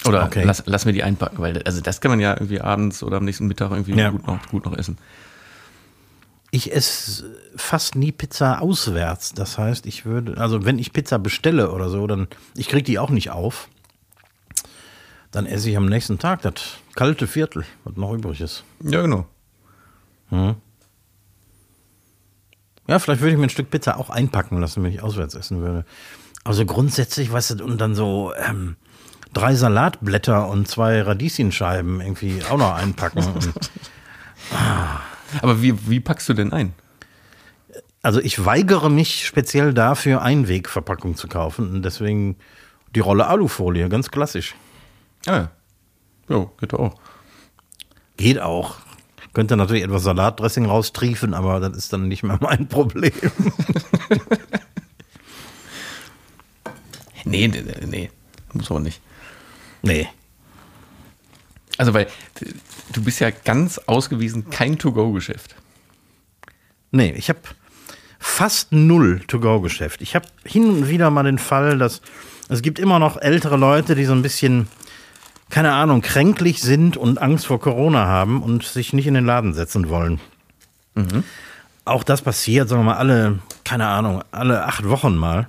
Oder 0.07 0.25
Okay. 0.27 0.43
lass, 0.45 0.63
lass 0.67 0.85
mir 0.85 0.93
die 0.93 1.03
einpacken, 1.03 1.39
weil 1.39 1.63
also 1.63 1.81
das 1.81 2.01
kann 2.01 2.11
man 2.11 2.21
ja 2.21 2.35
irgendwie 2.35 2.61
abends 2.61 3.03
oder 3.03 3.17
am 3.17 3.25
nächsten 3.25 3.47
Mittag 3.47 3.71
irgendwie 3.71 3.95
Ja. 3.97 4.11
gut, 4.11 4.27
noch, 4.27 4.47
gut 4.49 4.65
noch 4.67 4.77
essen. 4.77 4.99
Ich 6.51 6.73
esse 6.73 7.35
fast 7.57 7.97
nie 7.97 8.13
Pizza 8.13 8.61
auswärts. 8.63 9.33
Das 9.33 9.59
heißt, 9.59 9.87
ich 9.87 10.05
würde, 10.05 10.37
also 10.39 10.65
wenn 10.65 10.79
ich 10.79 10.93
Pizza 10.93 11.19
bestelle 11.19 11.73
oder 11.73 11.89
so, 11.89 12.07
dann, 12.07 12.29
ich 12.57 12.69
kriege 12.69 12.85
die 12.85 12.99
auch 12.99 13.11
nicht 13.11 13.31
auf. 13.31 13.69
Dann 15.35 15.47
esse 15.47 15.69
ich 15.69 15.77
am 15.77 15.87
nächsten 15.87 16.19
Tag 16.21 16.43
das 16.43 16.55
kalte 16.95 17.27
Viertel, 17.27 17.65
was 17.83 17.97
noch 17.97 18.13
übrig 18.13 18.41
ist. 18.41 18.63
Ja, 18.85 19.03
genau. 19.03 19.27
Ja, 22.87 22.99
vielleicht 22.99 23.21
würde 23.21 23.33
ich 23.33 23.39
mir 23.39 23.47
ein 23.47 23.51
Stück 23.51 23.69
Pizza 23.69 23.99
auch 23.99 24.11
einpacken 24.11 24.61
lassen, 24.61 24.85
wenn 24.85 24.93
ich 24.93 25.03
auswärts 25.03 25.35
essen 25.35 25.61
würde. 25.61 25.85
Also 26.45 26.65
grundsätzlich, 26.65 27.33
weißt 27.33 27.59
du, 27.59 27.65
und 27.65 27.81
dann 27.81 27.97
so 27.97 28.33
ähm, 28.37 28.77
drei 29.33 29.57
Salatblätter 29.57 30.49
und 30.49 30.69
zwei 30.69 31.03
Radieschenscheiben 31.03 32.01
irgendwie 32.01 32.43
auch 32.49 32.59
noch 32.59 32.75
einpacken. 32.75 33.25
und, 33.35 33.71
Aber 35.43 35.63
wie, 35.63 35.89
wie 35.89 35.99
packst 35.99 36.29
du 36.29 36.35
denn 36.35 36.53
ein? 36.53 36.75
also 38.03 38.21
ich 38.21 38.45
weigere 38.45 38.91
mich 38.91 39.27
speziell 39.27 39.73
dafür, 39.73 40.23
Einwegverpackung 40.23 41.17
zu 41.17 41.27
kaufen. 41.27 41.71
Und 41.73 41.83
deswegen 41.83 42.37
die 42.95 43.01
Rolle 43.01 43.27
Alufolie, 43.27 43.89
ganz 43.89 44.11
klassisch. 44.11 44.55
Ah, 45.27 45.37
ja. 45.37 45.51
Jo, 46.29 46.51
geht 46.61 46.75
auch. 46.75 46.99
Geht 48.17 48.41
auch. 48.41 48.77
Könnte 49.33 49.57
natürlich 49.57 49.83
etwas 49.83 50.05
Salatdressing 50.05 50.67
raustriefen, 50.67 51.35
aber 51.35 51.61
das 51.61 51.77
ist 51.77 51.93
dann 51.93 52.09
nicht 52.09 52.23
mehr 52.23 52.39
mein 52.41 52.69
Problem. 52.69 53.13
Nee, 57.25 57.49
nee, 57.49 57.63
nee, 57.63 57.87
nee. 57.87 58.11
Muss 58.53 58.71
auch 58.71 58.79
nicht. 58.79 59.01
nee. 59.83 60.07
Also, 61.77 61.93
weil 61.93 62.07
du 62.93 63.03
bist 63.03 63.19
ja 63.21 63.31
ganz 63.31 63.79
ausgewiesen 63.79 64.51
kein 64.51 64.79
To-Go-Geschäft. 64.79 65.57
Nee, 66.93 67.13
ich 67.17 67.29
habe 67.31 67.41
fast 68.21 68.71
null 68.71 69.21
To-Go-Geschäft. 69.27 70.01
Ich 70.03 70.15
habe 70.15 70.27
hin 70.45 70.69
und 70.69 70.89
wieder 70.89 71.11
mal 71.11 71.25
den 71.25 71.39
Fall, 71.39 71.79
dass 71.79 72.01
es 72.49 72.63
gibt 72.63 72.79
immer 72.79 72.99
noch 73.01 73.17
ältere 73.17 73.57
Leute, 73.57 73.97
die 73.97 74.05
so 74.05 74.13
ein 74.13 74.23
bisschen, 74.23 74.69
keine 75.55 75.73
Ahnung, 75.73 76.01
kränklich 76.03 76.61
sind 76.61 76.97
und 76.97 77.23
Angst 77.23 77.47
vor 77.47 77.61
Corona 77.61 78.07
haben 78.07 78.43
und 78.43 78.65
sich 78.65 78.93
nicht 78.93 79.07
in 79.07 79.15
den 79.15 79.25
Laden 79.25 79.55
setzen 79.55 79.89
wollen. 79.89 80.19
Auch 81.85 82.03
das 82.03 82.23
passiert, 82.23 82.69
sagen 82.69 82.81
wir 82.81 82.87
mal, 82.87 82.97
alle, 82.97 83.39
keine 83.63 83.87
Ahnung, 83.87 84.25
alle 84.33 84.65
acht 84.65 84.89
Wochen 84.89 85.15
mal. 85.15 85.47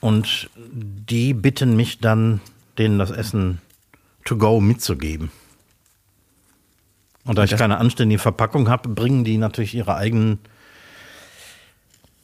Und 0.00 0.50
die 0.56 1.34
bitten 1.34 1.76
mich 1.76 2.00
dann, 2.00 2.40
denen 2.78 2.98
das 2.98 3.12
Essen 3.12 3.60
to 4.24 4.36
go 4.38 4.60
mitzugeben. 4.60 5.30
Und 7.24 7.38
da 7.38 7.44
ich 7.44 7.50
das- 7.50 7.60
keine 7.60 7.78
anständige 7.78 8.20
Verpackung 8.20 8.68
habe, 8.68 8.88
bringen 8.88 9.22
die 9.22 9.38
natürlich 9.38 9.72
ihre 9.74 9.94
eigenen 9.94 10.40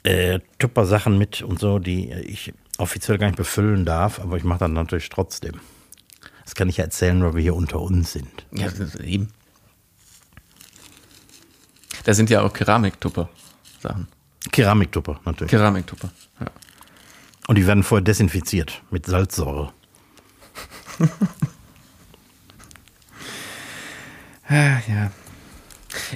äh, 0.03 0.41
Tupper-Sachen 0.59 1.16
mit 1.16 1.43
und 1.43 1.61
so, 1.61 1.78
die 1.78 2.11
ich 2.12 2.53
offiziell 2.78 3.18
gar 3.18 3.28
nicht 3.28 3.37
befüllen 3.37 3.85
darf, 3.85 4.18
aber 4.18 4.37
ich 4.37 4.43
mache 4.43 4.59
dann 4.59 4.72
natürlich 4.72 5.09
trotzdem. 5.11 5.61
Das 6.53 6.57
kann 6.59 6.68
ich 6.68 6.76
ja 6.76 6.84
erzählen, 6.84 7.24
weil 7.24 7.34
wir 7.34 7.40
hier 7.40 7.55
unter 7.55 7.80
uns 7.80 8.12
sind. 8.12 8.44
Ja, 8.53 8.68
das 8.68 8.78
ist 8.78 8.96
eben. 8.96 9.30
Da 12.05 12.12
sind 12.12 12.28
ja 12.28 12.42
auch 12.42 12.53
Keramiktupper-Sachen. 12.53 14.07
Keramiktupper 14.50 15.18
natürlich. 15.24 15.50
Keramiktupper. 15.50 16.11
Ja. 16.40 16.50
Und 17.46 17.57
die 17.57 17.66
werden 17.66 17.82
vorher 17.82 18.05
desinfiziert 18.05 18.82
mit 18.90 19.07
Salzsäure. 19.07 19.72
Ah, 24.48 24.82
ja. 24.86 25.11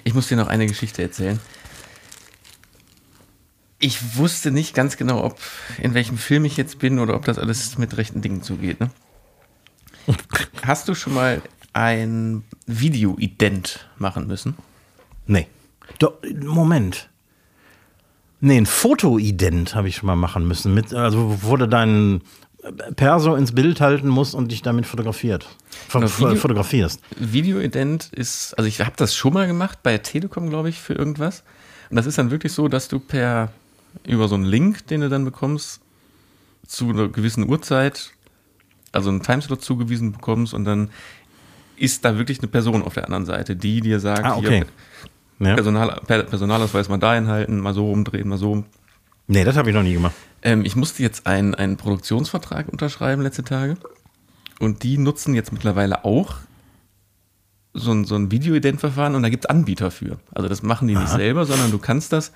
Ich 0.04 0.12
muss 0.12 0.28
dir 0.28 0.36
noch 0.36 0.48
eine 0.48 0.66
Geschichte 0.66 1.00
erzählen. 1.00 1.40
Ich 3.78 4.18
wusste 4.18 4.50
nicht 4.50 4.74
ganz 4.74 4.98
genau, 4.98 5.24
ob 5.24 5.40
in 5.78 5.94
welchem 5.94 6.18
Film 6.18 6.44
ich 6.44 6.58
jetzt 6.58 6.78
bin 6.78 6.98
oder 6.98 7.14
ob 7.14 7.24
das 7.24 7.38
alles 7.38 7.78
mit 7.78 7.96
rechten 7.96 8.20
Dingen 8.20 8.42
zugeht. 8.42 8.80
Ne? 8.80 8.90
Hast 10.64 10.88
du 10.88 10.94
schon 10.94 11.14
mal 11.14 11.42
ein 11.72 12.44
Video-Ident 12.66 13.86
machen 13.98 14.26
müssen? 14.26 14.56
Nee. 15.26 15.46
Doch, 15.98 16.14
Moment. 16.42 17.08
Nee, 18.40 18.58
ein 18.58 18.66
Fotoident 18.66 19.74
habe 19.74 19.88
ich 19.88 19.96
schon 19.96 20.06
mal 20.06 20.16
machen 20.16 20.46
müssen. 20.46 20.74
Mit, 20.74 20.92
also 20.94 21.38
wo 21.42 21.56
du 21.56 21.66
deinen 21.66 22.22
Perso 22.96 23.34
ins 23.36 23.54
Bild 23.54 23.80
halten 23.80 24.08
musst 24.08 24.34
und 24.34 24.50
dich 24.50 24.62
damit 24.62 24.86
fotografiert. 24.86 25.46
Fo 25.88 26.00
Genau, 26.00 26.10
Video- 26.18 26.36
fotografierst. 26.36 27.00
Video-Ident 27.18 28.10
ist, 28.12 28.54
also 28.58 28.66
ich 28.68 28.80
habe 28.80 28.92
das 28.96 29.14
schon 29.14 29.32
mal 29.32 29.46
gemacht 29.46 29.82
bei 29.82 29.98
Telekom, 29.98 30.50
glaube 30.50 30.68
ich, 30.68 30.80
für 30.80 30.94
irgendwas. 30.94 31.44
Und 31.90 31.96
das 31.96 32.06
ist 32.06 32.18
dann 32.18 32.30
wirklich 32.30 32.52
so, 32.52 32.68
dass 32.68 32.88
du 32.88 32.98
per 32.98 33.52
über 34.04 34.28
so 34.28 34.34
einen 34.34 34.44
Link, 34.44 34.86
den 34.88 35.00
du 35.00 35.08
dann 35.08 35.24
bekommst, 35.24 35.80
zu 36.66 36.90
einer 36.90 37.08
gewissen 37.08 37.48
Uhrzeit, 37.48 38.10
also 38.96 39.10
einen 39.10 39.22
Timeslot 39.22 39.62
zugewiesen 39.62 40.12
bekommst 40.12 40.52
und 40.54 40.64
dann 40.64 40.90
ist 41.76 42.04
da 42.04 42.16
wirklich 42.16 42.40
eine 42.40 42.48
Person 42.48 42.82
auf 42.82 42.94
der 42.94 43.04
anderen 43.04 43.26
Seite, 43.26 43.54
die 43.54 43.80
dir 43.80 44.00
sagt, 44.00 44.24
Ah, 44.24 44.36
okay. 44.36 44.64
hier, 45.38 45.46
Ja. 45.48 45.54
Personal, 45.54 46.00
per, 46.06 46.22
Personalausweis 46.24 46.88
mal 46.88 46.98
dahin 46.98 47.28
halten, 47.28 47.60
mal 47.60 47.74
so 47.74 47.90
umdrehen, 47.92 48.28
mal 48.28 48.38
so. 48.38 48.64
Nee, 49.28 49.44
das 49.44 49.56
habe 49.56 49.68
ich 49.70 49.74
noch 49.76 49.82
nie 49.82 49.92
gemacht. 49.92 50.14
Ähm, 50.42 50.64
ich 50.64 50.76
musste 50.76 51.02
jetzt 51.02 51.26
einen, 51.26 51.54
einen 51.54 51.76
Produktionsvertrag 51.76 52.68
unterschreiben 52.68 53.22
letzte 53.22 53.44
Tage. 53.44 53.76
Und 54.58 54.82
die 54.82 54.96
nutzen 54.96 55.34
jetzt 55.34 55.52
mittlerweile 55.52 56.04
auch 56.06 56.36
so 57.74 57.92
ein, 57.92 58.06
so 58.06 58.14
ein 58.16 58.30
Video-Ident-Verfahren 58.30 59.14
und 59.14 59.22
da 59.22 59.28
gibt 59.28 59.44
es 59.44 59.50
Anbieter 59.50 59.90
für. 59.90 60.18
Also 60.34 60.48
das 60.48 60.62
machen 60.62 60.88
die 60.88 60.94
nicht 60.94 61.08
Aha. 61.08 61.16
selber, 61.16 61.44
sondern 61.44 61.70
du 61.70 61.78
kannst 61.78 62.12
das 62.14 62.32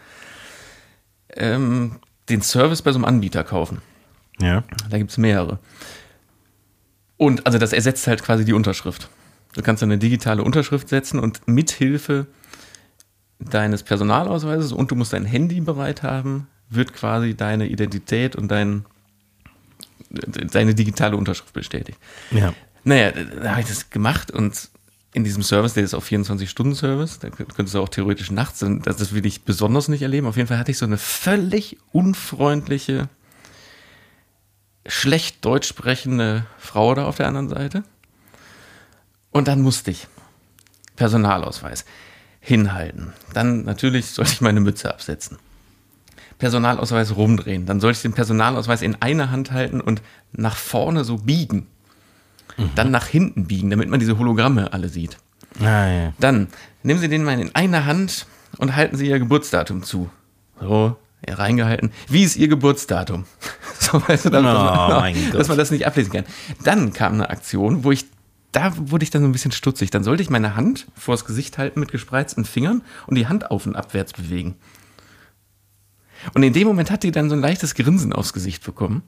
ähm, 1.35 1.97
den 2.29 2.43
Service 2.43 2.83
bei 2.83 2.93
so 2.93 2.99
einem 2.99 3.07
Anbieter 3.07 3.45
kaufen. 3.45 3.81
Ja. 4.39 4.65
Da 4.91 4.99
gibt 4.99 5.11
es 5.11 5.17
mehrere. 5.19 5.59
Und 7.21 7.45
also 7.45 7.59
das 7.59 7.75
ersetzt 7.75 8.07
halt 8.07 8.23
quasi 8.23 8.47
die 8.47 8.55
Unterschrift. 8.55 9.11
Du 9.53 9.61
kannst 9.61 9.83
eine 9.83 9.99
digitale 9.99 10.43
Unterschrift 10.43 10.89
setzen 10.89 11.19
und 11.19 11.47
mithilfe 11.47 12.27
deines 13.39 13.83
Personalausweises 13.83 14.73
und 14.73 14.91
du 14.91 14.95
musst 14.95 15.13
dein 15.13 15.27
Handy 15.27 15.61
bereit 15.61 16.03
haben, 16.03 16.47
wird 16.71 16.95
quasi 16.95 17.35
deine 17.35 17.67
Identität 17.67 18.37
und 18.37 18.49
dein, 18.49 18.87
deine 20.09 20.75
digitale 20.75 21.15
Unterschrift 21.15 21.53
bestätigt. 21.53 21.99
Ja. 22.31 22.55
Naja, 22.85 23.11
da 23.13 23.51
habe 23.51 23.61
ich 23.61 23.67
das 23.67 23.91
gemacht 23.91 24.31
und 24.31 24.71
in 25.13 25.23
diesem 25.23 25.43
Service, 25.43 25.75
der 25.75 25.83
ist 25.85 25.93
auf 25.93 26.07
24-Stunden-Service, 26.11 27.19
da 27.19 27.29
könnt- 27.29 27.55
könntest 27.55 27.75
du 27.75 27.83
auch 27.83 27.91
theoretisch 27.91 28.31
nachts, 28.31 28.65
das 28.83 29.13
will 29.13 29.27
ich 29.27 29.43
besonders 29.43 29.89
nicht 29.89 30.01
erleben. 30.01 30.27
Auf 30.27 30.37
jeden 30.39 30.49
Fall 30.49 30.57
hatte 30.59 30.71
ich 30.71 30.79
so 30.79 30.87
eine 30.87 30.97
völlig 30.97 31.77
unfreundliche, 31.93 33.11
schlecht 34.91 35.45
deutsch 35.45 35.69
sprechende 35.69 36.45
Frau 36.59 36.95
da 36.95 37.07
auf 37.07 37.17
der 37.17 37.29
anderen 37.29 37.49
Seite. 37.49 37.85
Und 39.31 39.49
dann 39.49 39.63
musste 39.63 39.91
ich 39.91 40.09
Personalausweis 40.97 41.85
hinhalten. 42.41 43.13
Dann 43.33 43.65
natürlich 43.65 44.07
sollte 44.07 44.33
ich 44.33 44.41
meine 44.41 44.61
Mütze 44.61 44.93
absetzen. 44.93 45.39
Personalausweis 46.39 47.15
rumdrehen. 47.17 47.67
Dann 47.67 47.81
sollte 47.81 47.99
ich 47.99 48.03
den 48.03 48.15
Personalausweis 48.15 48.83
in 48.83 49.01
einer 49.01 49.31
Hand 49.31 49.53
halten 49.53 49.81
und 49.81 50.03
nach 50.33 50.57
vorne 50.57 51.05
so 51.05 51.19
biegen. 51.19 51.67
Dann 52.75 52.91
nach 52.91 53.07
hinten 53.07 53.47
biegen, 53.47 53.71
damit 53.71 53.89
man 53.89 54.01
diese 54.01 54.19
Hologramme 54.19 54.73
alle 54.73 54.89
sieht. 54.89 55.17
Ah, 55.61 55.87
ja. 55.87 56.13
Dann 56.19 56.49
nehmen 56.83 57.01
Sie 57.01 57.09
den 57.09 57.25
mal 57.25 57.39
in 57.39 57.55
einer 57.55 57.87
Hand 57.87 58.27
und 58.59 58.77
halten 58.77 58.97
Sie 58.97 59.09
Ihr 59.09 59.19
Geburtsdatum 59.19 59.83
zu. 59.83 60.11
So, 60.61 60.97
ja, 61.27 61.35
reingehalten. 61.35 61.93
Wie 62.09 62.23
ist 62.23 62.37
Ihr 62.37 62.49
Geburtsdatum? 62.49 63.25
So, 63.83 64.07
weißt 64.07 64.27
du, 64.27 64.31
dann, 64.31 64.45
Oh, 64.45 64.49
dass, 64.49 64.63
man, 64.63 64.91
mein 65.01 65.33
dass 65.33 65.49
man 65.49 65.57
das 65.57 65.71
nicht 65.71 65.87
ablesen 65.87 66.13
kann. 66.13 66.25
Dann 66.63 66.93
kam 66.93 67.15
eine 67.15 67.31
Aktion, 67.31 67.83
wo 67.83 67.91
ich, 67.91 68.05
da 68.53 68.75
wurde 68.77 69.05
ich 69.05 69.11
dann 69.11 69.23
so 69.23 69.29
ein 69.29 69.33
bisschen 69.33 69.53
stutzig. 69.53 69.91
Dann 69.91 70.05
sollte 70.05 70.23
ich 70.23 70.29
meine 70.29 70.55
Hand 70.55 70.87
vors 70.95 71.25
Gesicht 71.25 71.57
halten 71.57 71.81
mit 71.81 71.91
gespreizten 71.91 72.45
Fingern 72.45 72.83
und 73.07 73.17
die 73.17 73.27
Hand 73.27 73.51
auf 73.51 73.65
und 73.65 73.77
abwärts 73.77 74.13
bewegen. 74.13 74.57
Und 76.35 76.43
in 76.43 76.53
dem 76.53 76.69
Moment 76.69 76.91
hat 76.91 77.05
die 77.05 77.11
dann 77.11 77.31
so 77.31 77.37
ein 77.37 77.41
leichtes 77.41 77.75
Grinsen 77.75 78.13
aufs 78.13 78.35
Gesicht 78.35 78.63
bekommen. 78.63 79.03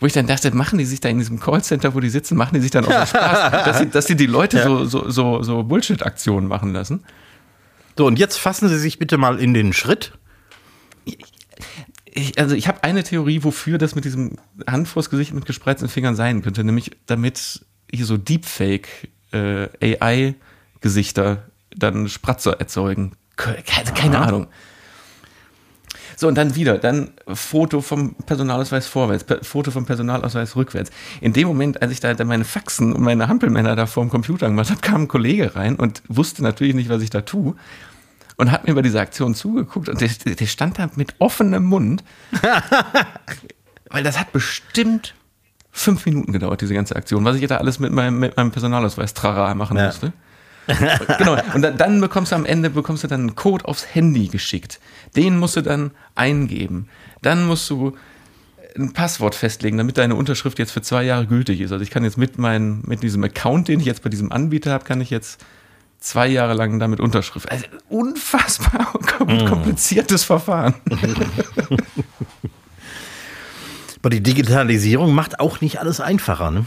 Wo 0.00 0.06
ich 0.06 0.12
dann 0.12 0.26
dachte, 0.26 0.52
machen 0.52 0.80
die 0.80 0.84
sich 0.84 0.98
da 0.98 1.08
in 1.08 1.18
diesem 1.18 1.38
Callcenter, 1.38 1.94
wo 1.94 2.00
die 2.00 2.10
sitzen, 2.10 2.36
machen 2.36 2.54
die 2.54 2.60
sich 2.60 2.72
dann 2.72 2.84
auch 2.84 2.90
so 2.90 3.06
Spaß, 3.16 3.64
dass 3.64 3.78
sie, 3.78 3.86
dass 3.90 4.06
sie 4.06 4.16
die 4.16 4.26
Leute 4.26 4.60
so, 4.64 4.84
so, 4.84 5.08
so, 5.08 5.44
so 5.44 5.62
Bullshit-Aktionen 5.62 6.48
machen 6.48 6.72
lassen. 6.72 7.04
So, 7.96 8.06
und 8.06 8.18
jetzt 8.18 8.38
fassen 8.38 8.68
Sie 8.68 8.78
sich 8.78 8.98
bitte 8.98 9.16
mal 9.18 9.38
in 9.38 9.54
den 9.54 9.72
Schritt. 9.72 10.18
Ich, 12.14 12.38
also 12.38 12.54
ich 12.54 12.68
habe 12.68 12.84
eine 12.84 13.02
Theorie, 13.02 13.42
wofür 13.42 13.78
das 13.78 13.94
mit 13.94 14.04
diesem 14.04 14.36
Hand 14.66 14.88
vors 14.88 15.08
Gesicht 15.08 15.32
mit 15.32 15.46
gespreizten 15.46 15.88
Fingern 15.88 16.14
sein 16.14 16.42
könnte, 16.42 16.62
nämlich 16.62 16.90
damit 17.06 17.64
hier 17.90 18.04
so 18.04 18.16
Deepfake 18.16 19.08
äh, 19.32 19.68
AI-Gesichter 19.80 21.48
dann 21.74 22.08
Spratzer 22.08 22.60
erzeugen. 22.60 23.12
Keine, 23.36 23.62
keine 23.62 24.18
Aha. 24.18 24.26
Ahnung. 24.26 24.46
So, 26.16 26.28
und 26.28 26.36
dann 26.36 26.54
wieder, 26.54 26.78
dann 26.78 27.10
Foto 27.26 27.80
vom 27.80 28.14
Personalausweis 28.14 28.86
vorwärts, 28.86 29.24
per, 29.24 29.42
Foto 29.42 29.70
vom 29.70 29.86
Personalausweis 29.86 30.54
rückwärts. 30.54 30.90
In 31.20 31.32
dem 31.32 31.48
Moment, 31.48 31.82
als 31.82 31.90
ich 31.90 32.00
da 32.00 32.14
da 32.14 32.24
meine 32.24 32.44
Faxen 32.44 32.92
und 32.92 33.02
meine 33.02 33.28
Hampelmänner 33.28 33.74
da 33.74 33.86
vor 33.86 34.04
dem 34.04 34.10
Computer 34.10 34.46
gemacht 34.46 34.70
habe, 34.70 34.80
kam 34.80 35.02
ein 35.02 35.08
Kollege 35.08 35.56
rein 35.56 35.76
und 35.76 36.02
wusste 36.08 36.42
natürlich 36.42 36.74
nicht, 36.74 36.90
was 36.90 37.02
ich 37.02 37.10
da 37.10 37.22
tue. 37.22 37.56
Und 38.36 38.50
hat 38.50 38.66
mir 38.66 38.74
bei 38.74 38.82
dieser 38.82 39.00
Aktion 39.00 39.34
zugeguckt 39.34 39.88
und 39.88 40.00
der, 40.00 40.08
der 40.08 40.46
stand 40.46 40.78
da 40.78 40.90
mit 40.96 41.14
offenem 41.18 41.64
Mund. 41.64 42.02
weil 43.90 44.02
das 44.02 44.18
hat 44.18 44.32
bestimmt 44.32 45.14
fünf 45.70 46.06
Minuten 46.06 46.32
gedauert, 46.32 46.60
diese 46.60 46.74
ganze 46.74 46.96
Aktion, 46.96 47.24
was 47.24 47.36
ich 47.36 47.46
da 47.46 47.58
alles 47.58 47.78
mit 47.78 47.92
meinem, 47.92 48.18
mit 48.18 48.36
meinem 48.36 48.50
Personalausweis 48.50 49.14
Trara 49.14 49.54
machen 49.54 49.76
Ja. 49.76 49.86
musste. 49.86 50.12
genau. 51.18 51.36
Und 51.54 51.62
dann, 51.62 51.76
dann 51.76 52.00
bekommst 52.00 52.30
du 52.32 52.36
am 52.36 52.44
Ende 52.46 52.70
bekommst 52.70 53.02
du 53.02 53.08
dann 53.08 53.20
einen 53.20 53.34
Code 53.34 53.64
aufs 53.64 53.94
Handy 53.94 54.28
geschickt. 54.28 54.78
Den 55.16 55.38
musst 55.38 55.56
du 55.56 55.60
dann 55.60 55.90
eingeben. 56.14 56.88
Dann 57.20 57.46
musst 57.46 57.68
du 57.68 57.96
ein 58.76 58.92
Passwort 58.92 59.34
festlegen, 59.34 59.76
damit 59.76 59.98
deine 59.98 60.14
Unterschrift 60.14 60.58
jetzt 60.58 60.70
für 60.70 60.80
zwei 60.82 61.02
Jahre 61.02 61.26
gültig 61.26 61.60
ist. 61.60 61.72
Also 61.72 61.82
ich 61.82 61.90
kann 61.90 62.04
jetzt 62.04 62.16
mit 62.16 62.38
meinem, 62.38 62.82
mit 62.86 63.02
diesem 63.02 63.22
Account, 63.24 63.68
den 63.68 63.80
ich 63.80 63.86
jetzt 63.86 64.02
bei 64.02 64.08
diesem 64.08 64.30
Anbieter 64.30 64.70
habe, 64.72 64.84
kann 64.84 65.00
ich 65.00 65.10
jetzt 65.10 65.44
zwei 66.02 66.26
Jahre 66.26 66.54
lang 66.54 66.78
damit 66.78 67.00
Unterschrift. 67.00 67.50
Also 67.50 67.64
unfassbar 67.88 68.92
kompliziertes 69.18 70.24
Verfahren. 70.24 70.74
Aber 74.00 74.10
die 74.10 74.22
Digitalisierung 74.22 75.14
macht 75.14 75.38
auch 75.38 75.60
nicht 75.60 75.78
alles 75.78 76.00
einfacher, 76.00 76.50
ne? 76.50 76.66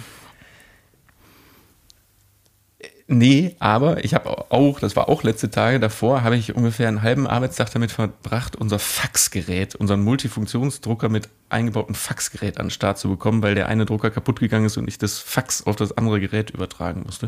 Nee, 3.08 3.56
aber 3.60 4.04
ich 4.04 4.16
habe 4.16 4.52
auch, 4.52 4.80
das 4.80 4.96
war 4.96 5.10
auch 5.10 5.22
letzte 5.22 5.52
Tage 5.52 5.80
davor, 5.80 6.24
habe 6.24 6.38
ich 6.38 6.56
ungefähr 6.56 6.88
einen 6.88 7.04
halben 7.04 7.28
Arbeitstag 7.28 7.70
damit 7.72 7.92
verbracht, 7.92 8.56
unser 8.56 8.80
Faxgerät, 8.80 9.76
unseren 9.76 10.02
Multifunktionsdrucker 10.02 11.08
mit 11.10 11.30
eingebautem 11.50 11.94
Faxgerät 11.94 12.58
an 12.58 12.68
den 12.68 12.72
Start 12.72 12.98
zu 12.98 13.08
bekommen, 13.10 13.44
weil 13.44 13.54
der 13.54 13.68
eine 13.68 13.86
Drucker 13.86 14.10
kaputt 14.10 14.40
gegangen 14.40 14.66
ist 14.66 14.78
und 14.78 14.88
ich 14.88 14.98
das 14.98 15.20
Fax 15.20 15.68
auf 15.68 15.76
das 15.76 15.96
andere 15.96 16.20
Gerät 16.20 16.50
übertragen 16.50 17.04
musste. 17.06 17.28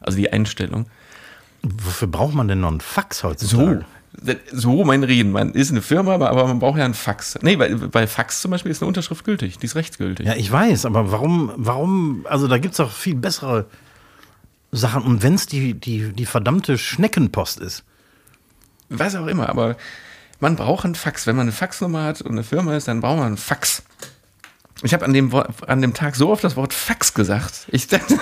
Also 0.00 0.18
die 0.18 0.32
Einstellung. 0.32 0.86
Wofür 1.82 2.08
braucht 2.08 2.34
man 2.34 2.48
denn 2.48 2.60
noch 2.60 2.70
einen 2.70 2.80
Fax 2.80 3.18
So, 3.18 3.28
heutzutage? 3.28 3.84
so 4.52 4.84
mein 4.84 5.04
Reden. 5.04 5.32
Man 5.32 5.52
ist 5.52 5.70
eine 5.70 5.82
Firma, 5.82 6.14
aber, 6.14 6.30
aber 6.30 6.46
man 6.46 6.58
braucht 6.58 6.78
ja 6.78 6.84
einen 6.84 6.94
Fax. 6.94 7.38
Nee, 7.42 7.56
bei, 7.56 7.74
bei 7.74 8.06
Fax 8.06 8.40
zum 8.40 8.50
Beispiel 8.50 8.70
ist 8.70 8.82
eine 8.82 8.88
Unterschrift 8.88 9.24
gültig, 9.24 9.58
die 9.58 9.66
ist 9.66 9.76
rechtsgültig. 9.76 10.26
Ja, 10.26 10.34
ich 10.34 10.50
weiß, 10.50 10.86
aber 10.86 11.12
warum, 11.12 11.52
warum, 11.56 12.26
also 12.28 12.48
da 12.48 12.58
gibt 12.58 12.72
es 12.72 12.78
doch 12.78 12.90
viel 12.90 13.14
bessere 13.14 13.66
Sachen. 14.72 15.02
Und 15.02 15.22
wenn 15.22 15.34
es 15.34 15.46
die, 15.46 15.74
die, 15.74 16.12
die 16.12 16.26
verdammte 16.26 16.78
Schneckenpost 16.78 17.60
ist. 17.60 17.84
was 18.88 19.14
auch 19.14 19.26
immer, 19.26 19.48
aber 19.48 19.76
man 20.40 20.56
braucht 20.56 20.84
einen 20.84 20.94
Fax. 20.94 21.26
Wenn 21.26 21.36
man 21.36 21.44
eine 21.44 21.52
Faxnummer 21.52 22.04
hat 22.04 22.22
und 22.22 22.32
eine 22.32 22.44
Firma 22.44 22.76
ist, 22.76 22.88
dann 22.88 23.00
braucht 23.00 23.18
man 23.18 23.26
einen 23.28 23.36
Fax. 23.36 23.82
Ich 24.82 24.92
habe 24.92 25.04
an, 25.06 25.14
dem 25.14 25.32
an 25.66 25.80
dem 25.80 25.94
Tag 25.94 26.16
so 26.16 26.30
oft 26.30 26.44
das 26.44 26.54
Wort 26.56 26.74
Fax 26.74 27.14
gesagt. 27.14 27.66
Ich 27.68 27.86
dachte, 27.88 28.14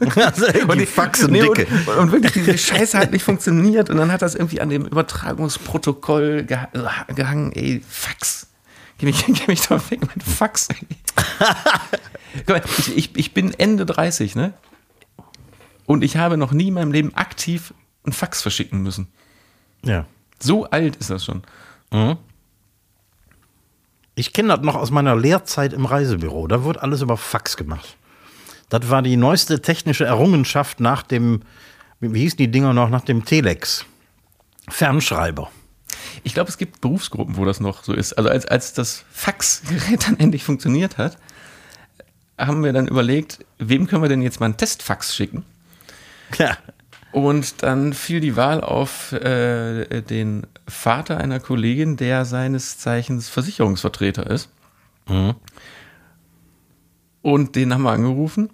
die 0.00 0.78
die- 0.78 0.86
Faxen 0.86 1.32
nee, 1.32 1.42
dicke. 1.42 1.66
Und, 1.86 1.98
und 1.98 2.12
wirklich, 2.12 2.32
diese 2.32 2.56
Scheiße 2.56 2.98
hat 2.98 3.10
nicht 3.12 3.24
funktioniert. 3.24 3.90
Und 3.90 3.98
dann 3.98 4.10
hat 4.10 4.22
das 4.22 4.34
irgendwie 4.34 4.60
an 4.62 4.70
dem 4.70 4.86
Übertragungsprotokoll 4.86 6.44
geha 6.44 6.68
gehangen. 7.14 7.52
Ey, 7.52 7.82
Fax. 7.86 8.46
Geh 8.98 9.06
mich, 9.06 9.24
geh 9.26 9.46
mich 9.48 9.60
doch 9.66 9.90
weg 9.90 10.00
mit 10.00 10.22
Fax. 10.22 10.68
Ich, 12.78 12.96
ich, 12.96 13.16
ich 13.16 13.34
bin 13.34 13.52
Ende 13.52 13.84
30, 13.84 14.36
ne? 14.36 14.54
Und 15.84 16.02
ich 16.02 16.16
habe 16.16 16.38
noch 16.38 16.52
nie 16.52 16.68
in 16.68 16.74
meinem 16.74 16.90
Leben 16.90 17.14
aktiv 17.14 17.74
einen 18.04 18.14
Fax 18.14 18.40
verschicken 18.40 18.82
müssen. 18.82 19.08
Ja. 19.84 20.06
So 20.40 20.64
alt 20.64 20.96
ist 20.96 21.10
das 21.10 21.26
schon. 21.26 21.42
Mhm. 21.92 22.16
Ich 24.14 24.32
kenne 24.32 24.48
das 24.48 24.60
noch 24.60 24.74
aus 24.74 24.90
meiner 24.90 25.16
Lehrzeit 25.16 25.72
im 25.72 25.86
Reisebüro. 25.86 26.46
Da 26.46 26.64
wurde 26.64 26.82
alles 26.82 27.00
über 27.00 27.16
Fax 27.16 27.56
gemacht. 27.56 27.96
Das 28.68 28.90
war 28.90 29.02
die 29.02 29.16
neueste 29.16 29.60
technische 29.62 30.04
Errungenschaft 30.04 30.80
nach 30.80 31.02
dem, 31.02 31.42
wie 32.00 32.20
hießen 32.20 32.36
die 32.36 32.50
Dinger 32.50 32.72
noch, 32.72 32.90
nach 32.90 33.02
dem 33.02 33.24
Telex. 33.24 33.86
Fernschreiber. 34.68 35.50
Ich 36.24 36.34
glaube, 36.34 36.50
es 36.50 36.58
gibt 36.58 36.80
Berufsgruppen, 36.80 37.36
wo 37.36 37.44
das 37.44 37.60
noch 37.60 37.84
so 37.84 37.92
ist. 37.92 38.12
Also 38.14 38.30
als, 38.30 38.46
als 38.46 38.72
das 38.72 39.04
Faxgerät 39.10 40.06
dann 40.06 40.18
endlich 40.18 40.44
funktioniert 40.44 40.98
hat, 40.98 41.16
haben 42.38 42.64
wir 42.64 42.72
dann 42.72 42.88
überlegt, 42.88 43.44
wem 43.58 43.86
können 43.86 44.02
wir 44.02 44.08
denn 44.08 44.22
jetzt 44.22 44.40
mal 44.40 44.46
einen 44.46 44.56
Testfax 44.56 45.14
schicken? 45.14 45.44
Ja. 46.38 46.56
Und 47.12 47.62
dann 47.62 47.92
fiel 47.92 48.20
die 48.20 48.36
Wahl 48.36 48.62
auf 48.62 49.12
äh, 49.12 50.00
den 50.00 50.46
Vater 50.66 51.18
einer 51.18 51.40
Kollegin, 51.40 51.96
der 51.98 52.24
seines 52.24 52.78
Zeichens 52.78 53.28
Versicherungsvertreter 53.28 54.28
ist. 54.28 54.48
Mhm. 55.08 55.34
Und 57.20 57.54
den 57.54 57.72
haben 57.72 57.82
wir 57.82 57.92
angerufen. 57.92 58.48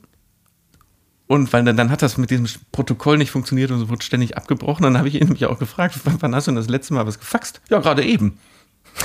Und 1.29 1.53
weil 1.53 1.63
dann, 1.63 1.77
dann 1.77 1.91
hat 1.91 2.03
das 2.03 2.17
mit 2.17 2.31
diesem 2.31 2.47
Protokoll 2.73 3.19
nicht 3.19 3.31
funktioniert 3.31 3.71
und 3.71 3.79
so 3.79 3.89
wurde 3.91 4.03
ständig 4.03 4.37
abgebrochen. 4.37 4.83
Dann 4.83 4.99
habe 4.99 5.09
ich 5.09 5.15
ihn 5.15 5.25
nämlich 5.25 5.47
auch 5.47 5.59
gefragt, 5.59 6.01
wann 6.05 6.21
wann 6.21 6.35
hast 6.35 6.47
du 6.47 6.51
denn 6.51 6.57
das 6.57 6.69
letzte 6.69 6.95
Mal 6.95 7.07
was 7.07 7.21
gefaxt? 7.21 7.61
Ja, 7.69 7.79
gerade 7.79 8.05
eben. 8.05 8.39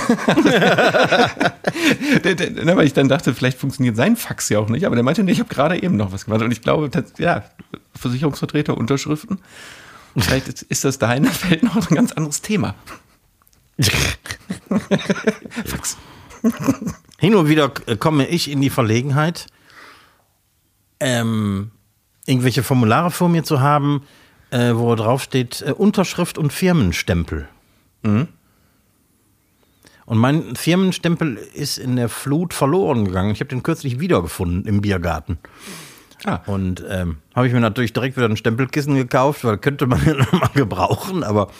Der- 2.24 2.76
Weil 2.76 2.86
ich 2.86 2.92
dann 2.92 3.08
dachte, 3.08 3.34
vielleicht 3.34 3.58
funktioniert 3.58 3.96
sein 3.96 4.16
Fax 4.16 4.48
ja 4.48 4.58
auch 4.58 4.68
nicht, 4.68 4.84
aber 4.86 4.94
der 4.96 5.04
meinte, 5.04 5.22
nee, 5.22 5.32
ich 5.32 5.40
habe 5.40 5.48
gerade 5.52 5.82
eben 5.82 5.96
noch 5.96 6.12
was 6.12 6.24
gemacht. 6.24 6.42
Und 6.42 6.50
ich 6.50 6.62
glaube, 6.62 6.88
das, 6.88 7.04
ja, 7.18 7.44
Versicherungsvertreter, 7.94 8.76
Unterschriften, 8.76 9.38
vielleicht 10.16 10.48
ist- 10.48 10.84
das 10.84 10.98
da 10.98 11.12
in 11.14 11.24
der 11.24 11.50
Welt 11.50 11.62
noch 11.62 11.76
ein 11.90 11.94
ganz 11.94 12.12
anderes 12.12 12.42
Thema. 12.42 12.74
Fax. 15.64 15.96
Hin 17.18 17.34
und 17.34 17.48
wieder 17.48 17.72
äh, 17.86 17.96
komme 17.96 18.26
ich 18.26 18.50
in 18.50 18.60
die 18.60 18.70
Verlegenheit, 18.70 19.46
ähm, 21.00 21.70
irgendwelche 22.26 22.62
Formulare 22.62 23.10
vor 23.10 23.28
mir 23.28 23.44
zu 23.44 23.60
haben, 23.60 24.02
äh, 24.50 24.74
wo 24.74 24.94
drauf 24.94 25.22
steht 25.22 25.62
äh, 25.62 25.72
Unterschrift 25.72 26.38
und 26.38 26.52
Firmenstempel. 26.52 27.48
Und 30.06 30.18
mein 30.18 30.54
Firmenstempel 30.56 31.36
ist 31.36 31.78
in 31.78 31.96
der 31.96 32.08
Flut 32.08 32.52
verloren 32.52 33.04
gegangen. 33.06 33.30
Ich 33.30 33.40
habe 33.40 33.48
den 33.48 33.62
kürzlich 33.62 34.00
wiedergefunden 34.00 34.66
im 34.66 34.80
Biergarten. 34.80 35.38
Ah. 36.24 36.40
Und 36.46 36.84
ähm, 36.88 37.18
habe 37.34 37.46
ich 37.46 37.52
mir 37.52 37.60
natürlich 37.60 37.92
direkt 37.92 38.16
wieder 38.16 38.28
ein 38.28 38.36
Stempelkissen 38.36 38.94
gekauft, 38.94 39.44
weil 39.44 39.58
könnte 39.58 39.86
man 39.86 40.04
ja 40.06 40.14
noch 40.14 40.32
mal 40.32 40.50
gebrauchen. 40.54 41.22
Aber 41.22 41.50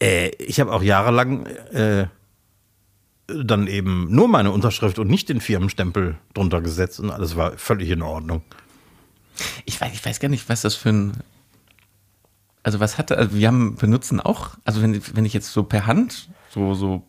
äh, 0.00 0.30
ich 0.38 0.60
habe 0.60 0.72
auch 0.72 0.82
jahrelang 0.82 1.46
äh, 1.46 2.06
dann 3.26 3.66
eben 3.66 4.08
nur 4.10 4.28
meine 4.28 4.50
Unterschrift 4.50 4.98
und 4.98 5.08
nicht 5.08 5.28
den 5.28 5.40
Firmenstempel 5.40 6.16
drunter 6.34 6.60
gesetzt 6.60 7.00
und 7.00 7.10
alles 7.10 7.36
war 7.36 7.52
völlig 7.52 7.90
in 7.90 8.02
Ordnung. 8.02 8.42
Ich 9.64 9.80
weiß, 9.80 9.92
ich 9.92 10.04
weiß 10.04 10.20
gar 10.20 10.28
nicht, 10.28 10.48
was 10.48 10.62
das 10.62 10.74
für 10.74 10.90
ein. 10.90 11.12
Also 12.64 12.78
was 12.78 12.96
hatte, 12.98 13.18
also 13.18 13.34
wir 13.34 13.48
haben, 13.48 13.74
benutzen 13.74 14.20
auch, 14.20 14.50
also 14.64 14.82
wenn, 14.82 15.00
wenn 15.14 15.24
ich 15.24 15.32
jetzt 15.32 15.52
so 15.52 15.64
per 15.64 15.86
Hand 15.86 16.28
so, 16.50 16.74
so, 16.74 17.02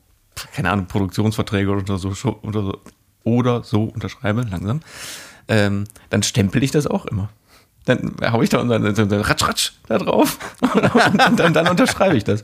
keine 0.53 0.71
Ahnung, 0.71 0.87
Produktionsverträge 0.87 1.71
oder 1.71 1.97
so, 1.97 2.09
oder 2.41 2.61
so, 2.61 2.81
oder 3.23 3.63
so 3.63 3.83
unterschreibe, 3.83 4.45
langsam, 4.49 4.81
ähm, 5.47 5.85
dann 6.09 6.23
stempel 6.23 6.63
ich 6.63 6.71
das 6.71 6.87
auch 6.87 7.05
immer. 7.05 7.29
Dann 7.85 8.15
hau 8.21 8.41
ich 8.41 8.49
da 8.49 8.59
und 8.59 8.69
dann, 8.69 8.95
dann 8.95 9.11
ratsch, 9.11 9.43
ratsch 9.43 9.71
da 9.87 9.97
drauf 9.97 10.37
und 10.61 11.17
dann, 11.17 11.35
dann, 11.35 11.53
dann 11.53 11.67
unterschreibe 11.67 12.15
ich 12.15 12.23
das. 12.23 12.43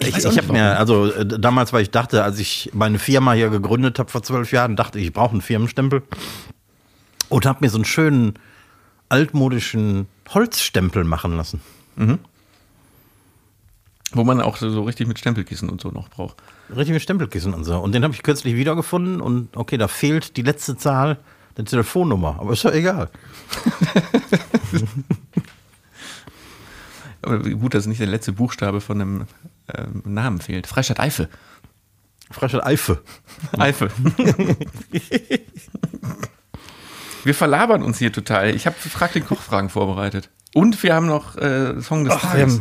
Ich, 0.00 0.08
ich 0.08 0.24
nicht, 0.24 0.38
habe 0.38 0.52
mir, 0.52 0.78
also 0.78 1.12
äh, 1.12 1.26
damals, 1.26 1.72
weil 1.72 1.82
ich 1.82 1.90
dachte, 1.90 2.24
als 2.24 2.38
ich 2.38 2.70
meine 2.72 2.98
Firma 2.98 3.34
hier 3.34 3.50
gegründet 3.50 3.98
habe 3.98 4.10
vor 4.10 4.22
zwölf 4.22 4.50
Jahren, 4.50 4.74
dachte 4.74 4.98
ich, 4.98 5.06
ich 5.06 5.12
brauche 5.12 5.32
einen 5.32 5.42
Firmenstempel 5.42 6.02
und 7.28 7.46
habe 7.46 7.58
mir 7.60 7.70
so 7.70 7.76
einen 7.76 7.84
schönen 7.84 8.34
altmodischen 9.10 10.06
Holzstempel 10.30 11.04
machen 11.04 11.36
lassen. 11.36 11.60
Wo 14.14 14.24
man 14.24 14.40
auch 14.40 14.56
so, 14.56 14.82
richtig 14.84 15.06
mit 15.06 15.18
Stempelkissen 15.18 15.68
und 15.68 15.80
so 15.80 15.90
noch 15.90 16.08
braucht. 16.08 16.36
Richtig 16.70 16.92
mit 16.92 17.02
Stempelkissen 17.02 17.54
und 17.54 17.64
so. 17.64 17.78
Und 17.78 17.94
den 17.94 18.04
habe 18.04 18.14
ich 18.14 18.22
kürzlich 18.22 18.56
wiedergefunden 18.56 19.20
und 19.20 19.56
okay, 19.56 19.78
da 19.78 19.88
fehlt 19.88 20.36
die 20.36 20.42
letzte 20.42 20.76
Zahl 20.76 21.18
der 21.56 21.64
Telefonnummer, 21.64 22.36
aber 22.40 22.52
ist 22.52 22.62
ja 22.64 22.72
egal. 22.72 23.10
Aber 27.24 27.38
gut, 27.38 27.72
dass 27.74 27.86
nicht 27.86 28.00
der 28.00 28.08
letzte 28.08 28.32
Buchstabe 28.32 28.80
von 28.80 29.00
einem 29.00 29.26
ähm, 29.72 30.02
Namen 30.04 30.40
fehlt. 30.40 30.66
Freistadt 30.66 30.98
Eifel. 30.98 31.28
Freistadt 32.30 32.66
Eife. 32.66 33.00
Eifel. 33.56 33.90
wir 37.24 37.34
verlabern 37.34 37.82
uns 37.84 37.98
hier 37.98 38.12
total. 38.12 38.54
Ich 38.54 38.66
habe 38.66 38.76
Frag 38.76 39.12
den 39.12 39.24
Kochfragen 39.24 39.70
vorbereitet. 39.70 40.30
Und 40.54 40.82
wir 40.82 40.94
haben 40.94 41.06
noch 41.06 41.36
äh, 41.36 41.80
Song 41.80 42.04
des 42.04 42.14
Ach, 42.14 42.22
Tages. 42.22 42.60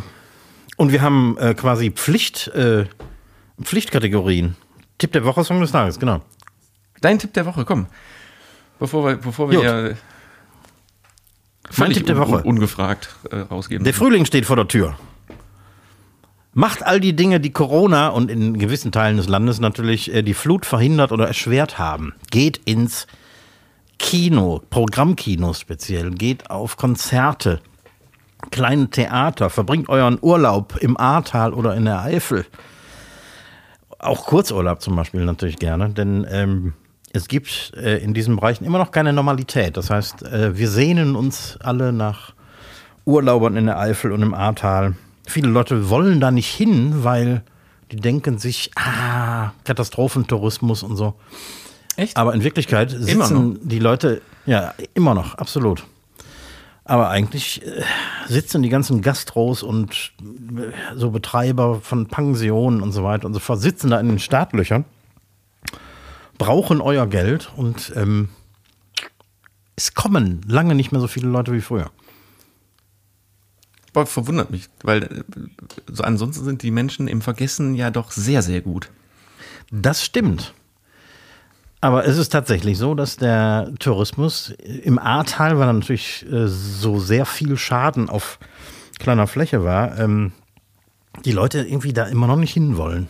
Und 0.82 0.91
wir 0.91 1.01
haben 1.03 1.38
äh, 1.38 1.53
quasi 1.53 1.91
Pflicht, 1.91 2.47
äh, 2.49 2.86
Pflichtkategorien. 3.61 4.55
Tipp 4.97 5.11
der 5.11 5.23
Woche, 5.25 5.43
Song 5.43 5.61
des 5.61 5.71
Tages, 5.71 5.99
genau. 5.99 6.21
Dein 7.01 7.19
Tipp 7.19 7.34
der 7.34 7.45
Woche, 7.45 7.65
komm. 7.65 7.86
Bevor 8.79 9.05
wir, 9.05 9.15
bevor 9.17 9.51
wir 9.51 9.59
hier 9.59 9.97
völlig 11.69 11.97
Tipp 11.97 12.07
der 12.07 12.17
Woche. 12.17 12.38
un- 12.38 12.43
ungefragt 12.43 13.15
äh, 13.29 13.38
rausgeben. 13.38 13.84
Der 13.84 13.93
Frühling 13.93 14.25
steht 14.25 14.45
vor 14.47 14.55
der 14.55 14.67
Tür. 14.67 14.97
Macht 16.53 16.84
all 16.84 16.99
die 16.99 17.15
Dinge, 17.15 17.39
die 17.39 17.51
Corona 17.51 18.09
und 18.09 18.29
in 18.32 18.57
gewissen 18.59 18.91
Teilen 18.91 19.17
des 19.17 19.29
Landes 19.29 19.59
natürlich 19.59 20.13
äh, 20.13 20.23
die 20.23 20.34
Flut 20.34 20.65
verhindert 20.65 21.11
oder 21.11 21.27
erschwert 21.27 21.77
haben. 21.77 22.13
Geht 22.32 22.57
ins 22.65 23.05
Kino, 23.99 24.61
Programmkino 24.71 25.53
speziell, 25.53 26.09
geht 26.11 26.49
auf 26.49 26.75
Konzerte, 26.75 27.61
kleine 28.49 28.89
Theater, 28.89 29.49
verbringt 29.49 29.89
euren 29.89 30.17
Urlaub 30.21 30.77
im 30.81 30.97
Ahrtal 30.97 31.53
oder 31.53 31.75
in 31.75 31.85
der 31.85 32.01
Eifel. 32.01 32.45
Auch 33.99 34.25
Kurzurlaub 34.25 34.81
zum 34.81 34.95
Beispiel 34.95 35.23
natürlich 35.25 35.57
gerne, 35.57 35.89
denn 35.89 36.25
ähm, 36.29 36.73
es 37.13 37.27
gibt 37.27 37.73
äh, 37.75 37.97
in 37.97 38.13
diesen 38.13 38.37
Bereichen 38.37 38.65
immer 38.65 38.77
noch 38.77 38.91
keine 38.91 39.13
Normalität. 39.13 39.77
Das 39.77 39.89
heißt, 39.89 40.23
äh, 40.23 40.57
wir 40.57 40.69
sehnen 40.69 41.15
uns 41.15 41.57
alle 41.61 41.93
nach 41.93 42.33
Urlaubern 43.05 43.57
in 43.57 43.65
der 43.65 43.77
Eifel 43.79 44.11
und 44.11 44.21
im 44.21 44.33
Ahrtal. 44.33 44.95
Viele 45.27 45.49
Leute 45.49 45.89
wollen 45.89 46.19
da 46.19 46.31
nicht 46.31 46.49
hin, 46.49 47.03
weil 47.03 47.43
die 47.91 47.97
denken 47.97 48.37
sich, 48.37 48.71
ah, 48.75 49.51
Katastrophentourismus 49.65 50.83
und 50.83 50.95
so. 50.95 51.15
Echt? 51.97 52.15
Aber 52.17 52.33
in 52.33 52.43
Wirklichkeit 52.43 52.89
sitzen 52.91 53.59
die 53.61 53.79
Leute, 53.79 54.21
ja, 54.45 54.73
immer 54.93 55.13
noch, 55.13 55.35
absolut. 55.35 55.83
Aber 56.91 57.07
eigentlich 57.07 57.65
äh, 57.65 57.83
sitzen 58.27 58.63
die 58.63 58.67
ganzen 58.67 59.01
Gastros 59.01 59.63
und 59.63 60.11
äh, 60.21 60.97
so 60.97 61.11
Betreiber 61.11 61.79
von 61.79 62.07
Pensionen 62.07 62.81
und 62.81 62.91
so 62.91 63.01
weiter 63.01 63.27
und 63.27 63.33
so 63.33 63.39
fort, 63.39 63.61
sitzen 63.61 63.91
da 63.91 63.99
in 64.01 64.09
den 64.09 64.19
Startlöchern, 64.19 64.83
brauchen 66.37 66.81
euer 66.81 67.07
Geld 67.07 67.49
und 67.55 67.93
ähm, 67.95 68.27
es 69.77 69.93
kommen 69.93 70.41
lange 70.45 70.75
nicht 70.75 70.91
mehr 70.91 70.99
so 70.99 71.07
viele 71.07 71.29
Leute 71.29 71.53
wie 71.53 71.61
früher. 71.61 71.91
Boah, 73.93 74.05
verwundert 74.05 74.51
mich, 74.51 74.67
weil 74.83 75.03
äh, 75.03 75.23
so 75.87 76.03
ansonsten 76.03 76.43
sind 76.43 76.61
die 76.61 76.71
Menschen 76.71 77.07
im 77.07 77.21
Vergessen 77.21 77.73
ja 77.73 77.89
doch 77.89 78.11
sehr, 78.11 78.41
sehr 78.41 78.59
gut. 78.59 78.89
Das 79.71 80.03
stimmt. 80.03 80.53
Aber 81.84 82.05
es 82.05 82.17
ist 82.17 82.29
tatsächlich 82.29 82.77
so, 82.77 82.93
dass 82.93 83.17
der 83.17 83.71
Tourismus 83.79 84.51
im 84.84 84.99
Ahrtal, 84.99 85.57
weil 85.57 85.65
da 85.65 85.73
natürlich 85.73 86.25
äh, 86.32 86.47
so 86.47 86.99
sehr 86.99 87.25
viel 87.25 87.57
Schaden 87.57 88.07
auf 88.07 88.38
kleiner 88.99 89.25
Fläche 89.25 89.63
war, 89.63 89.97
ähm, 89.97 90.32
die 91.25 91.32
Leute 91.32 91.63
irgendwie 91.63 91.91
da 91.91 92.05
immer 92.05 92.27
noch 92.27 92.36
nicht 92.36 92.53
hinwollen. 92.53 93.09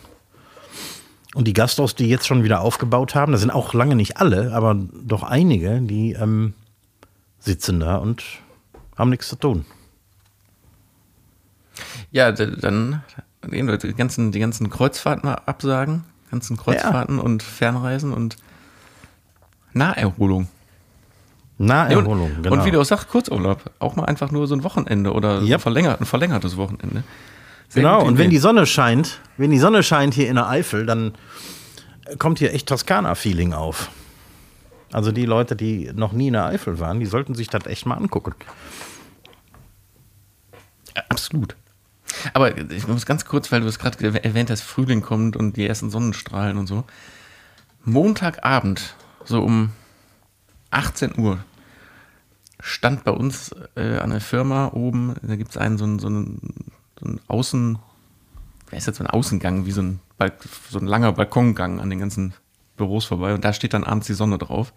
Und 1.34 1.46
die 1.46 1.52
Gastros, 1.52 1.94
die 1.94 2.08
jetzt 2.08 2.26
schon 2.26 2.44
wieder 2.44 2.62
aufgebaut 2.62 3.14
haben, 3.14 3.32
das 3.32 3.42
sind 3.42 3.50
auch 3.50 3.74
lange 3.74 3.94
nicht 3.94 4.16
alle, 4.16 4.52
aber 4.52 4.74
doch 4.74 5.22
einige, 5.22 5.80
die 5.80 6.12
ähm, 6.12 6.54
sitzen 7.40 7.78
da 7.78 7.96
und 7.96 8.24
haben 8.96 9.10
nichts 9.10 9.28
zu 9.28 9.36
tun. 9.36 9.66
Ja, 12.10 12.32
dann 12.32 13.02
die 13.50 13.94
ganzen, 13.94 14.32
die 14.32 14.40
ganzen 14.40 14.68
Kreuzfahrten 14.70 15.28
absagen, 15.28 16.04
ganzen 16.30 16.56
Kreuzfahrten 16.56 17.18
und 17.18 17.42
Fernreisen 17.42 18.12
und 18.12 18.36
Naherholung. 19.72 20.48
Naherholung, 21.58 22.36
und, 22.36 22.42
genau. 22.42 22.56
und 22.56 22.64
wie 22.64 22.70
du 22.70 22.80
auch 22.80 22.84
sagst, 22.84 23.08
Kurzurlaub. 23.08 23.70
Auch 23.78 23.94
mal 23.96 24.04
einfach 24.04 24.30
nur 24.30 24.46
so 24.46 24.54
ein 24.54 24.64
Wochenende 24.64 25.12
oder 25.12 25.40
Ja. 25.42 25.56
ein, 25.56 25.60
verlängert, 25.60 26.00
ein 26.00 26.06
verlängertes 26.06 26.56
Wochenende. 26.56 27.04
Sehr 27.68 27.82
Genau, 27.82 28.04
und 28.04 28.18
wenn 28.18 28.30
die 28.30 28.38
Sonne 28.38 28.66
scheint, 28.66 29.20
wenn 29.36 29.50
die 29.50 29.58
Sonne 29.58 29.82
scheint 29.82 30.14
hier 30.14 30.28
in 30.28 30.34
der 30.34 30.48
Eifel, 30.48 30.86
dann 30.86 31.12
kommt 32.18 32.38
hier 32.38 32.52
echt 32.52 32.68
Toskana-Feeling 32.68 33.52
auf. 33.54 33.90
Also 34.92 35.10
die 35.12 35.24
Leute, 35.24 35.56
die 35.56 35.90
noch 35.94 36.12
nie 36.12 36.26
in 36.26 36.34
der 36.34 36.46
Eifel 36.46 36.78
waren, 36.80 37.00
die 37.00 37.06
sollten 37.06 37.34
sich 37.34 37.48
das 37.48 37.66
echt 37.66 37.86
mal 37.86 37.94
angucken. 37.96 38.34
Ja, 40.94 41.02
Absolut. 41.08 41.56
Aber 42.34 42.56
ich 42.70 42.86
muss 42.86 43.06
ganz 43.06 43.24
kurz, 43.24 43.50
weil 43.50 43.62
du 43.62 43.66
es 43.66 43.78
gerade 43.78 44.22
erwähnt 44.22 44.50
hast, 44.50 44.60
Frühling 44.62 45.00
kommt 45.00 45.36
und 45.36 45.56
die 45.56 45.66
ersten 45.66 45.90
Sonnenstrahlen 45.90 46.58
und 46.58 46.66
so. 46.66 46.84
Montagabend, 47.84 48.94
so 49.24 49.42
um 49.42 49.70
18 50.70 51.18
Uhr, 51.18 51.44
stand 52.60 53.04
bei 53.04 53.10
uns 53.10 53.54
äh, 53.76 53.98
an 53.98 54.10
der 54.10 54.20
Firma 54.20 54.68
oben, 54.72 55.14
da 55.22 55.36
gibt 55.36 55.50
es 55.50 55.56
einen 55.56 55.78
so 55.78 55.84
einen, 55.84 55.98
so 55.98 56.06
einen, 56.06 56.70
so 56.98 57.06
einen 57.06 57.20
Außen, 57.28 57.78
wer 58.70 58.78
ist 58.78 58.86
jetzt 58.86 58.98
so 58.98 59.04
ein 59.04 59.10
Außengang, 59.10 59.66
wie 59.66 59.72
so 59.72 59.82
ein, 59.82 60.00
Balk 60.16 60.34
so 60.70 60.78
ein 60.78 60.86
langer 60.86 61.12
Balkongang 61.12 61.80
an 61.80 61.90
den 61.90 61.98
ganzen 61.98 62.34
Büros 62.76 63.04
vorbei 63.04 63.34
und 63.34 63.44
da 63.44 63.52
steht 63.52 63.74
dann 63.74 63.84
abends 63.84 64.06
die 64.06 64.14
Sonne 64.14 64.38
drauf. 64.38 64.72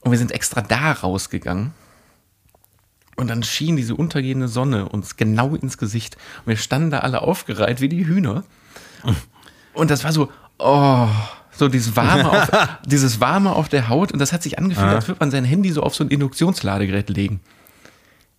Und 0.00 0.10
wir 0.12 0.18
sind 0.18 0.32
extra 0.32 0.60
da 0.60 0.92
rausgegangen. 0.92 1.72
Und 3.16 3.28
dann 3.28 3.42
schien 3.42 3.76
diese 3.76 3.94
untergehende 3.94 4.46
Sonne 4.46 4.88
uns 4.88 5.16
genau 5.16 5.54
ins 5.54 5.78
Gesicht. 5.78 6.16
Und 6.40 6.50
wir 6.50 6.56
standen 6.56 6.90
da 6.90 7.00
alle 7.00 7.22
aufgereiht 7.22 7.80
wie 7.80 7.88
die 7.88 8.06
Hühner. 8.06 8.44
Und 9.74 9.90
das 9.90 10.04
war 10.04 10.12
so, 10.12 10.30
oh, 10.58 11.08
so 11.56 11.68
dieses 11.68 11.96
Warme, 11.96 12.30
auf, 12.30 12.48
dieses 12.86 13.20
Warme 13.20 13.52
auf 13.52 13.68
der 13.68 13.88
Haut. 13.88 14.12
Und 14.12 14.18
das 14.18 14.32
hat 14.32 14.42
sich 14.42 14.58
angefühlt, 14.58 14.88
als 14.88 15.08
würde 15.08 15.20
man 15.20 15.30
sein 15.30 15.44
Handy 15.44 15.72
so 15.72 15.82
auf 15.82 15.94
so 15.94 16.04
ein 16.04 16.08
Induktionsladegerät 16.08 17.08
legen. 17.08 17.40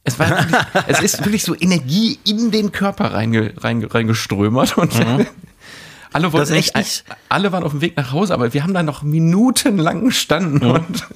Es, 0.04 0.18
war 0.20 0.30
wirklich, 0.30 0.58
es 0.88 1.02
ist 1.02 1.26
wirklich 1.26 1.44
so 1.44 1.56
Energie 1.56 2.20
in 2.24 2.52
den 2.52 2.72
Körper 2.72 3.14
reinge, 3.14 3.54
reinge, 3.58 3.94
reingeströmert. 3.94 4.78
Und 4.78 4.98
mhm. 4.98 5.26
alle, 6.14 6.32
wollten 6.32 6.54
echt 6.54 6.78
nicht, 6.78 7.04
alle 7.28 7.52
waren 7.52 7.64
auf 7.64 7.72
dem 7.72 7.82
Weg 7.82 7.98
nach 7.98 8.12
Hause, 8.12 8.34
aber 8.34 8.54
wir 8.54 8.64
haben 8.64 8.74
da 8.74 8.84
noch 8.84 9.04
minutenlang 9.04 10.06
gestanden. 10.06 10.68
Mhm. 10.68 10.76
Und 10.76 11.08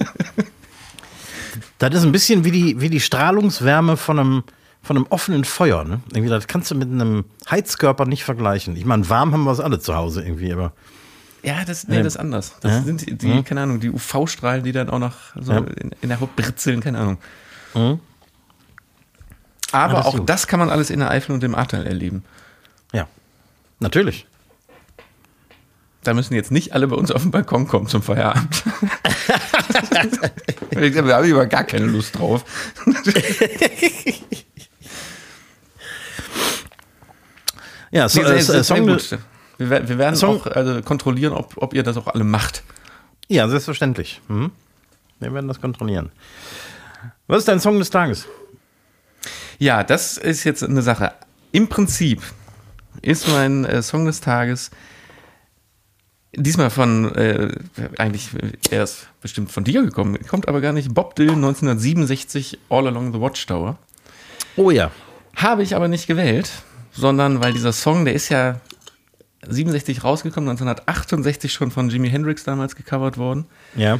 das 1.78 1.94
ist 1.94 2.04
ein 2.04 2.12
bisschen 2.12 2.44
wie 2.44 2.50
die, 2.50 2.80
wie 2.80 2.90
die 2.90 3.00
Strahlungswärme 3.00 3.96
von 3.96 4.18
einem, 4.18 4.44
von 4.82 4.96
einem 4.96 5.06
offenen 5.08 5.44
Feuer. 5.44 5.84
Ne? 5.84 6.00
Irgendwie, 6.12 6.30
das 6.30 6.46
kannst 6.46 6.70
du 6.70 6.74
mit 6.74 6.88
einem 6.88 7.24
Heizkörper 7.50 8.04
nicht 8.06 8.24
vergleichen. 8.24 8.76
Ich 8.76 8.84
meine, 8.84 9.08
warm 9.08 9.32
haben 9.32 9.44
wir 9.44 9.52
es 9.52 9.60
alle 9.60 9.78
zu 9.80 9.94
Hause 9.94 10.22
irgendwie, 10.22 10.52
aber. 10.52 10.72
Ja, 11.42 11.64
das, 11.64 11.88
nee, 11.88 11.98
das 11.98 12.14
ist 12.14 12.16
anders. 12.18 12.54
Das 12.60 12.72
ja? 12.72 12.82
sind 12.82 13.06
die, 13.06 13.16
die 13.16 13.42
keine 13.42 13.62
Ahnung, 13.62 13.80
die 13.80 13.90
UV-Strahlen, 13.90 14.62
die 14.62 14.70
dann 14.70 14.88
auch 14.88 15.00
noch 15.00 15.16
so 15.40 15.52
ja. 15.52 15.58
in, 15.58 15.90
in, 16.00 16.08
der 16.08 16.20
Haut 16.20 16.36
britzeln, 16.36 16.80
keine 16.80 16.98
Ahnung. 16.98 17.18
Mhm. 17.74 18.00
Aber 19.72 19.94
ja, 19.94 20.04
auch 20.04 20.16
gut. 20.16 20.28
das 20.28 20.46
kann 20.46 20.60
man 20.60 20.70
alles 20.70 20.90
in 20.90 21.00
der 21.00 21.10
Eifel 21.10 21.32
und 21.32 21.42
dem 21.42 21.56
Ahrtal 21.56 21.86
erleben. 21.86 22.24
Ja, 22.92 23.08
natürlich. 23.80 24.26
Da 26.04 26.14
müssen 26.14 26.34
jetzt 26.34 26.50
nicht 26.50 26.74
alle 26.74 26.86
bei 26.88 26.96
uns 26.96 27.10
auf 27.10 27.22
den 27.22 27.30
Balkon 27.30 27.66
kommen 27.66 27.86
zum 27.86 28.02
Feierabend. 28.02 28.64
da 29.90 30.02
habe 31.16 31.26
ich 31.26 31.32
aber 31.32 31.46
gar 31.46 31.64
keine 31.64 31.86
Lust 31.86 32.18
drauf. 32.18 32.44
ja, 37.90 38.08
so, 38.08 38.20
nee, 38.20 38.28
äh, 38.28 38.62
Song. 38.64 38.98
Wir, 39.58 39.88
wir 39.88 39.98
werden 39.98 40.16
Song, 40.16 40.40
auch 40.40 40.46
also 40.46 40.80
kontrollieren, 40.82 41.32
ob, 41.32 41.54
ob 41.56 41.74
ihr 41.74 41.82
das 41.82 41.96
auch 41.96 42.06
alle 42.06 42.24
macht. 42.24 42.62
Ja, 43.28 43.48
selbstverständlich. 43.48 44.20
Mhm. 44.28 44.50
Wir 45.20 45.32
werden 45.32 45.48
das 45.48 45.60
kontrollieren. 45.60 46.10
Was 47.26 47.40
ist 47.40 47.48
dein 47.48 47.60
Song 47.60 47.78
des 47.78 47.90
Tages? 47.90 48.26
Ja, 49.58 49.84
das 49.84 50.16
ist 50.16 50.44
jetzt 50.44 50.62
eine 50.64 50.82
Sache. 50.82 51.12
Im 51.52 51.68
Prinzip 51.68 52.22
ist 53.00 53.28
mein 53.28 53.64
äh, 53.64 53.82
Song 53.82 54.06
des 54.06 54.20
Tages 54.20 54.70
diesmal 56.34 56.70
von, 56.70 57.14
äh, 57.14 57.54
eigentlich 57.98 58.30
erst 58.70 59.08
bestimmt 59.20 59.52
von 59.52 59.64
dir 59.64 59.82
gekommen, 59.82 60.18
kommt 60.26 60.48
aber 60.48 60.60
gar 60.60 60.72
nicht. 60.72 60.94
Bob 60.94 61.14
Dylan 61.14 61.36
1967, 61.36 62.58
All 62.70 62.86
Along 62.86 63.12
the 63.12 63.20
Watchtower. 63.20 63.78
Oh 64.56 64.70
ja. 64.70 64.90
Habe 65.36 65.62
ich 65.62 65.76
aber 65.76 65.88
nicht 65.88 66.06
gewählt, 66.06 66.50
sondern 66.92 67.42
weil 67.42 67.52
dieser 67.52 67.72
Song, 67.72 68.04
der 68.04 68.14
ist 68.14 68.28
ja 68.28 68.60
67 69.46 70.04
rausgekommen, 70.04 70.50
1968 70.50 71.52
schon 71.52 71.70
von 71.70 71.90
Jimi 71.90 72.08
Hendrix 72.10 72.44
damals 72.44 72.76
gecovert 72.76 73.18
worden. 73.18 73.46
Ja. 73.76 73.98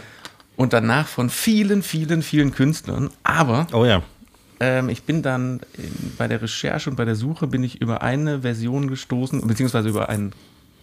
Und 0.57 0.72
danach 0.72 1.09
von 1.09 1.30
vielen, 1.30 1.82
vielen, 1.82 2.22
vielen 2.22 2.53
Künstlern. 2.53 3.11
Aber 3.24 3.66
oh 3.72 3.84
ja. 3.84 4.03
Ähm, 4.61 4.88
ich 4.88 5.03
bin 5.03 5.22
dann 5.22 5.61
bei 6.18 6.28
der 6.28 6.40
Recherche 6.40 6.88
und 6.88 6.97
bei 6.97 7.05
der 7.05 7.16
Suche 7.16 7.49
bin 7.49 7.64
ich 7.64 7.80
über 7.80 8.03
eine 8.03 8.43
Version 8.43 8.86
gestoßen, 8.86 9.45
beziehungsweise 9.47 9.88
über 9.88 10.09
ein 10.09 10.32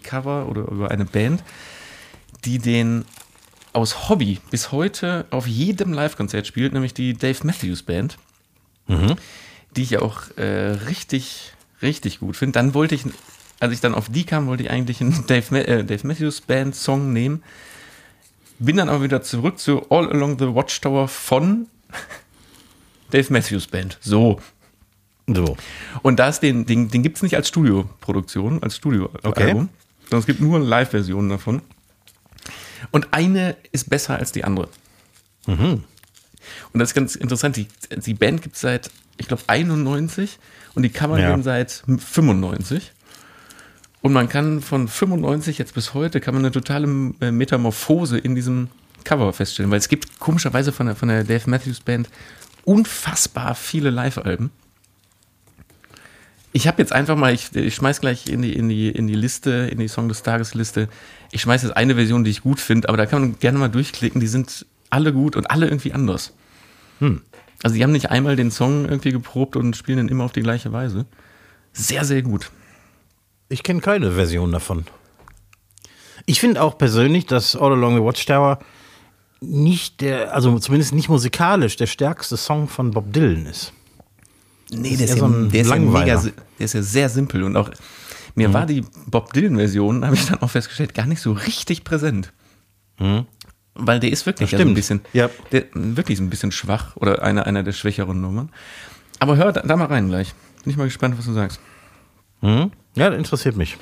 Cover 0.04 0.48
oder 0.50 0.64
über 0.64 0.92
eine 0.92 1.06
Band, 1.06 1.44
die 2.44 2.60
den 2.60 3.06
aus 3.72 4.10
Hobby 4.10 4.40
bis 4.52 4.72
heute 4.72 5.26
auf 5.30 5.48
jedem 5.48 5.94
Live-Konzert 5.94 6.48
spielt, 6.48 6.74
nämlich 6.74 6.94
die 6.94 7.14
Dave 7.14 7.40
Matthews 7.44 7.84
Band, 7.84 8.18
mhm. 8.88 9.16
die 9.76 9.84
ich 9.84 9.98
auch 10.00 10.24
äh, 10.38 10.72
richtig, 10.88 11.54
richtig 11.82 12.20
gut 12.20 12.36
finde. 12.36 12.54
Dann 12.54 12.74
wollte 12.74 12.96
ich, 12.96 13.04
als 13.60 13.74
ich 13.74 13.82
dann 13.82 13.94
auf 13.94 14.10
die 14.10 14.26
kam, 14.26 14.48
wollte 14.48 14.64
ich 14.64 14.72
eigentlich 14.72 15.02
einen 15.02 15.26
Dave, 15.28 15.68
äh, 15.68 15.84
Dave 15.84 16.08
Matthews 16.08 16.42
Band 16.42 16.76
Song 16.76 17.14
nehmen. 17.14 17.44
Bin 18.60 18.78
dann 18.78 18.90
aber 18.90 19.04
wieder 19.04 19.22
zurück 19.22 19.60
zu 19.60 19.90
All 19.90 20.10
Along 20.10 20.38
the 20.38 20.54
Watchtower 20.54 21.08
von 21.08 21.68
Dave 23.12 23.32
Matthews 23.32 23.68
Band. 23.68 23.98
So. 24.02 24.40
So. 25.28 25.58
Und 26.02 26.20
das, 26.20 26.40
den, 26.40 26.66
den, 26.66 26.90
den 26.90 27.04
gibt 27.04 27.18
es 27.18 27.24
nicht 27.24 27.36
als 27.36 27.48
Studioproduktion, 27.48 28.64
als 28.64 28.78
Studioalbum. 28.78 29.20
Okay. 29.24 29.52
sondern 29.52 30.20
es 30.20 30.26
gibt 30.26 30.42
nur 30.42 30.60
Live-Versionen 30.60 31.30
davon. 31.30 31.62
Und 32.92 33.10
eine 33.12 33.56
ist 33.72 33.90
besser 33.90 34.18
als 34.18 34.32
die 34.32 34.44
andere. 34.44 34.70
Mhm. 35.46 35.84
Und 36.74 36.80
das 36.80 36.90
ist 36.90 36.96
ganz 36.96 37.16
interessant. 37.16 37.58
Die, 37.58 37.68
die 37.96 38.14
Band 38.14 38.42
gibt 38.42 38.56
es 38.56 38.62
seit, 38.62 38.90
ich 39.18 39.28
glaube, 39.28 39.44
91 39.48 40.40
und 40.76 40.84
die 40.84 40.90
Cover 40.90 41.20
ja. 41.20 41.40
seit 41.42 41.84
95. 41.86 42.92
Und 44.02 44.14
man 44.14 44.30
kann 44.30 44.62
von 44.62 44.88
95 44.88 45.58
jetzt 45.58 45.74
bis 45.74 45.94
heute 45.94 46.22
kann 46.22 46.34
man 46.34 46.44
eine 46.44 46.52
totale 46.52 46.88
äh, 47.20 47.32
Metamorphose 47.32 48.18
in 48.18 48.36
diesem 48.36 48.70
Cover 49.04 49.32
feststellen, 49.34 49.72
weil 49.72 49.80
es 49.80 49.90
gibt 49.90 50.20
komischerweise 50.20 50.72
von 50.72 50.88
der, 50.88 50.96
von 50.96 51.10
der 51.10 51.24
Dave 51.24 51.50
Matthews 51.50 51.80
Band 51.80 52.10
unfassbar 52.66 53.56
viele 53.56 53.90
Live-Alben. 53.90 54.52
Ich 56.52 56.68
habe 56.68 56.82
jetzt 56.82 56.94
einfach 56.94 57.16
mal, 57.16 57.34
ich, 57.34 57.56
ich 57.56 57.76
schmeiß 57.76 58.02
gleich 58.02 58.28
in 58.28 58.42
die, 58.42 58.54
in, 58.54 58.70
die, 58.70 58.90
in 58.90 59.08
die 59.08 59.16
Liste, 59.16 59.70
in 59.72 59.80
die 59.80 59.88
Song 59.88 60.10
des 60.10 60.24
Tages 60.24 60.56
Liste. 60.56 60.88
Ich 61.32 61.42
schmeiß 61.42 61.64
jetzt 61.64 61.78
eine 61.78 61.96
Version, 61.96 62.24
die 62.24 62.32
ich 62.32 62.42
gut 62.42 62.60
finde, 62.60 62.90
aber 62.90 62.98
da 62.98 63.06
kann 63.06 63.22
man 63.22 63.40
gerne 63.40 63.60
mal 63.60 63.70
durchklicken. 63.70 64.20
Die 64.20 64.28
sind 64.28 64.66
alle 64.90 65.14
gut 65.14 65.36
und 65.36 65.52
alle 65.52 65.68
irgendwie 65.68 65.94
anders. 65.94 66.34
Hm. 67.00 67.22
Also 67.62 67.76
die 67.76 67.84
haben 67.84 67.92
nicht 67.92 68.10
einmal 68.10 68.36
den 68.36 68.52
Song 68.52 68.86
irgendwie 68.86 69.12
geprobt 69.12 69.56
und 69.56 69.76
spielen 69.76 69.98
den 69.98 70.08
immer 70.08 70.24
auf 70.24 70.32
die 70.32 70.42
gleiche 70.42 70.72
Weise. 70.72 71.06
Sehr, 71.74 72.04
sehr 72.04 72.24
gut. 72.24 72.50
Ich 73.50 73.64
kenne 73.64 73.82
keine 73.82 74.12
Version 74.12 74.52
davon. 74.52 74.86
Ich 76.26 76.40
finde 76.40 76.62
auch 76.62 76.78
persönlich, 76.78 77.26
dass 77.26 77.56
All 77.56 77.72
Along 77.72 77.96
the 77.96 78.04
Watchtower 78.04 78.60
nicht 79.42 80.02
der, 80.02 80.34
also 80.34 80.60
zumindest 80.60 80.94
nicht 80.94 81.10
musikalisch, 81.10 81.76
der 81.76 81.88
stärkste 81.88 82.38
Song 82.38 82.68
von 82.68 82.92
Bob 82.92 83.12
Dylan 83.12 83.46
ist. 83.46 83.74
Nee, 84.70 84.96
der 84.96 85.06
ist, 85.06 85.16
ja, 85.16 85.18
so 85.18 85.28
der, 85.28 85.62
ist 85.62 85.70
ja 85.70 85.76
mega, 85.78 86.22
der 86.60 86.66
ist 86.66 86.74
ja 86.74 86.84
sehr 86.84 87.10
simpel 87.10 87.44
und 87.44 87.56
auch 87.58 87.72
mir 88.36 88.50
mhm. 88.50 88.54
war 88.54 88.66
die 88.68 88.86
Bob 89.08 89.34
Dylan-Version, 89.34 90.06
habe 90.06 90.16
ich 90.16 90.28
dann 90.28 90.42
auch 90.42 90.52
festgestellt, 90.52 90.94
gar 90.94 91.08
nicht 91.08 91.22
so 91.22 91.32
richtig 91.32 91.84
präsent. 91.84 92.32
Mhm. 93.00 93.26
Weil 93.74 94.00
der 94.00 94.12
ist 94.12 94.26
wirklich 94.26 94.52
ja, 94.52 94.60
so 94.60 94.66
ein 94.66 94.74
bisschen, 94.74 95.02
ja. 95.14 95.30
der, 95.52 95.66
wirklich 95.74 96.20
ein 96.20 96.30
bisschen 96.30 96.52
schwach 96.52 96.96
oder 96.98 97.24
einer, 97.24 97.48
einer 97.48 97.64
der 97.64 97.72
schwächeren 97.72 98.20
Nummern. 98.22 98.52
Aber 99.20 99.38
hör 99.38 99.52
da, 99.52 99.62
da 99.62 99.76
mal 99.76 99.86
rein 99.86 100.10
gleich. 100.10 100.34
Bin 100.64 100.72
ich 100.72 100.78
mal 100.78 100.86
gespannt, 100.86 101.18
was 101.18 101.26
du 101.26 101.34
sagst. 101.34 101.60
Mhm. 102.42 102.72
Ja, 102.96 103.10
das 103.10 103.18
interessiert 103.18 103.56
mich. 103.56 103.78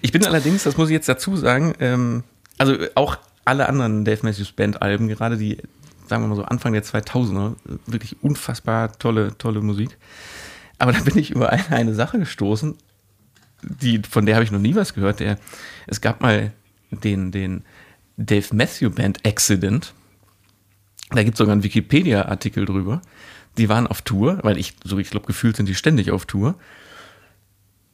Ich 0.00 0.12
bin 0.12 0.24
allerdings, 0.24 0.62
das 0.64 0.76
muss 0.76 0.88
ich 0.88 0.94
jetzt 0.94 1.08
dazu 1.08 1.36
sagen, 1.36 1.74
ähm, 1.78 2.24
also 2.56 2.76
auch 2.94 3.18
alle 3.44 3.68
anderen 3.68 4.04
Dave 4.04 4.20
Matthews 4.22 4.52
Band 4.52 4.82
Alben, 4.82 5.08
gerade 5.08 5.36
die 5.36 5.58
sagen 6.08 6.22
wir 6.22 6.28
mal 6.28 6.36
so 6.36 6.44
Anfang 6.44 6.72
der 6.72 6.84
2000er, 6.84 7.54
wirklich 7.86 8.16
unfassbar 8.22 8.98
tolle, 8.98 9.36
tolle 9.38 9.60
Musik. 9.60 9.96
Aber 10.78 10.92
da 10.92 11.00
bin 11.00 11.18
ich 11.18 11.30
über 11.30 11.50
eine, 11.50 11.68
eine 11.70 11.94
Sache 11.94 12.18
gestoßen, 12.18 12.76
die, 13.62 14.00
von 14.08 14.26
der 14.26 14.36
habe 14.36 14.44
ich 14.44 14.50
noch 14.50 14.60
nie 14.60 14.74
was 14.74 14.94
gehört. 14.94 15.20
Der, 15.20 15.38
es 15.86 16.00
gab 16.00 16.22
mal 16.22 16.52
den, 16.90 17.32
den 17.32 17.64
Dave 18.16 18.54
Matthew 18.54 18.90
Band 18.90 19.26
Accident. 19.26 19.92
Da 21.10 21.22
gibt 21.22 21.34
es 21.34 21.38
sogar 21.38 21.52
einen 21.52 21.64
Wikipedia-Artikel 21.64 22.64
drüber. 22.64 23.02
Die 23.56 23.68
waren 23.68 23.86
auf 23.86 24.02
Tour, 24.02 24.38
weil 24.42 24.58
ich, 24.58 24.74
so 24.84 24.98
ich 24.98 25.10
glaube, 25.10 25.26
gefühlt 25.26 25.56
sind 25.56 25.66
die 25.66 25.74
ständig 25.74 26.10
auf 26.12 26.26
Tour. 26.26 26.54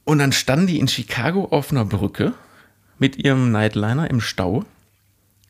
Und 0.05 0.19
dann 0.19 0.31
standen 0.31 0.67
die 0.67 0.79
in 0.79 0.87
Chicago 0.87 1.45
auf 1.45 1.71
einer 1.71 1.83
Brücke 1.83 2.33
mit 2.97 3.17
ihrem 3.17 3.51
Nightliner 3.51 4.09
im 4.09 4.21
Stau. 4.21 4.63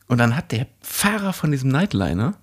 Und 0.08 0.18
dann 0.18 0.34
hat 0.34 0.50
der 0.50 0.66
Fahrer 0.80 1.32
von 1.32 1.52
diesem 1.52 1.70
Nightliner 1.70 2.34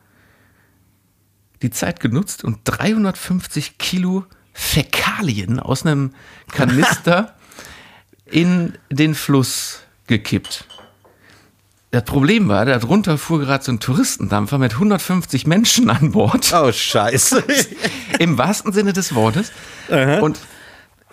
die 1.61 1.72
Zeit 1.72 1.99
genutzt 1.99 2.43
und 2.43 2.59
350 2.66 3.78
Kilo 3.78 4.26
Fäkalien 4.53 5.59
aus 5.59 5.86
einem 5.86 6.14
Kanister 6.51 7.36
in 8.26 8.78
den 8.91 9.16
Fluss 9.16 9.82
gekippt. 10.07 10.66
Das 11.89 12.03
Problem 12.05 12.47
war, 12.47 12.66
darunter 12.66 13.18
fuhr 13.18 13.39
gerade 13.39 13.64
so 13.64 13.72
ein 13.72 13.80
Touristendampfer 13.80 14.57
mit 14.57 14.74
150 14.74 15.45
Menschen 15.45 15.89
an 15.89 16.11
Bord. 16.11 16.51
Oh, 16.53 16.72
scheiße. 16.72 17.43
Im 18.20 18.38
wahrsten 18.38 18.74
Sinne 18.74 18.93
des 18.93 19.14
Wortes. 19.14 19.51
Aha. 19.89 20.20
Und 20.20 20.39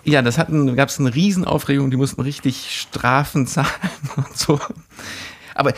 Ja, 0.03 0.21
das 0.21 0.37
hatten, 0.37 0.75
gab 0.75 0.89
es 0.89 0.99
eine 0.99 1.13
Riesenaufregung, 1.13 1.91
die 1.91 1.97
mussten 1.97 2.21
richtig 2.21 2.79
Strafen 2.79 3.47
zahlen 3.47 3.69
und 4.15 4.37
so. 4.37 4.59
Aber 5.53 5.73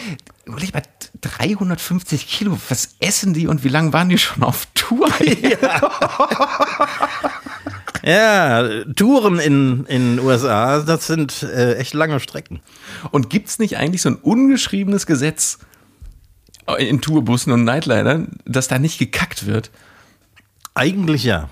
überleg 0.45 0.73
mal, 0.73 0.83
350 1.21 2.27
Kilo, 2.27 2.57
was 2.69 2.95
essen 2.99 3.33
die 3.33 3.47
und 3.47 3.63
wie 3.63 3.69
lange 3.69 3.93
waren 3.93 4.09
die 4.09 4.17
schon 4.17 4.43
auf 4.43 4.67
Tour? 4.73 5.09
Ja, 8.05 8.83
Touren 8.95 9.39
in 9.39 9.85
in 9.85 10.19
USA, 10.19 10.81
das 10.81 11.07
sind 11.07 11.41
äh, 11.43 11.75
echt 11.75 11.93
lange 11.93 12.19
Strecken. 12.19 12.59
Und 13.11 13.29
gibt 13.29 13.47
es 13.47 13.59
nicht 13.59 13.77
eigentlich 13.77 14.01
so 14.01 14.09
ein 14.09 14.15
ungeschriebenes 14.15 15.05
Gesetz 15.05 15.59
in 16.77 16.99
Tourbussen 16.99 17.53
und 17.53 17.63
Nightlinern, 17.63 18.39
dass 18.45 18.67
da 18.67 18.77
nicht 18.77 18.99
gekackt 18.99 19.45
wird? 19.45 19.71
Eigentlich 20.73 21.23
ja. 21.23 21.49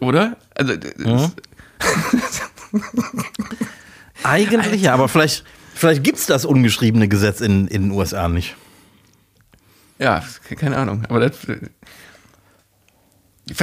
Oder? 0.00 0.36
Also, 0.56 0.74
mhm. 0.98 1.32
Eigentlich 4.22 4.82
ja, 4.82 4.94
aber 4.94 5.08
vielleicht, 5.08 5.44
vielleicht 5.74 6.02
gibt 6.02 6.18
es 6.18 6.26
das 6.26 6.44
ungeschriebene 6.44 7.08
Gesetz 7.08 7.40
in, 7.40 7.68
in 7.68 7.82
den 7.82 7.90
USA 7.92 8.28
nicht. 8.28 8.56
Ja, 9.98 10.22
keine 10.56 10.76
Ahnung. 10.76 11.04
Aber 11.08 11.20
das, 11.20 11.36
ich, 13.48 13.60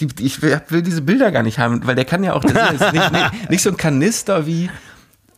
ich, 0.00 0.20
ich, 0.20 0.42
will 0.42 0.82
diese 0.82 1.02
Bilder 1.02 1.30
gar 1.30 1.42
nicht 1.42 1.58
haben, 1.58 1.86
weil 1.86 1.94
der 1.94 2.04
kann 2.04 2.24
ja 2.24 2.32
auch, 2.32 2.44
das 2.44 2.72
ist 2.72 2.92
nicht, 2.92 3.12
nicht, 3.12 3.50
nicht 3.50 3.62
so 3.62 3.70
ein 3.70 3.76
Kanister 3.76 4.46
wie 4.46 4.68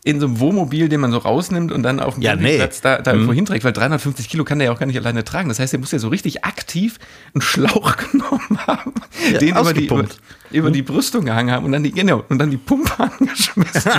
in 0.05 0.19
so 0.19 0.25
einem 0.27 0.39
Wohnmobil, 0.39 0.89
den 0.89 0.99
man 0.99 1.11
so 1.11 1.17
rausnimmt 1.17 1.71
und 1.71 1.81
dann 1.83 1.99
auf 2.01 2.15
dem 2.15 2.23
Ja, 2.23 2.35
nee. 2.35 2.57
da, 2.81 2.97
da 3.01 3.13
irgendwo 3.13 3.31
hinträgt, 3.31 3.63
weil 3.63 3.71
350 3.71 4.27
Kilo 4.27 4.43
kann 4.43 4.59
der 4.59 4.65
ja 4.67 4.73
auch 4.73 4.79
gar 4.79 4.85
nicht 4.85 4.97
alleine 4.97 5.23
tragen. 5.23 5.47
Das 5.47 5.59
heißt, 5.59 5.73
er 5.73 5.79
muss 5.79 5.91
ja 5.91 5.99
so 5.99 6.09
richtig 6.09 6.43
aktiv 6.43 6.99
einen 7.33 7.41
Schlauch 7.41 7.95
genommen 8.11 8.59
haben, 8.67 8.93
Ja, 9.31 9.37
den 9.39 9.55
über 9.55 9.73
die, 9.73 9.85
über, 9.85 10.05
über 10.51 10.71
die 10.71 10.81
Brüstung 10.81 11.23
gehangen 11.25 11.51
haben 11.51 11.65
und 11.65 11.71
dann 11.71 11.83
die, 11.83 11.91
genau, 11.91 12.23
und 12.27 12.37
dann 12.39 12.51
die 12.51 12.57
Pumpe 12.57 12.91
angeschmissen. 13.19 13.91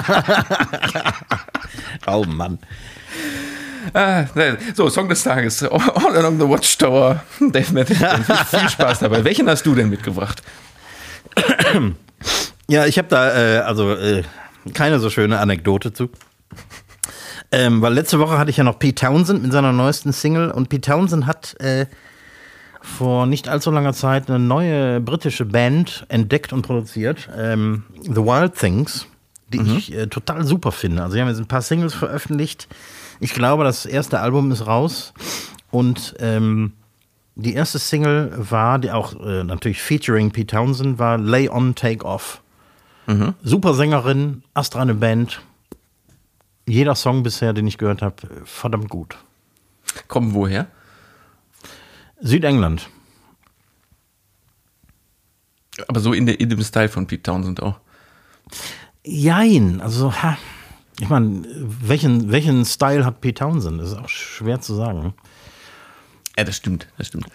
Oh 2.06 2.24
Mann. 2.28 2.58
Ah, 3.92 4.24
so, 4.74 4.88
Song 4.88 5.08
des 5.08 5.22
Tages. 5.22 5.62
All 5.62 6.16
Along 6.16 6.38
the 6.38 6.48
Watchtower. 6.48 7.22
Dave 7.40 7.72
Matthews 7.72 7.98
viel 8.50 8.68
Spaß 8.68 9.00
dabei. 9.00 9.24
Welchen 9.24 9.48
hast 9.48 9.64
du 9.66 9.74
denn 9.74 9.90
mitgebracht? 9.90 10.42
Ja, 12.68 12.86
ich 12.86 12.96
habe 12.98 13.08
da 13.08 13.36
äh, 13.36 13.58
also 13.58 13.92
äh, 13.92 14.22
keine 14.72 14.98
so 14.98 15.10
schöne 15.10 15.38
Anekdote 15.38 15.92
zu. 15.92 16.08
Ähm, 17.52 17.82
weil 17.82 17.94
letzte 17.94 18.18
Woche 18.18 18.38
hatte 18.38 18.50
ich 18.50 18.56
ja 18.56 18.64
noch 18.64 18.78
Pete 18.78 19.06
Townsend 19.06 19.42
mit 19.42 19.52
seiner 19.52 19.72
neuesten 19.72 20.12
Single 20.12 20.50
und 20.50 20.68
Pete 20.68 20.90
Townsend 20.90 21.26
hat 21.26 21.60
äh, 21.60 21.86
vor 22.80 23.26
nicht 23.26 23.48
allzu 23.48 23.70
langer 23.70 23.92
Zeit 23.92 24.28
eine 24.28 24.38
neue 24.38 25.00
britische 25.00 25.44
Band 25.44 26.04
entdeckt 26.08 26.52
und 26.52 26.62
produziert, 26.62 27.28
ähm, 27.36 27.84
The 28.02 28.16
Wild 28.16 28.54
Things, 28.56 29.06
die 29.52 29.60
ich 29.60 29.94
äh, 29.94 30.06
total 30.06 30.44
super 30.44 30.72
finde. 30.72 31.02
Also 31.02 31.14
sie 31.14 31.20
haben 31.20 31.28
jetzt 31.28 31.38
ein 31.38 31.46
paar 31.46 31.62
Singles 31.62 31.94
veröffentlicht. 31.94 32.68
Ich 33.20 33.32
glaube, 33.32 33.64
das 33.64 33.86
erste 33.86 34.20
Album 34.20 34.50
ist 34.50 34.66
raus 34.66 35.14
und 35.70 36.14
ähm, 36.18 36.72
die 37.36 37.54
erste 37.54 37.78
Single 37.78 38.32
war, 38.36 38.78
die 38.78 38.90
auch 38.90 39.14
äh, 39.24 39.44
natürlich 39.44 39.80
featuring 39.80 40.30
Pete 40.30 40.56
Townsend, 40.56 40.98
war 40.98 41.18
Lay 41.18 41.48
On 41.48 41.74
Take 41.74 42.04
Off. 42.04 42.42
Super 43.42 43.74
Sängerin, 43.74 44.42
astrale 44.54 44.94
Band. 44.94 45.42
Jeder 46.66 46.94
Song 46.94 47.22
bisher, 47.22 47.52
den 47.52 47.66
ich 47.66 47.76
gehört 47.76 48.00
habe, 48.00 48.16
verdammt 48.44 48.88
gut. 48.88 49.16
Kommen 50.08 50.32
woher? 50.32 50.66
Südengland. 52.20 52.88
Aber 55.88 56.00
so 56.00 56.12
in, 56.12 56.26
der, 56.26 56.40
in 56.40 56.48
dem 56.48 56.62
Style 56.62 56.88
von 56.88 57.06
Pete 57.06 57.22
Townsend 57.22 57.62
auch. 57.62 57.78
Jein, 59.04 59.80
also, 59.80 60.12
ha, 60.22 60.38
ich 61.00 61.08
meine, 61.08 61.42
welchen, 61.54 62.30
welchen 62.30 62.64
Style 62.64 63.04
hat 63.04 63.20
Pete 63.20 63.40
Townsend? 63.40 63.80
Das 63.80 63.88
ist 63.88 63.98
auch 63.98 64.08
schwer 64.08 64.60
zu 64.60 64.74
sagen. 64.74 65.14
Ja, 66.38 66.44
das 66.44 66.56
stimmt, 66.56 66.88
das 66.96 67.08
stimmt. 67.08 67.26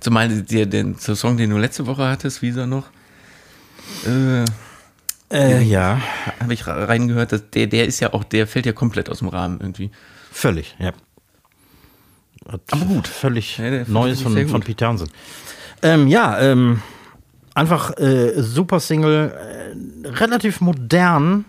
Zumal 0.00 0.28
der, 0.28 0.66
der, 0.66 0.84
der 0.84 1.16
Song, 1.16 1.36
den 1.36 1.50
du 1.50 1.58
letzte 1.58 1.86
Woche 1.86 2.08
hattest, 2.08 2.40
wie 2.42 2.48
ist 2.48 2.56
er 2.56 2.66
noch? 2.66 2.86
Äh, 4.06 4.44
Äh, 5.30 5.62
ja, 5.62 6.00
Habe 6.40 6.54
ich 6.54 6.66
reingehört, 6.66 7.32
dass 7.32 7.50
der, 7.50 7.66
der 7.66 7.86
ist 7.86 8.00
ja 8.00 8.12
auch, 8.14 8.24
der 8.24 8.46
fällt 8.46 8.66
ja 8.66 8.72
komplett 8.72 9.10
aus 9.10 9.18
dem 9.18 9.28
Rahmen 9.28 9.60
irgendwie. 9.60 9.90
völlig, 10.30 10.74
ja. 10.78 10.92
Aber 12.70 12.84
gut. 12.86 13.06
Völlig 13.06 13.58
Ja, 13.58 13.84
Neues 13.86 14.22
von, 14.22 14.48
von. 14.48 14.62
Pete 14.62 14.84
Townsend. 14.84 15.10
Ähm, 15.82 16.08
ja, 16.08 16.38
ähm, 16.40 16.82
einfach 17.54 17.96
äh, 17.98 18.40
super 18.40 18.80
Single, 18.80 19.32
äh, 20.04 20.08
relativ 20.08 20.60
modern, 20.62 21.44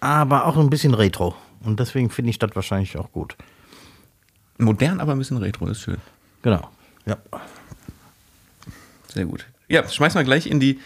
aber 0.00 0.46
auch 0.46 0.56
ein 0.56 0.70
bisschen 0.70 0.94
retro. 0.94 1.36
Und 1.62 1.78
deswegen 1.78 2.10
finde 2.10 2.30
ich 2.30 2.38
das 2.38 2.50
wahrscheinlich 2.54 2.96
auch 2.96 3.12
gut. 3.12 3.36
Modern, 4.58 5.00
aber 5.00 5.12
ein 5.12 5.18
bisschen 5.18 5.36
retro, 5.36 5.66
ist 5.68 5.80
schön. 5.80 5.98
Genau. 6.42 6.68
Ja. 7.06 7.16
Sehr 9.12 9.24
gut. 9.24 9.46
Ja, 9.68 9.88
schmeiß 9.88 10.14
mal 10.14 10.24
gleich 10.24 10.46
in 10.46 10.60
die 10.60 10.80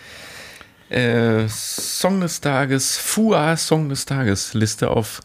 äh, 0.90 1.46
Song 1.48 2.20
des 2.20 2.40
Tages, 2.40 2.96
FUA 2.96 3.56
Song 3.56 3.88
des 3.88 4.06
Tages 4.06 4.54
Liste 4.54 4.90
auf 4.90 5.20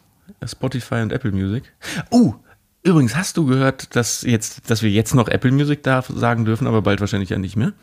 Spotify 0.46 0.96
und 0.96 1.12
Apple 1.12 1.32
Music. 1.32 1.64
Uh, 2.12 2.36
übrigens, 2.84 3.16
hast 3.16 3.38
du 3.38 3.46
gehört, 3.46 3.96
dass, 3.96 4.24
jetzt, 4.24 4.70
dass 4.70 4.82
wir 4.82 4.90
jetzt 4.90 5.16
noch 5.16 5.28
Apple 5.28 5.52
Music 5.52 5.84
da 5.84 6.02
sagen 6.02 6.46
dürfen, 6.46 6.68
aber 6.68 6.82
bald 6.82 7.00
wahrscheinlich 7.00 7.30
ja 7.30 7.38
nicht 7.38 7.56
mehr? 7.56 7.74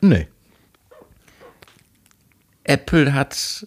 Nee. 0.00 0.28
Apple 2.64 3.12
hat 3.14 3.66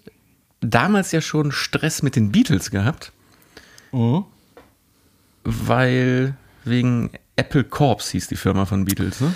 damals 0.61 1.11
ja 1.11 1.21
schon 1.21 1.51
Stress 1.51 2.01
mit 2.03 2.15
den 2.15 2.31
Beatles 2.31 2.69
gehabt, 2.69 3.13
weil 5.43 6.35
wegen 6.65 7.11
Apple 7.35 7.63
Corps 7.63 8.09
hieß 8.11 8.27
die 8.27 8.35
Firma 8.35 8.65
von 8.65 8.85
Beatles, 8.85 9.21
ne? 9.21 9.33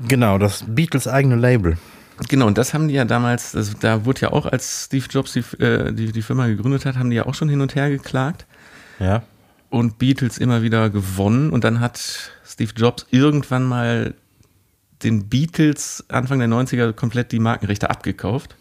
Genau, 0.00 0.38
das 0.38 0.64
Beatles 0.66 1.08
eigene 1.08 1.36
Label. 1.36 1.78
Genau, 2.28 2.46
und 2.46 2.58
das 2.58 2.74
haben 2.74 2.88
die 2.88 2.94
ja 2.94 3.04
damals, 3.04 3.52
das, 3.52 3.74
da 3.78 4.04
wurde 4.04 4.22
ja 4.22 4.32
auch, 4.32 4.46
als 4.46 4.86
Steve 4.86 5.06
Jobs 5.10 5.32
die, 5.34 5.40
äh, 5.62 5.92
die, 5.92 6.10
die 6.12 6.22
Firma 6.22 6.46
gegründet 6.48 6.84
hat, 6.84 6.96
haben 6.96 7.10
die 7.10 7.16
ja 7.16 7.26
auch 7.26 7.34
schon 7.34 7.48
hin 7.48 7.60
und 7.60 7.74
her 7.74 7.90
geklagt 7.90 8.46
Ja. 8.98 9.22
und 9.70 9.98
Beatles 9.98 10.38
immer 10.38 10.62
wieder 10.62 10.90
gewonnen. 10.90 11.50
Und 11.50 11.64
dann 11.64 11.80
hat 11.80 12.32
Steve 12.44 12.72
Jobs 12.76 13.06
irgendwann 13.10 13.64
mal 13.64 14.14
den 15.04 15.28
Beatles 15.28 16.04
Anfang 16.08 16.40
der 16.40 16.48
90er 16.48 16.92
komplett 16.92 17.30
die 17.30 17.38
Markenrechte 17.38 17.88
abgekauft, 17.88 18.56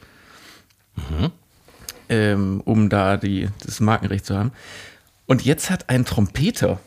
ähm, 2.10 2.62
um 2.64 2.90
da 2.90 3.18
die, 3.18 3.50
das 3.66 3.80
Markenrecht 3.80 4.26
zu 4.26 4.38
haben. 4.38 4.52
Und 5.26 5.44
jetzt 5.44 5.70
hat 5.70 5.90
ein 5.90 6.06
Trompeter, 6.06 6.80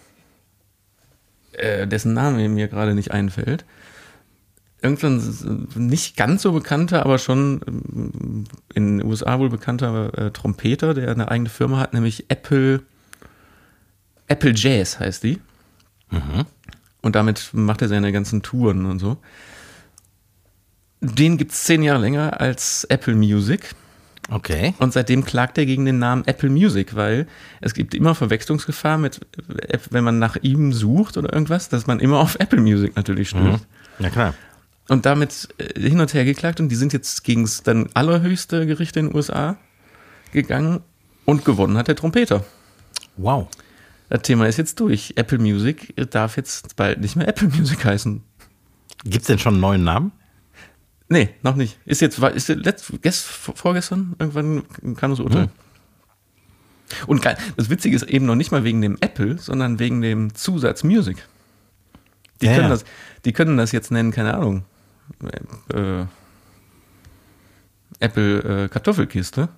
äh, 1.53 1.87
dessen 1.87 2.15
Name 2.15 2.49
mir 2.49 2.69
gerade 2.69 2.95
nicht 2.95 3.11
einfällt, 3.11 3.65
irgendein 4.83 5.69
nicht 5.75 6.17
ganz 6.17 6.43
so 6.43 6.53
bekannter, 6.53 7.05
aber 7.05 7.19
schon 7.19 7.61
ähm, 7.67 8.45
in 8.75 8.99
den 8.99 9.07
USA 9.07 9.39
wohl 9.39 9.51
bekannter 9.51 10.17
äh, 10.19 10.31
Trompeter, 10.31 10.95
der 10.95 11.11
eine 11.11 11.31
eigene 11.31 11.49
Firma 11.49 11.79
hat, 11.79 11.93
nämlich 11.95 12.27
Apple, 12.29 12.83
Apple 14.27 14.53
Jazz 14.55 14.99
heißt 15.01 15.23
die. 15.25 15.39
Und 17.03 17.15
damit 17.17 17.51
macht 17.53 17.83
er 17.83 17.89
seine 17.89 18.13
ganzen 18.13 18.43
Touren 18.43 18.85
und 18.87 18.99
so. 18.99 19.17
Den 21.01 21.39
gibt 21.39 21.53
es 21.53 21.65
zehn 21.65 21.83
Jahre 21.83 22.01
länger 22.01 22.41
als 22.41 22.85
Apple 22.85 23.15
Music. 23.15 23.75
Okay. 24.29 24.75
Und 24.79 24.93
seitdem 24.93 25.25
klagt 25.25 25.59
er 25.59 25.67
gegen 25.67 25.85
den 25.87 25.99
Namen 25.99 26.23
Apple 26.27 26.51
Music, 26.51 26.95
weil 26.95 27.27
es 27.61 27.75
gibt 27.75 27.95
immer 27.95 28.15
Verwechslungsgefahr 28.15 28.99
mit, 28.99 29.21
App- 29.69 29.89
wenn 29.91 30.05
man 30.05 30.19
nach 30.19 30.37
ihm 30.43 30.73
sucht 30.73 31.17
oder 31.17 31.33
irgendwas, 31.33 31.69
dass 31.69 31.87
man 31.87 32.01
immer 32.01 32.19
auf 32.21 32.37
Apple 32.39 32.61
Music 32.61 32.95
natürlich 32.97 33.31
stößt. 33.31 33.67
Ja, 33.99 34.11
klar. 34.11 34.35
Und 34.91 35.07
damit 35.07 35.49
äh, 35.59 35.81
hin 35.89 36.01
und 36.01 36.13
her 36.15 36.25
geklagt 36.25 36.59
und 36.59 36.69
die 36.69 36.75
sind 36.75 36.93
jetzt 36.93 37.23
gegen 37.23 37.45
das 37.45 37.63
dann 37.63 37.89
allerhöchste 37.95 38.67
Gericht 38.67 38.97
in 38.97 39.07
den 39.07 39.15
USA 39.15 39.57
gegangen 40.33 40.81
und 41.25 41.45
gewonnen 41.45 41.77
hat 41.77 41.87
der 41.87 41.95
Trompeter. 41.95 42.45
Wow. 43.17 43.47
Das 44.09 44.23
Thema 44.23 44.49
ist 44.49 44.57
jetzt 44.57 44.81
durch. 44.81 45.13
Apple 45.15 45.39
Music 45.39 45.95
darf 46.11 46.37
jetzt 46.37 46.75
bald 46.75 47.01
nicht 47.01 47.15
mehr 47.15 47.29
Apple 47.29 47.47
Music 47.57 47.85
heißen. 47.85 48.21
Gibt's 49.05 49.29
denn 49.29 49.39
schon 49.39 49.55
einen 49.55 49.61
neuen 49.61 49.85
Namen? 49.85 50.11
Nee, 51.09 51.29
noch 51.45 51.55
nicht. 51.55 51.79
Ist 51.87 52.01
jetzt, 52.01 52.19
ist 52.19 52.49
letzt, 52.49 52.91
gest, 53.01 53.27
vorgestern, 53.27 54.17
irgendwann 54.19 54.65
kam 54.97 55.13
das 55.13 55.21
Urteil. 55.21 55.51
Und 57.07 57.23
geil, 57.23 57.37
das 57.57 57.71
Witzige 57.71 57.95
ist 57.95 58.03
eben 58.03 58.27
noch 58.27 58.35
nicht 58.35 58.51
mal 58.51 58.65
wegen 58.65 58.83
dem 58.83 58.99
Apple, 59.01 59.39
sondern 59.39 59.79
wegen 59.79 60.01
dem 60.01 60.35
Zusatz 60.35 60.83
Music. 60.83 61.29
Die, 62.41 62.47
Ja, 62.47 62.55
können, 62.55 62.65
ja. 62.65 62.71
Das, 62.71 62.85
die 63.25 63.33
können 63.33 63.57
das 63.57 63.71
jetzt 63.71 63.93
nennen, 63.93 64.11
keine 64.11 64.35
Ahnung. 64.35 64.65
Äh, 65.73 66.07
Apple 67.99 68.65
äh, 68.65 68.69
Kartoffelkiste. 68.69 69.49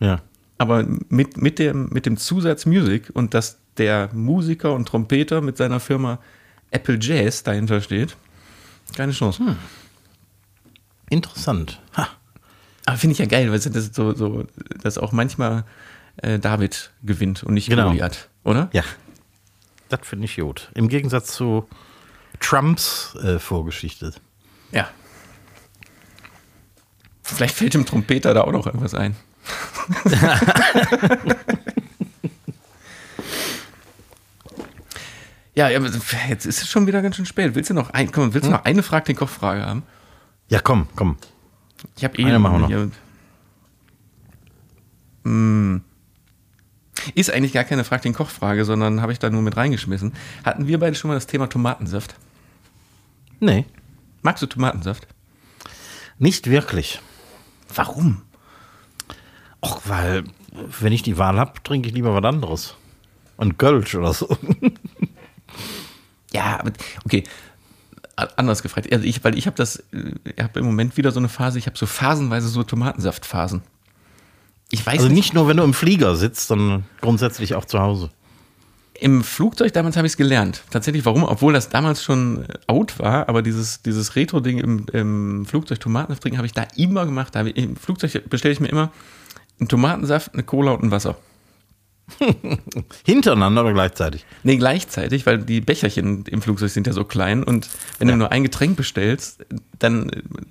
Ja. 0.00 0.20
Aber 0.58 0.84
mit, 1.08 1.36
mit, 1.36 1.58
dem, 1.58 1.88
mit 1.90 2.06
dem 2.06 2.16
Zusatz 2.16 2.66
Music 2.66 3.10
und 3.12 3.34
dass 3.34 3.58
der 3.76 4.10
Musiker 4.12 4.72
und 4.74 4.88
Trompeter 4.88 5.40
mit 5.40 5.56
seiner 5.56 5.78
Firma 5.78 6.18
Apple 6.70 6.98
Jazz 7.00 7.44
dahinter 7.44 7.80
steht, 7.80 8.16
keine 8.96 9.12
Chance. 9.12 9.56
Interessant. 11.10 11.80
Ha. 11.96 12.08
Aber 12.86 12.96
finde 12.96 13.12
ich 13.12 13.18
ja 13.18 13.26
geil, 13.26 13.50
weil 13.50 13.58
das 13.60 13.90
so, 13.94 14.14
so, 14.14 14.46
dass 14.82 14.98
auch 14.98 15.12
manchmal 15.12 15.64
äh, 16.16 16.38
David 16.38 16.90
gewinnt 17.02 17.44
und 17.44 17.54
nicht 17.54 17.68
Genau. 17.68 17.90
Goliath, 17.90 18.28
oder? 18.44 18.68
Ja. 18.72 18.82
Das 19.88 20.00
finde 20.02 20.24
ich 20.26 20.36
gut. 20.36 20.70
Im 20.74 20.88
Gegensatz 20.88 21.32
zu 21.34 21.68
Trumps 22.40 23.14
äh, 23.22 23.38
Vorgeschichte. 23.38 24.12
Ja. 24.72 24.88
Vielleicht 27.22 27.54
fällt 27.54 27.74
dem 27.74 27.84
Trompeter 27.86 28.34
da 28.34 28.42
auch 28.42 28.52
noch 28.52 28.66
irgendwas 28.66 28.94
ein. 28.94 29.14
ja, 35.54 35.68
jetzt 35.70 36.46
ist 36.46 36.62
es 36.62 36.68
schon 36.68 36.86
wieder 36.86 37.02
ganz 37.02 37.16
schön 37.16 37.26
spät. 37.26 37.54
Willst 37.54 37.70
du 37.70 37.74
noch, 37.74 37.90
ein, 37.90 38.12
komm, 38.12 38.32
willst 38.34 38.46
du 38.46 38.52
noch 38.52 38.64
eine 38.64 38.82
Frage 38.82 39.06
den 39.06 39.16
Kopffrage 39.16 39.64
haben? 39.64 39.82
Ja, 40.48 40.60
komm, 40.60 40.86
komm. 40.94 41.16
Ich 41.96 42.04
habe 42.04 42.16
eh 42.18 42.24
Eine 42.24 42.38
machen 42.38 42.54
wir 42.54 42.58
noch. 42.60 42.68
hier- 42.68 42.90
Hm. 45.24 45.82
Ist 47.14 47.30
eigentlich 47.32 47.52
gar 47.52 47.64
keine 47.64 47.84
Frag 47.84 48.02
den 48.02 48.12
Koch-Frage, 48.14 48.64
sondern 48.64 49.00
habe 49.02 49.12
ich 49.12 49.18
da 49.18 49.30
nur 49.30 49.42
mit 49.42 49.56
reingeschmissen. 49.56 50.12
Hatten 50.44 50.66
wir 50.66 50.78
beide 50.78 50.94
schon 50.94 51.08
mal 51.08 51.14
das 51.14 51.26
Thema 51.26 51.46
Tomatensaft? 51.48 52.14
Nee, 53.40 53.64
Magst 54.28 54.42
du 54.42 54.46
Tomatensaft? 54.46 55.06
nicht 56.18 56.50
wirklich. 56.50 57.00
Warum? 57.74 58.20
Och, 59.64 59.80
weil, 59.86 60.24
wenn 60.52 60.92
ich 60.92 61.02
die 61.02 61.16
Wahl 61.16 61.38
habe, 61.38 61.54
trinke 61.64 61.88
ich 61.88 61.94
lieber 61.94 62.14
was 62.14 62.24
anderes. 62.24 62.74
Und 63.38 63.58
Kölsch 63.58 63.94
oder 63.94 64.12
so. 64.12 64.36
Ja, 66.34 66.62
okay. 67.06 67.24
Anders 68.36 68.62
gefragt. 68.62 68.92
Also 68.92 69.06
ich, 69.06 69.24
weil 69.24 69.38
ich 69.38 69.46
habe 69.46 69.56
das, 69.56 69.76
äh, 69.94 70.12
ich 70.24 70.42
habe 70.42 70.60
im 70.60 70.66
Moment 70.66 70.98
wieder 70.98 71.10
so 71.10 71.20
eine 71.20 71.30
Phase, 71.30 71.58
ich 71.58 71.64
habe 71.64 71.78
so 71.78 71.86
phasenweise 71.86 72.48
so 72.48 72.62
Tomatensaftphasen. 72.62 73.62
Ich 74.70 74.84
weiß 74.84 74.98
Also 74.98 75.06
nicht, 75.06 75.16
nicht 75.16 75.34
nur, 75.34 75.48
wenn 75.48 75.56
du 75.56 75.62
im 75.62 75.72
Flieger 75.72 76.16
sitzt, 76.16 76.48
sondern 76.48 76.84
grundsätzlich 77.00 77.54
auch 77.54 77.64
zu 77.64 77.78
Hause. 77.80 78.10
Im 79.00 79.22
Flugzeug 79.22 79.72
damals 79.72 79.96
habe 79.96 80.06
ich 80.06 80.14
es 80.14 80.16
gelernt. 80.16 80.62
Tatsächlich, 80.70 81.04
warum? 81.04 81.22
Obwohl 81.24 81.52
das 81.52 81.68
damals 81.68 82.02
schon 82.02 82.44
äh, 82.44 82.54
out 82.66 82.98
war, 82.98 83.28
aber 83.28 83.42
dieses, 83.42 83.82
dieses 83.82 84.16
Retro-Ding 84.16 84.58
im, 84.58 84.86
im 84.92 85.46
Flugzeug 85.46 85.78
Tomatensaft 85.80 86.22
trinken 86.22 86.38
habe 86.38 86.46
ich 86.46 86.52
da 86.52 86.66
immer 86.76 87.06
gemacht. 87.06 87.34
Da 87.34 87.44
ich, 87.44 87.56
Im 87.56 87.76
Flugzeug 87.76 88.28
bestelle 88.28 88.52
ich 88.52 88.60
mir 88.60 88.68
immer 88.68 88.90
einen 89.60 89.68
Tomatensaft, 89.68 90.34
eine 90.34 90.42
Cola 90.42 90.72
und 90.72 90.82
ein 90.84 90.90
Wasser. 90.90 91.16
Hintereinander 93.04 93.62
oder 93.62 93.72
gleichzeitig? 93.74 94.24
Nee, 94.42 94.56
gleichzeitig, 94.56 95.26
weil 95.26 95.38
die 95.38 95.60
Becherchen 95.60 96.24
im 96.24 96.40
Flugzeug 96.42 96.70
sind 96.70 96.86
ja 96.86 96.92
so 96.92 97.04
klein 97.04 97.44
und 97.44 97.68
wenn 97.98 98.08
Ja. 98.08 98.14
du 98.14 98.18
nur 98.18 98.32
ein 98.32 98.42
Getränk 98.42 98.76
bestellst, 98.76 99.44
dann 99.78 100.10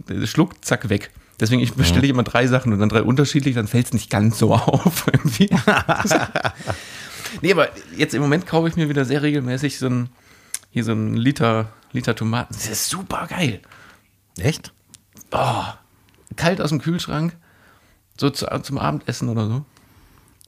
äh, 0.09 0.27
schluckt, 0.27 0.63
zack, 0.63 0.89
weg. 0.89 1.11
Deswegen 1.39 1.61
ich 1.61 1.73
bestelle 1.73 2.07
immer 2.07 2.23
drei 2.23 2.47
Sachen 2.47 2.73
und 2.73 2.79
dann 2.79 2.89
drei 2.89 3.01
unterschiedlich, 3.03 3.55
dann 3.55 3.67
fällt 3.67 3.87
es 3.87 3.93
nicht 3.93 4.09
ganz 4.09 4.37
so 4.39 4.53
auf. 4.55 5.05
Nee, 7.41 7.51
aber 7.51 7.69
jetzt 7.95 8.13
im 8.13 8.21
Moment 8.21 8.45
kaufe 8.45 8.67
ich 8.67 8.75
mir 8.75 8.89
wieder 8.89 9.05
sehr 9.05 9.21
regelmäßig 9.21 9.79
so 9.79 9.87
ein, 9.87 10.09
hier 10.69 10.83
so 10.83 10.91
ein 10.91 11.15
Liter, 11.15 11.69
Liter 11.91 12.15
Tomaten. 12.15 12.53
Das 12.53 12.67
ist 12.67 12.89
super 12.89 13.27
geil. 13.27 13.61
Echt? 14.37 14.73
Oh, 15.31 15.63
kalt 16.35 16.61
aus 16.61 16.69
dem 16.69 16.81
Kühlschrank, 16.81 17.35
so 18.17 18.29
zu, 18.29 18.45
zum 18.61 18.77
Abendessen 18.77 19.29
oder 19.29 19.47
so. 19.47 19.65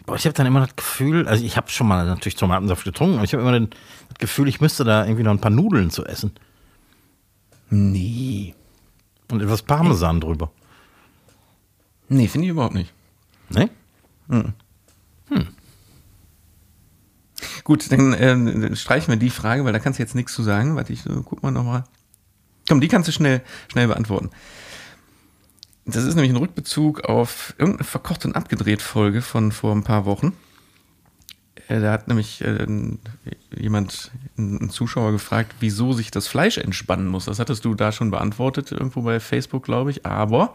Boah, 0.05 0.15
ich 0.15 0.25
habe 0.25 0.33
dann 0.33 0.47
immer 0.47 0.61
das 0.61 0.75
Gefühl, 0.75 1.27
also 1.27 1.43
ich 1.43 1.57
habe 1.57 1.69
schon 1.69 1.87
mal 1.87 2.05
natürlich 2.05 2.35
Tomatensaft 2.35 2.83
getrunken, 2.83 3.15
aber 3.15 3.25
ich 3.25 3.33
habe 3.33 3.43
immer 3.43 3.51
den, 3.51 3.69
das 4.09 4.17
Gefühl, 4.17 4.47
ich 4.47 4.61
müsste 4.61 4.83
da 4.83 5.05
irgendwie 5.05 5.23
noch 5.23 5.31
ein 5.31 5.41
paar 5.41 5.51
Nudeln 5.51 5.91
zu 5.91 6.05
essen. 6.05 6.31
Nee. 7.69 8.55
Und 9.31 9.41
etwas 9.41 9.61
Parmesan 9.61 10.21
drüber. 10.21 10.51
Nee, 12.07 12.27
finde 12.27 12.45
ich 12.45 12.51
überhaupt 12.51 12.73
nicht. 12.73 12.91
Ne? 13.49 13.69
Gut, 17.69 17.91
dann 17.91 18.13
äh, 18.15 18.75
streichen 18.75 19.11
wir 19.13 19.19
die 19.19 19.29
Frage, 19.29 19.63
weil 19.63 19.73
da 19.73 19.77
kannst 19.77 19.99
du 19.99 20.01
jetzt 20.01 20.15
nichts 20.15 20.33
zu 20.33 20.41
sagen. 20.41 20.75
Warte, 20.75 20.91
ich 20.91 21.05
äh, 21.05 21.11
guck 21.23 21.43
mal 21.43 21.51
nochmal. 21.51 21.83
Komm, 22.67 22.81
die 22.81 22.87
kannst 22.87 23.07
du 23.07 23.11
schnell, 23.11 23.41
schnell 23.71 23.87
beantworten. 23.87 24.31
Das 25.85 26.03
ist 26.03 26.15
nämlich 26.15 26.31
ein 26.31 26.37
Rückbezug 26.37 27.01
auf 27.01 27.53
irgendeine 27.59 27.83
verkocht 27.83 28.25
und 28.25 28.35
abgedreht 28.35 28.81
Folge 28.81 29.21
von 29.21 29.51
vor 29.51 29.71
ein 29.75 29.83
paar 29.83 30.05
Wochen. 30.05 30.33
Äh, 31.67 31.79
Da 31.79 31.91
hat 31.91 32.07
nämlich 32.07 32.41
äh, 32.43 32.65
jemand, 33.55 34.09
ein 34.35 34.71
Zuschauer 34.71 35.11
gefragt, 35.11 35.53
wieso 35.59 35.93
sich 35.93 36.09
das 36.09 36.25
Fleisch 36.27 36.57
entspannen 36.57 37.05
muss. 37.05 37.25
Das 37.25 37.37
hattest 37.37 37.65
du 37.65 37.75
da 37.75 37.91
schon 37.91 38.09
beantwortet, 38.09 38.71
irgendwo 38.71 39.03
bei 39.03 39.19
Facebook, 39.19 39.61
glaube 39.63 39.91
ich. 39.91 40.07
Aber 40.07 40.53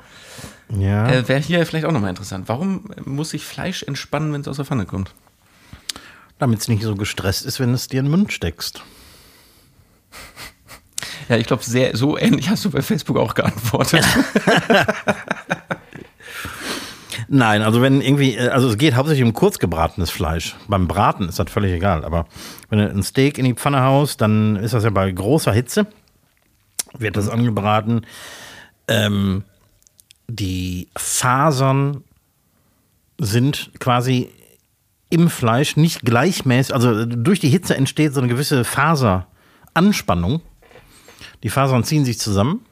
Ja. 0.68 1.08
äh, 1.08 1.28
wäre 1.28 1.38
hier 1.38 1.64
vielleicht 1.64 1.86
auch 1.86 1.92
nochmal 1.92 2.10
interessant. 2.10 2.48
Warum 2.48 2.90
muss 3.04 3.30
sich 3.30 3.44
Fleisch 3.44 3.84
entspannen, 3.84 4.32
wenn 4.32 4.40
es 4.40 4.48
aus 4.48 4.56
der 4.56 4.64
Pfanne 4.64 4.84
kommt? 4.84 5.14
Damit 6.39 6.61
es 6.61 6.68
nicht 6.68 6.82
so 6.82 6.95
gestresst 6.97 7.47
ist, 7.47 7.61
wenn 7.61 7.72
es 7.74 7.89
dir 7.89 8.01
in 8.01 8.07
den 8.07 8.11
Mund 8.11 8.32
steckst. 8.32 8.82
Ja, 11.26 11.39
ich 11.39 11.47
glaube, 11.47 11.62
sehr 11.64 11.97
so 11.97 12.18
ähnlich 12.18 12.51
hast 12.51 12.66
du 12.66 12.70
bei 12.70 12.82
Facebook 12.82 13.16
auch 13.16 13.32
geantwortet. 13.35 14.05
Nein, 17.28 17.62
also 17.62 17.80
wenn 17.80 18.01
irgendwie, 18.01 18.37
äh, 18.37 18.49
also 18.49 18.68
es 18.68 18.78
geht 18.78 18.95
hauptsächlich 18.95 19.24
um 19.24 19.32
kurzgebratenes 19.32 20.11
Fleisch. 20.11 20.55
Beim 20.68 20.87
Braten 20.87 21.28
ist 21.28 21.39
das 21.39 21.51
völlig 21.51 21.72
egal, 21.72 22.05
aber 22.05 22.26
wenn 22.68 22.78
du 22.78 22.89
ein 22.89 23.03
Steak 23.03 23.39
in 23.39 23.45
die 23.45 23.55
Pfanne 23.55 23.82
haust, 23.82 24.20
dann 24.20 24.57
ist 24.57 24.74
das 24.74 24.85
ja 24.85 24.91
bei 24.91 25.11
großer 25.11 25.53
Hitze, 25.53 25.87
wird 26.97 27.16
das 27.16 27.28
angebraten. 27.28 28.07
Ähm, 28.87 29.45
die 30.28 30.89
Fasern 30.97 32.05
sind 33.18 33.70
quasi 33.78 34.30
im 35.14 35.30
Fleisch 35.30 35.76
nicht 35.76 36.02
gleichmäßig, 36.02 36.74
also 36.74 37.04
durch 37.04 37.38
die 37.38 37.48
Hitze 37.48 37.76
entsteht 37.76 38.12
so 38.12 38.20
eine 38.20 38.28
gewisse 38.28 38.64
Faseranspannung. 38.64 40.40
Die 41.44 41.50
Fasern 41.50 41.84
ziehen 41.84 42.04
sich 42.04 42.18
zusammen, 42.18 42.66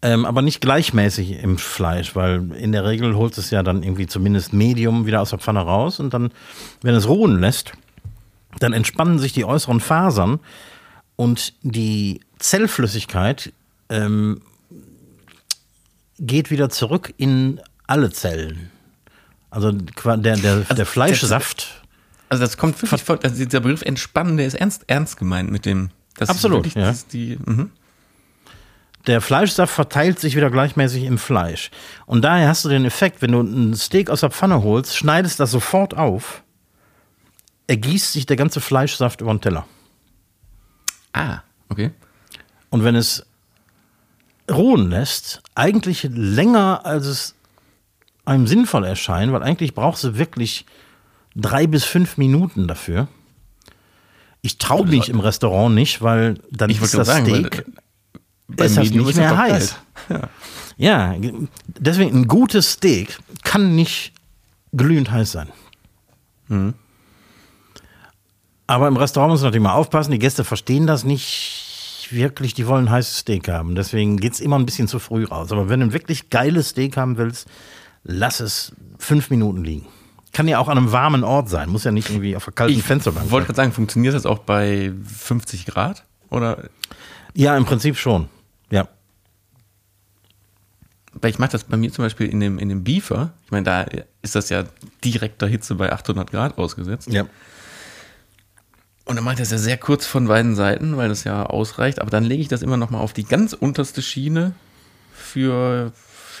ähm, 0.00 0.24
aber 0.24 0.40
nicht 0.40 0.62
gleichmäßig 0.62 1.42
im 1.42 1.58
Fleisch, 1.58 2.16
weil 2.16 2.52
in 2.52 2.72
der 2.72 2.86
Regel 2.86 3.14
holt 3.16 3.36
es 3.36 3.50
ja 3.50 3.62
dann 3.62 3.82
irgendwie 3.82 4.06
zumindest 4.06 4.54
Medium 4.54 5.04
wieder 5.04 5.20
aus 5.20 5.30
der 5.30 5.38
Pfanne 5.38 5.60
raus 5.60 6.00
und 6.00 6.14
dann, 6.14 6.30
wenn 6.80 6.94
es 6.94 7.06
ruhen 7.06 7.38
lässt, 7.38 7.72
dann 8.60 8.72
entspannen 8.72 9.18
sich 9.18 9.34
die 9.34 9.44
äußeren 9.44 9.80
Fasern 9.80 10.40
und 11.16 11.52
die 11.60 12.20
Zellflüssigkeit 12.38 13.52
ähm, 13.90 14.40
geht 16.18 16.50
wieder 16.50 16.70
zurück 16.70 17.12
in 17.18 17.60
alle 17.86 18.10
Zellen. 18.10 18.70
Also 19.54 19.70
der, 19.70 20.16
der, 20.16 20.60
der 20.62 20.86
Fleischsaft. 20.86 21.84
Also 22.28 22.42
das 22.42 22.56
kommt 22.56 22.82
wirklich 22.82 23.04
vor, 23.04 23.20
also 23.22 23.36
dieser 23.36 23.60
Begriff 23.60 23.82
entspannen, 23.82 24.36
der 24.36 24.46
ist 24.46 24.54
ernst, 24.54 24.82
ernst 24.88 25.16
gemeint 25.16 25.52
mit 25.52 25.64
dem. 25.64 25.90
Absolut, 26.18 26.64
wirklich 26.64 26.74
ja. 26.74 26.92
die, 27.12 27.38
mhm. 27.44 27.70
Der 29.06 29.20
Fleischsaft 29.20 29.72
verteilt 29.72 30.18
sich 30.18 30.34
wieder 30.34 30.50
gleichmäßig 30.50 31.04
im 31.04 31.18
Fleisch. 31.18 31.70
Und 32.06 32.22
daher 32.22 32.48
hast 32.48 32.64
du 32.64 32.68
den 32.68 32.84
Effekt, 32.84 33.22
wenn 33.22 33.30
du 33.32 33.42
ein 33.42 33.74
Steak 33.76 34.10
aus 34.10 34.20
der 34.20 34.30
Pfanne 34.30 34.62
holst, 34.62 34.96
schneidest 34.96 35.38
das 35.38 35.52
sofort 35.52 35.96
auf, 35.96 36.42
ergießt 37.68 38.12
sich 38.12 38.26
der 38.26 38.36
ganze 38.36 38.60
Fleischsaft 38.60 39.20
über 39.20 39.32
den 39.32 39.40
Teller. 39.40 39.66
Ah, 41.12 41.40
okay. 41.68 41.92
Und 42.70 42.82
wenn 42.82 42.96
es 42.96 43.24
ruhen 44.50 44.90
lässt, 44.90 45.42
eigentlich 45.54 46.08
länger, 46.10 46.80
als 46.84 47.06
es 47.06 47.34
einem 48.24 48.46
sinnvoll 48.46 48.84
erscheint, 48.84 49.32
weil 49.32 49.42
eigentlich 49.42 49.74
brauchst 49.74 50.04
du 50.04 50.16
wirklich 50.18 50.64
drei 51.36 51.66
bis 51.66 51.84
fünf 51.84 52.16
Minuten 52.16 52.66
dafür. 52.68 53.08
Ich 54.42 54.58
traue 54.58 54.86
mich 54.86 55.08
im 55.08 55.20
Restaurant 55.20 55.74
nicht, 55.74 56.02
weil 56.02 56.38
dann 56.50 56.70
Ich 56.70 56.80
ist 56.80 56.94
das 56.94 57.06
sagen, 57.06 57.26
Steak 57.26 57.64
Bei 58.48 58.66
ist 58.66 58.76
das 58.76 58.84
Medium 58.84 59.06
nicht 59.06 59.14
ist 59.14 59.18
mehr 59.18 59.36
heiß. 59.36 59.76
kalt. 60.08 60.28
Ja, 60.76 61.14
ge- 61.16 61.32
deswegen 61.66 62.16
ein 62.20 62.28
gutes 62.28 62.72
Steak 62.72 63.18
kann 63.42 63.74
nicht 63.74 64.12
glühend 64.72 65.10
heiß 65.10 65.32
sein. 65.32 65.48
Mhm. 66.48 66.74
Aber 68.66 68.88
im 68.88 68.96
Restaurant 68.96 69.30
muss 69.32 69.40
man 69.40 69.48
natürlich 69.48 69.62
mal 69.64 69.74
aufpassen, 69.74 70.12
die 70.12 70.18
Gäste 70.18 70.44
verstehen 70.44 70.86
das 70.86 71.04
nicht 71.04 72.08
wirklich, 72.10 72.54
die 72.54 72.66
wollen 72.66 72.86
ein 72.86 72.90
heißes 72.90 73.18
Steak 73.18 73.48
haben. 73.48 73.74
Deswegen 73.74 74.16
geht 74.18 74.34
es 74.34 74.40
immer 74.40 74.58
ein 74.58 74.66
bisschen 74.66 74.88
zu 74.88 74.98
früh 74.98 75.24
raus. 75.24 75.52
Aber 75.52 75.68
wenn 75.68 75.80
du 75.80 75.86
ein 75.86 75.92
wirklich 75.92 76.30
geiles 76.30 76.70
Steak 76.70 76.96
haben 76.96 77.16
willst, 77.16 77.46
lass 78.04 78.40
es 78.40 78.72
fünf 78.98 79.30
Minuten 79.30 79.64
liegen. 79.64 79.86
Kann 80.32 80.48
ja 80.48 80.58
auch 80.58 80.68
an 80.68 80.78
einem 80.78 80.92
warmen 80.92 81.24
Ort 81.24 81.48
sein, 81.48 81.68
muss 81.68 81.84
ja 81.84 81.92
nicht 81.92 82.10
irgendwie 82.10 82.36
auf 82.36 82.44
der 82.44 82.52
kalten 82.54 82.76
Ich 82.76 82.82
Fensterbank 82.84 83.30
wollte 83.30 83.46
sein. 83.46 83.46
gerade 83.46 83.56
sagen, 83.56 83.72
funktioniert 83.72 84.14
das 84.14 84.26
auch 84.26 84.38
bei 84.40 84.92
50 85.04 85.66
Grad? 85.66 86.04
Oder 86.30 86.68
Ja, 87.34 87.56
im 87.56 87.64
Prinzip 87.64 87.96
schon. 87.96 88.28
Ja. 88.70 88.88
weil 91.20 91.30
ich 91.30 91.38
mache 91.38 91.52
das 91.52 91.64
bei 91.64 91.76
mir 91.76 91.92
zum 91.92 92.04
Beispiel 92.04 92.28
in 92.28 92.40
dem, 92.40 92.58
in 92.58 92.68
dem 92.68 92.82
Beefer. 92.82 93.32
Ich 93.44 93.50
meine, 93.52 93.62
da 93.64 93.86
ist 94.22 94.34
das 94.34 94.48
ja 94.48 94.64
direkter 95.04 95.46
Hitze 95.46 95.76
bei 95.76 95.92
800 95.92 96.30
Grad 96.30 96.58
ausgesetzt. 96.58 97.08
Ja. 97.12 97.26
Und 99.04 99.16
dann 99.16 99.24
mache 99.24 99.34
ich 99.34 99.40
das 99.40 99.50
ja 99.52 99.58
sehr 99.58 99.76
kurz 99.76 100.06
von 100.06 100.26
beiden 100.26 100.56
Seiten, 100.56 100.96
weil 100.96 101.08
das 101.08 101.22
ja 101.24 101.44
ausreicht. 101.46 102.00
Aber 102.00 102.10
dann 102.10 102.24
lege 102.24 102.42
ich 102.42 102.48
das 102.48 102.62
immer 102.62 102.76
noch 102.76 102.90
mal 102.90 102.98
auf 103.00 103.12
die 103.12 103.24
ganz 103.24 103.52
unterste 103.52 104.02
Schiene 104.02 104.52
für 105.12 105.92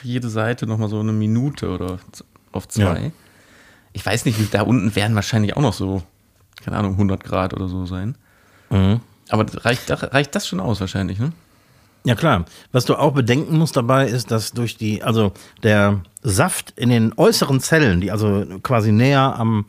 jede 0.02 0.28
Seite 0.28 0.66
nochmal 0.66 0.88
so 0.88 1.00
eine 1.00 1.12
Minute 1.12 1.68
oder 1.68 1.98
auf 2.52 2.68
zwei. 2.68 3.00
Ja. 3.00 3.10
Ich 3.92 4.04
weiß 4.04 4.24
nicht, 4.24 4.52
da 4.52 4.62
unten 4.62 4.94
werden 4.96 5.14
wahrscheinlich 5.14 5.56
auch 5.56 5.62
noch 5.62 5.72
so, 5.72 6.02
keine 6.62 6.76
Ahnung, 6.76 6.92
100 6.92 7.22
Grad 7.22 7.54
oder 7.54 7.68
so 7.68 7.86
sein. 7.86 8.16
Mhm. 8.70 9.00
Aber 9.28 9.46
reicht, 9.64 9.90
reicht 9.90 10.34
das 10.34 10.46
schon 10.46 10.60
aus 10.60 10.80
wahrscheinlich, 10.80 11.18
ne? 11.18 11.32
Ja 12.06 12.14
klar. 12.14 12.44
Was 12.70 12.84
du 12.84 12.96
auch 12.96 13.12
bedenken 13.12 13.56
musst 13.56 13.76
dabei 13.76 14.06
ist, 14.06 14.30
dass 14.30 14.52
durch 14.52 14.76
die, 14.76 15.02
also 15.02 15.32
der 15.62 16.02
Saft 16.22 16.72
in 16.76 16.90
den 16.90 17.14
äußeren 17.16 17.60
Zellen, 17.60 18.00
die 18.02 18.10
also 18.10 18.44
quasi 18.62 18.92
näher 18.92 19.36
am, 19.38 19.64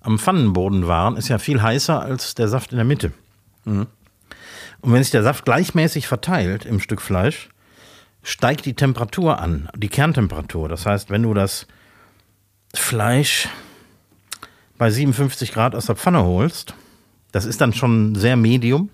am 0.00 0.18
Pfannenboden 0.18 0.86
waren, 0.86 1.16
ist 1.16 1.28
ja 1.28 1.38
viel 1.38 1.60
heißer 1.60 2.00
als 2.00 2.36
der 2.36 2.46
Saft 2.46 2.70
in 2.70 2.76
der 2.76 2.84
Mitte. 2.84 3.12
Mhm. 3.64 3.88
Und 4.80 4.92
wenn 4.92 5.02
sich 5.02 5.12
der 5.12 5.22
Saft 5.22 5.44
gleichmäßig 5.44 6.06
verteilt 6.06 6.66
im 6.66 6.78
Stück 6.78 7.00
Fleisch, 7.00 7.48
steigt 8.22 8.66
die 8.66 8.74
Temperatur 8.74 9.40
an, 9.40 9.68
die 9.76 9.88
Kerntemperatur. 9.88 10.68
Das 10.68 10.86
heißt, 10.86 11.10
wenn 11.10 11.22
du 11.22 11.34
das 11.34 11.66
Fleisch 12.74 13.48
bei 14.78 14.90
57 14.90 15.52
Grad 15.52 15.74
aus 15.74 15.86
der 15.86 15.96
Pfanne 15.96 16.24
holst, 16.24 16.74
das 17.32 17.44
ist 17.44 17.60
dann 17.60 17.72
schon 17.72 18.14
sehr 18.14 18.36
medium, 18.36 18.90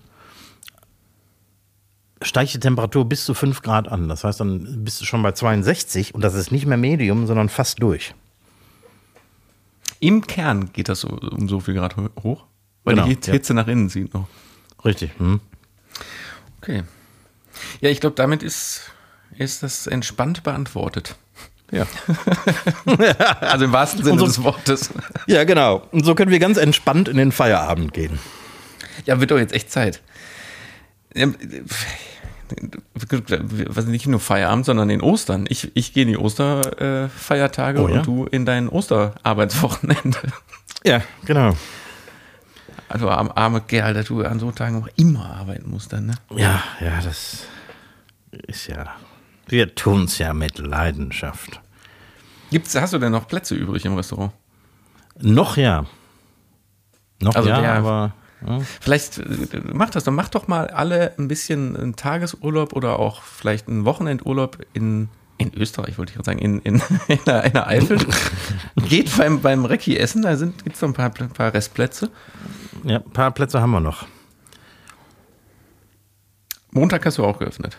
steigt 2.21 2.53
die 2.53 2.59
Temperatur 2.59 3.07
bis 3.07 3.25
zu 3.25 3.33
5 3.33 3.61
Grad 3.61 3.87
an. 3.87 4.09
Das 4.09 4.23
heißt, 4.23 4.39
dann 4.39 4.83
bist 4.83 4.99
du 5.01 5.05
schon 5.05 5.21
bei 5.21 5.31
62 5.31 6.15
und 6.15 6.21
das 6.21 6.33
ist 6.33 6.51
nicht 6.51 6.65
mehr 6.65 6.77
medium, 6.77 7.27
sondern 7.27 7.49
fast 7.49 7.81
durch. 7.81 8.13
Im 9.99 10.25
Kern 10.25 10.71
geht 10.71 10.89
das 10.89 11.03
um 11.03 11.49
so 11.49 11.59
viel 11.59 11.73
Grad 11.73 11.95
hoch, 12.23 12.45
weil 12.83 12.95
genau, 12.95 13.07
die 13.07 13.31
Hitze 13.31 13.53
ja. 13.53 13.55
nach 13.55 13.67
innen 13.67 13.89
zieht 13.89 14.13
noch. 14.13 14.27
Richtig. 14.85 15.11
Hm. 15.17 15.41
Okay. 16.61 16.83
Ja, 17.81 17.89
ich 17.89 17.99
glaube, 17.99 18.15
damit 18.15 18.43
ist, 18.43 18.91
ist 19.37 19.63
das 19.63 19.87
entspannt 19.87 20.43
beantwortet. 20.43 21.15
Ja. 21.71 21.85
also 23.41 23.65
im 23.65 23.71
wahrsten 23.71 24.03
Sinne 24.03 24.19
so, 24.19 24.25
des 24.25 24.43
Wortes. 24.43 24.89
Ja, 25.27 25.43
genau. 25.43 25.83
Und 25.91 26.03
so 26.03 26.15
können 26.15 26.31
wir 26.31 26.39
ganz 26.39 26.57
entspannt 26.57 27.07
in 27.07 27.17
den 27.17 27.31
Feierabend 27.31 27.93
gehen. 27.93 28.17
Ja, 29.05 29.19
wird 29.19 29.31
doch 29.31 29.37
jetzt 29.37 29.53
echt 29.53 29.71
Zeit. 29.71 30.01
Was 33.65 33.85
nicht 33.85 34.07
nur 34.07 34.19
Feierabend, 34.19 34.65
sondern 34.65 34.89
in 34.89 35.01
Ostern. 35.01 35.45
Ich, 35.49 35.71
ich 35.75 35.93
gehe 35.93 36.03
in 36.03 36.09
die 36.09 36.17
Osterfeiertage 36.17 37.79
oh, 37.81 37.87
ja? 37.87 37.97
und 37.97 38.07
du 38.07 38.25
in 38.25 38.45
dein 38.45 38.69
Osterarbeitswochenende. 38.69 40.17
Ja, 40.83 41.01
genau. 41.25 41.55
Also 42.87 43.09
arme 43.09 43.61
Kerl, 43.61 43.93
dass 43.93 44.07
du 44.07 44.23
an 44.23 44.39
so 44.39 44.51
Tagen 44.51 44.81
auch 44.81 44.87
immer 44.95 45.35
arbeiten 45.35 45.69
musst 45.69 45.93
dann, 45.93 46.07
ne? 46.07 46.15
Ja, 46.35 46.63
ja, 46.79 46.99
das 47.03 47.43
ist 48.31 48.67
ja. 48.67 48.95
Wir 49.49 49.73
tun 49.73 50.03
es 50.03 50.19
ja 50.19 50.33
mit 50.33 50.59
Leidenschaft. 50.59 51.59
Gibt's, 52.51 52.75
hast 52.75 52.93
du 52.93 52.99
denn 52.99 53.11
noch 53.11 53.27
Plätze 53.27 53.55
übrig 53.55 53.83
im 53.85 53.95
Restaurant? 53.95 54.31
Noch 55.19 55.57
ja. 55.57 55.85
Noch 57.19 57.35
also 57.35 57.49
ja, 57.49 57.61
der, 57.61 57.73
aber. 57.73 58.13
Ja. 58.45 58.59
Vielleicht 58.79 59.17
äh, 59.17 59.61
mach 59.73 59.89
das 59.89 60.05
doch, 60.05 60.11
mach 60.13 60.29
doch 60.29 60.47
mal 60.47 60.67
alle 60.67 61.13
ein 61.17 61.27
bisschen 61.27 61.75
einen 61.75 61.95
Tagesurlaub 61.95 62.73
oder 62.73 62.99
auch 62.99 63.23
vielleicht 63.23 63.67
einen 63.67 63.85
Wochenendurlaub 63.85 64.59
in, 64.73 65.09
in 65.37 65.53
Österreich, 65.53 65.97
wollte 65.97 66.11
ich 66.11 66.15
gerade 66.15 66.25
sagen, 66.25 66.39
in, 66.39 66.59
in, 66.59 66.75
in, 67.07 67.19
der, 67.25 67.43
in 67.43 67.53
der 67.53 67.67
Eifel. 67.67 67.97
Geht 68.87 69.17
beim, 69.17 69.41
beim 69.41 69.65
Recki 69.65 69.97
essen, 69.97 70.21
da 70.21 70.35
gibt 70.35 70.75
es 70.75 70.81
noch 70.81 70.89
ein 70.89 70.93
paar, 70.93 71.11
ein 71.19 71.29
paar 71.29 71.53
Restplätze. 71.53 72.11
Ja, 72.83 72.97
ein 72.97 73.11
paar 73.11 73.31
Plätze 73.31 73.61
haben 73.61 73.71
wir 73.71 73.81
noch. 73.81 74.05
Montag 76.71 77.05
hast 77.05 77.17
du 77.17 77.25
auch 77.25 77.39
geöffnet. 77.39 77.77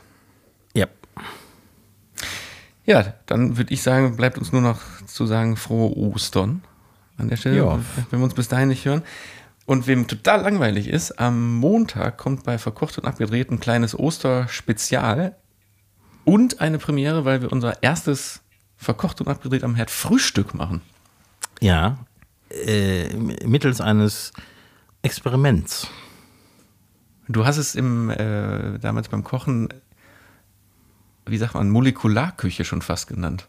Ja. 2.85 3.14
Dann 3.26 3.57
würde 3.57 3.72
ich 3.72 3.83
sagen, 3.83 4.16
bleibt 4.16 4.39
uns 4.39 4.53
nur 4.53 4.62
noch 4.62 4.81
zu 5.07 5.26
sagen, 5.26 5.57
frohe 5.57 5.97
Ostern 5.97 6.62
an 7.16 7.28
der 7.28 7.37
Stelle, 7.37 7.57
ja. 7.59 7.78
wenn 8.11 8.20
wir 8.20 8.24
uns 8.24 8.35
bis 8.35 8.49
dahin 8.49 8.68
nicht 8.68 8.85
hören. 8.85 9.03
Und 9.66 9.87
wem 9.87 10.09
total 10.09 10.43
langweilig 10.43 10.89
ist, 10.89 11.18
am 11.20 11.57
Montag 11.57 12.18
kommt 12.18 12.45
bei 12.45 12.59
Verkocht 12.59 12.99
und 12.99 13.05
Abgedreht 13.05 13.51
ein 13.51 13.61
kleines 13.61 13.97
Osterspezial 13.97 15.37
und 16.24 16.61
eine 16.61 16.78
Premiere, 16.78 17.24
weil 17.24 17.43
wir 17.43 17.53
unser 17.53 17.83
erstes 17.83 18.41
Verkocht 18.76 19.20
und 19.20 19.28
Abgedreht 19.28 19.62
am 19.62 19.74
Herd 19.76 19.91
Frühstück 19.91 20.55
machen. 20.55 20.81
Ja, 21.61 21.99
äh, 22.51 23.14
mittels 23.14 23.81
eines 23.81 24.33
Experiments. 25.03 25.89
Du 27.28 27.47
hast 27.47 27.59
es 27.59 27.74
im, 27.74 28.11
äh, 28.11 28.78
damals 28.81 29.09
beim 29.09 29.22
Kochen, 29.22 29.68
wie 31.31 31.39
sagt 31.39 31.55
man, 31.55 31.70
Molekularküche 31.70 32.64
schon 32.64 32.83
fast 32.83 33.09
genannt. 33.09 33.47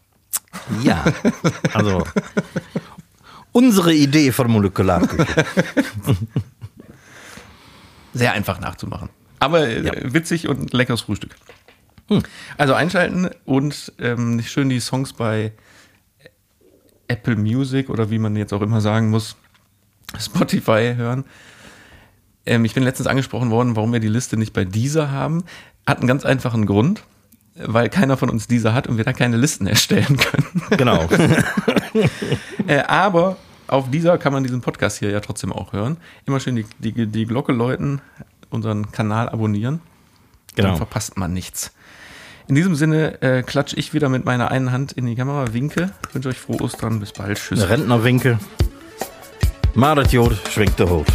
Ja, 0.82 1.04
also 1.74 2.04
unsere 3.52 3.92
Idee 3.92 4.32
von 4.32 4.50
Molekularküche. 4.50 5.44
Sehr 8.14 8.32
einfach 8.32 8.60
nachzumachen. 8.60 9.08
Aber 9.38 9.66
äh, 9.66 9.82
ja. 9.82 9.92
witzig 10.12 10.48
und 10.48 10.72
leckeres 10.72 11.00
Frühstück. 11.02 11.34
Hm. 12.08 12.22
Also 12.58 12.74
einschalten 12.74 13.30
und 13.44 13.92
ähm, 13.98 14.42
schön 14.42 14.68
die 14.68 14.80
Songs 14.80 15.12
bei 15.12 15.52
Apple 17.08 17.36
Music 17.36 17.90
oder 17.90 18.10
wie 18.10 18.18
man 18.18 18.36
jetzt 18.36 18.52
auch 18.52 18.62
immer 18.62 18.80
sagen 18.80 19.10
muss, 19.10 19.36
Spotify 20.18 20.94
hören. 20.96 21.24
Ähm, 22.44 22.64
ich 22.64 22.74
bin 22.74 22.82
letztens 22.82 23.06
angesprochen 23.06 23.50
worden, 23.50 23.76
warum 23.76 23.92
wir 23.92 24.00
die 24.00 24.08
Liste 24.08 24.36
nicht 24.36 24.52
bei 24.52 24.64
dieser 24.64 25.10
haben. 25.10 25.44
Hat 25.86 25.98
einen 25.98 26.08
ganz 26.08 26.24
einfachen 26.24 26.66
Grund, 26.66 27.02
weil 27.54 27.88
keiner 27.88 28.16
von 28.16 28.30
uns 28.30 28.46
dieser 28.46 28.74
hat 28.74 28.86
und 28.86 28.96
wir 28.96 29.04
da 29.04 29.12
keine 29.12 29.36
Listen 29.36 29.66
erstellen 29.66 30.16
können. 30.16 30.62
Genau. 30.70 31.06
äh, 32.66 32.80
aber 32.80 33.36
auf 33.66 33.90
dieser 33.90 34.18
kann 34.18 34.32
man 34.32 34.42
diesen 34.42 34.60
Podcast 34.60 34.98
hier 34.98 35.10
ja 35.10 35.20
trotzdem 35.20 35.52
auch 35.52 35.72
hören. 35.72 35.96
Immer 36.26 36.40
schön 36.40 36.56
die, 36.56 36.66
die, 36.78 37.06
die 37.06 37.26
Glocke 37.26 37.52
läuten, 37.52 38.00
unseren 38.50 38.90
Kanal 38.92 39.28
abonnieren. 39.28 39.80
Genau. 40.54 40.68
Dann 40.68 40.76
verpasst 40.76 41.16
man 41.16 41.32
nichts. 41.32 41.72
In 42.48 42.54
diesem 42.54 42.74
Sinne 42.74 43.22
äh, 43.22 43.42
klatsche 43.42 43.76
ich 43.76 43.94
wieder 43.94 44.08
mit 44.08 44.24
meiner 44.24 44.50
einen 44.50 44.72
Hand 44.72 44.92
in 44.92 45.06
die 45.06 45.14
Kamera, 45.14 45.54
winke, 45.54 45.90
wünsche 46.12 46.28
euch 46.28 46.38
frohe 46.38 46.60
Ostern, 46.60 47.00
bis 47.00 47.12
bald, 47.12 47.38
tschüss. 47.38 47.68
Rentner 47.68 48.02
winke. 48.04 48.38
Maret 49.74 50.12
Jod 50.12 50.36
schwingt 50.50 50.78
der 50.78 50.90
Hut. 50.90 51.06